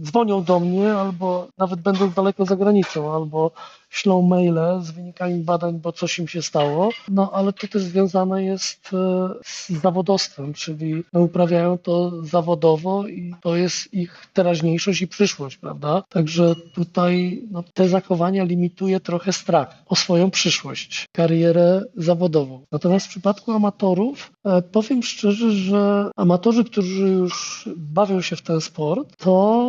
dzwonią 0.03 0.45
do 0.45 0.61
mnie, 0.61 0.95
albo 0.95 1.49
nawet 1.59 1.81
będąc 1.81 2.15
daleko 2.15 2.45
za 2.45 2.57
granicą, 2.57 3.13
albo 3.13 3.51
ślą 3.95 4.23
maile 4.23 4.81
z 4.83 4.91
wynikami 4.91 5.41
badań, 5.41 5.81
bo 5.83 5.93
coś 5.93 6.19
im 6.19 6.29
się 6.29 6.43
stało, 6.43 6.91
no 7.09 7.31
ale 7.33 7.53
to 7.53 7.69
też 7.69 7.83
związane 7.83 8.45
jest 8.45 8.91
e, 8.93 9.29
z 9.45 9.71
zawodowstwem, 9.71 10.55
czyli 10.55 11.05
uprawiają 11.13 11.79
to 11.79 12.25
zawodowo 12.25 13.07
i 13.09 13.35
to 13.43 13.57
jest 13.57 13.95
ich 13.95 14.27
teraźniejszość 14.33 15.03
i 15.03 15.09
przyszłość, 15.09 15.57
prawda? 15.57 16.03
Także 16.09 16.55
tutaj 16.75 17.43
no, 17.51 17.65
te 17.75 17.89
zachowania 17.89 18.45
limituje 18.45 19.01
trochę 19.01 19.33
strach 19.33 19.83
o 19.87 19.97
swoją 19.97 20.31
przyszłość, 20.31 21.07
karierę 21.13 21.83
zawodową. 21.97 22.61
Natomiast 22.73 23.07
w 23.07 23.11
przypadku 23.11 23.53
amatorów 23.53 24.33
e, 24.45 24.63
powiem 24.63 25.03
szczerze, 25.03 25.51
że 25.51 26.11
amatorzy, 26.17 26.65
którzy 26.65 27.09
już 27.09 27.65
bawią 27.77 28.21
się 28.21 28.37
w 28.37 28.43
ten 28.43 28.61
sport, 28.61 29.17
to 29.17 29.69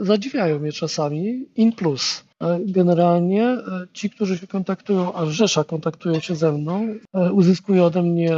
e, 0.00 0.04
zadziwiają 0.04 0.58
mnie 0.58 0.72
czasami 0.72 1.44
in 1.56 1.72
plus. 1.72 2.27
E, 2.42 2.60
generalnie 2.66 3.44
e, 3.44 3.60
ci, 3.92 4.10
którzy 4.10 4.38
się 4.38 4.46
kontaktują, 4.46 5.14
a 5.14 5.26
Rzesza 5.26 5.64
kontaktują 5.64 6.20
się 6.20 6.36
ze 6.36 6.52
mną, 6.52 6.86
e, 7.14 7.32
uzyskują 7.32 7.84
ode 7.84 8.02
mnie 8.02 8.30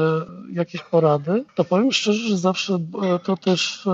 jakieś 0.53 0.82
porady, 0.82 1.44
to 1.55 1.64
powiem 1.64 1.92
szczerze, 1.92 2.28
że 2.28 2.38
zawsze 2.38 2.78
to 3.24 3.36
też 3.36 3.88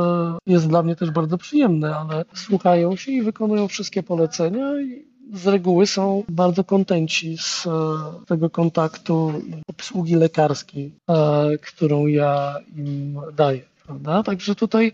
jest 0.46 0.68
dla 0.68 0.82
mnie 0.82 0.96
też 0.96 1.10
bardzo 1.10 1.38
przyjemne, 1.38 1.96
ale 1.96 2.24
słuchają 2.34 2.96
się 2.96 3.12
i 3.12 3.22
wykonują 3.22 3.68
wszystkie 3.68 4.02
polecenia 4.02 4.80
i 4.80 5.06
z 5.32 5.46
reguły 5.46 5.86
są 5.86 6.24
bardzo 6.28 6.64
kontenci 6.64 7.36
z 7.38 7.68
tego 8.26 8.50
kontaktu 8.50 9.32
obsługi 9.68 10.14
lekarskiej, 10.14 10.92
którą 11.62 12.06
ja 12.06 12.54
im 12.76 13.20
daję. 13.36 13.62
Prawda? 13.86 14.22
Także 14.22 14.54
tutaj 14.54 14.92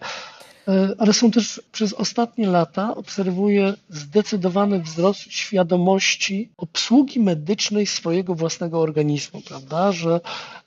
ale 0.99 1.13
są 1.13 1.31
też 1.31 1.63
przez 1.73 1.93
ostatnie 1.93 2.47
lata 2.47 2.95
obserwuję 2.95 3.75
zdecydowany 3.89 4.83
wzrost 4.83 5.21
świadomości 5.21 6.51
obsługi 6.57 7.21
medycznej 7.21 7.87
swojego 7.87 8.35
własnego 8.35 8.81
organizmu, 8.81 9.41
prawda? 9.41 9.93
Że, 9.93 10.21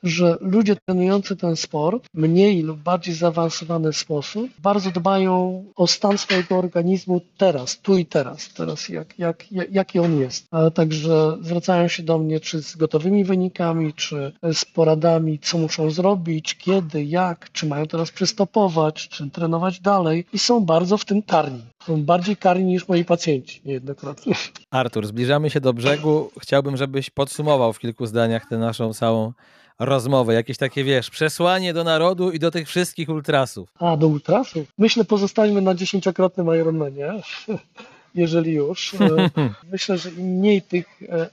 że 0.03 0.37
ludzie 0.41 0.75
trenujący 0.85 1.35
ten 1.35 1.55
sport 1.55 2.07
w 2.13 2.17
mniej 2.17 2.61
lub 2.61 2.79
bardziej 2.79 3.15
zaawansowany 3.15 3.93
sposób 3.93 4.49
bardzo 4.59 4.91
dbają 4.91 5.65
o 5.75 5.87
stan 5.87 6.17
swojego 6.17 6.57
organizmu 6.57 7.21
teraz, 7.37 7.79
tu 7.79 7.97
i 7.97 8.05
teraz, 8.05 8.53
teraz 8.53 8.89
jak, 8.89 9.19
jak, 9.19 9.51
jak, 9.51 9.71
jaki 9.71 9.99
on 9.99 10.19
jest. 10.19 10.47
A 10.51 10.71
także 10.71 11.37
zwracają 11.41 11.87
się 11.87 12.03
do 12.03 12.17
mnie 12.17 12.39
czy 12.39 12.63
z 12.63 12.75
gotowymi 12.75 13.23
wynikami, 13.23 13.93
czy 13.93 14.31
z 14.53 14.65
poradami, 14.65 15.39
co 15.39 15.57
muszą 15.57 15.91
zrobić, 15.91 16.57
kiedy, 16.57 17.03
jak, 17.03 17.51
czy 17.51 17.65
mają 17.65 17.87
teraz 17.87 18.11
przystopować, 18.11 19.07
czy 19.07 19.29
trenować 19.29 19.79
dalej 19.85 20.25
i 20.33 20.39
są 20.39 20.65
bardzo 20.65 20.97
w 20.97 21.05
tym 21.05 21.21
karni. 21.21 21.61
Są 21.87 22.03
bardziej 22.03 22.37
karni 22.37 22.65
niż 22.65 22.87
moi 22.87 23.05
pacjenci 23.05 23.61
niejednokrotnie. 23.65 24.35
Artur, 24.71 25.07
zbliżamy 25.07 25.49
się 25.49 25.61
do 25.61 25.73
brzegu. 25.73 26.31
Chciałbym, 26.41 26.77
żebyś 26.77 27.09
podsumował 27.09 27.73
w 27.73 27.79
kilku 27.79 28.05
zdaniach 28.05 28.45
tę 28.49 28.57
naszą 28.57 28.93
całą 28.93 29.33
rozmowę. 29.79 30.33
Jakieś 30.33 30.57
takie, 30.57 30.83
wiesz, 30.83 31.09
przesłanie 31.09 31.73
do 31.73 31.83
narodu 31.83 32.31
i 32.31 32.39
do 32.39 32.51
tych 32.51 32.67
wszystkich 32.67 33.09
ultrasów. 33.09 33.69
A, 33.79 33.97
do 33.97 34.07
ultrasów? 34.07 34.67
Myślę, 34.77 35.05
pozostańmy 35.05 35.61
na 35.61 35.75
dziesięciokrotnym 35.75 36.47
Ironmanie 36.61 37.13
jeżeli 38.15 38.53
już. 38.53 38.93
E, 38.93 39.29
myślę, 39.71 39.97
że 39.97 40.09
im 40.09 40.25
mniej 40.25 40.61
tych 40.61 40.85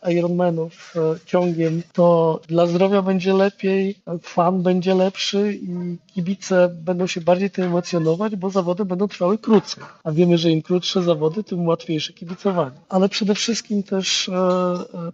e, 0.04 0.12
Ironmanów 0.12 0.94
e, 0.96 1.00
ciągiem, 1.26 1.82
to 1.92 2.40
dla 2.48 2.66
zdrowia 2.66 3.02
będzie 3.02 3.34
lepiej, 3.34 3.96
fan 4.22 4.62
będzie 4.62 4.94
lepszy 4.94 5.58
i 5.62 5.96
kibice 6.14 6.68
będą 6.68 7.06
się 7.06 7.20
bardziej 7.20 7.50
tym 7.50 7.64
emocjonować, 7.64 8.36
bo 8.36 8.50
zawody 8.50 8.84
będą 8.84 9.08
trwały 9.08 9.38
krócej. 9.38 9.84
A 10.04 10.12
wiemy, 10.12 10.38
że 10.38 10.50
im 10.50 10.62
krótsze 10.62 11.02
zawody, 11.02 11.44
tym 11.44 11.66
łatwiejsze 11.66 12.12
kibicowanie. 12.12 12.76
Ale 12.88 13.08
przede 13.08 13.34
wszystkim 13.34 13.82
też, 13.82 14.30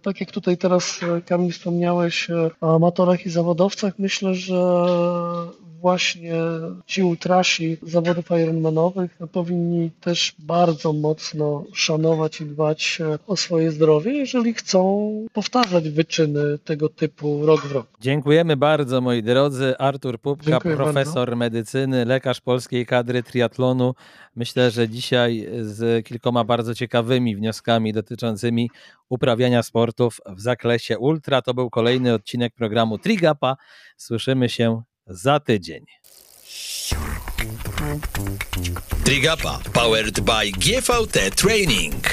tak 0.01 0.21
jak 0.21 0.31
tutaj 0.31 0.57
teraz 0.57 0.99
Kamil 1.25 1.51
wspomniałeś 1.51 2.27
o 2.61 2.75
amatorach 2.75 3.25
i 3.25 3.29
zawodowcach, 3.29 3.93
myślę, 3.99 4.35
że 4.35 4.59
właśnie 5.81 6.33
ci 6.85 7.03
ultrasi 7.03 7.77
zawodów 7.81 8.25
Ironmanowych 8.43 9.15
no, 9.19 9.27
powinni 9.27 9.91
też 10.01 10.35
bardzo 10.39 10.93
mocno 10.93 11.58
szanować 11.73 12.41
i 12.41 12.45
dbać 12.45 13.01
e, 13.01 13.19
o 13.27 13.37
swoje 13.37 13.71
zdrowie, 13.71 14.13
jeżeli 14.13 14.53
chcą 14.53 15.09
powtarzać 15.33 15.89
wyczyny 15.89 16.59
tego 16.65 16.89
typu 16.89 17.45
rok 17.45 17.61
w 17.61 17.71
rok. 17.71 17.87
Dziękujemy 17.99 18.57
bardzo 18.57 19.01
moi 19.01 19.23
drodzy. 19.23 19.77
Artur 19.77 20.19
Pupka, 20.19 20.51
Dziękuję 20.51 20.75
profesor 20.75 21.15
bardzo. 21.27 21.35
medycyny, 21.35 22.05
lekarz 22.05 22.41
polskiej 22.41 22.85
kadry 22.85 23.23
triatlonu. 23.23 23.95
Myślę, 24.35 24.71
że 24.71 24.89
dzisiaj 24.89 25.47
z 25.61 26.05
kilkoma 26.05 26.43
bardzo 26.43 26.75
ciekawymi 26.75 27.35
wnioskami 27.35 27.93
dotyczącymi 27.93 28.69
uprawiania 29.09 29.63
sportów 29.63 30.21
w 30.25 30.41
zakresie 30.41 30.99
ultra. 30.99 31.41
To 31.41 31.53
był 31.53 31.69
kolejny 31.69 32.13
odcinek 32.13 32.53
programu 32.53 32.97
Trigapa. 32.97 33.57
Słyszymy 33.97 34.49
się 34.49 34.81
za 35.07 35.39
tydzień. 35.39 35.85
Trigapa 39.03 39.59
powered 39.73 40.21
by 40.21 40.51
GVT 40.51 41.35
Training. 41.35 42.03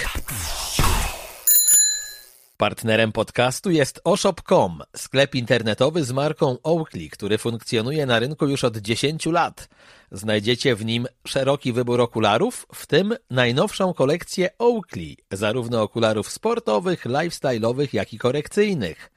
Partnerem 2.57 3.12
podcastu 3.12 3.71
jest 3.71 4.01
oshop.com, 4.05 4.83
sklep 4.97 5.35
internetowy 5.35 6.05
z 6.05 6.12
marką 6.12 6.57
Oakley, 6.62 7.11
który 7.11 7.39
funkcjonuje 7.39 8.07
na 8.07 8.19
rynku 8.19 8.49
już 8.49 8.64
od 8.64 8.77
10 8.77 9.27
lat. 9.27 9.69
Znajdziecie 10.12 10.77
w 10.77 10.85
nim 10.85 11.07
szeroki 11.27 11.73
wybór 11.73 12.01
okularów, 12.01 12.67
w 12.75 12.87
tym 12.87 13.14
najnowszą 13.31 13.95
kolekcję 13.95 14.51
Oakley, 14.59 15.17
zarówno 15.33 15.83
okularów 15.83 16.31
sportowych, 16.31 17.05
lifestyle'owych, 17.05 17.89
jak 17.93 18.12
i 18.12 18.19
korekcyjnych. 18.19 19.11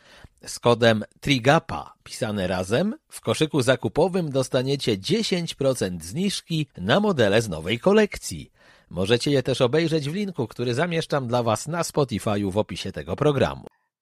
Z 0.46 0.60
kodem 0.60 1.04
TRIGAPA 1.20 1.94
pisane 2.04 2.48
razem 2.48 2.96
w 3.10 3.22
koszyku 3.22 3.62
zakupowym 3.62 4.32
dostaniecie 4.32 4.98
10% 4.98 6.02
zniżki 6.02 6.68
na 6.78 7.00
modele 7.00 7.42
z 7.42 7.50
nowej 7.50 7.80
kolekcji. 7.80 8.52
Możecie 8.90 9.32
je 9.32 9.44
też 9.44 9.62
obejrzeć 9.62 10.10
w 10.10 10.14
linku, 10.14 10.48
który 10.48 10.74
zamieszczam 10.74 11.28
dla 11.28 11.44
Was 11.44 11.68
na 11.68 11.82
Spotify'u 11.82 12.52
w 12.52 12.58
opisie 12.58 12.92
tego 12.92 13.16
programu. 13.16 13.79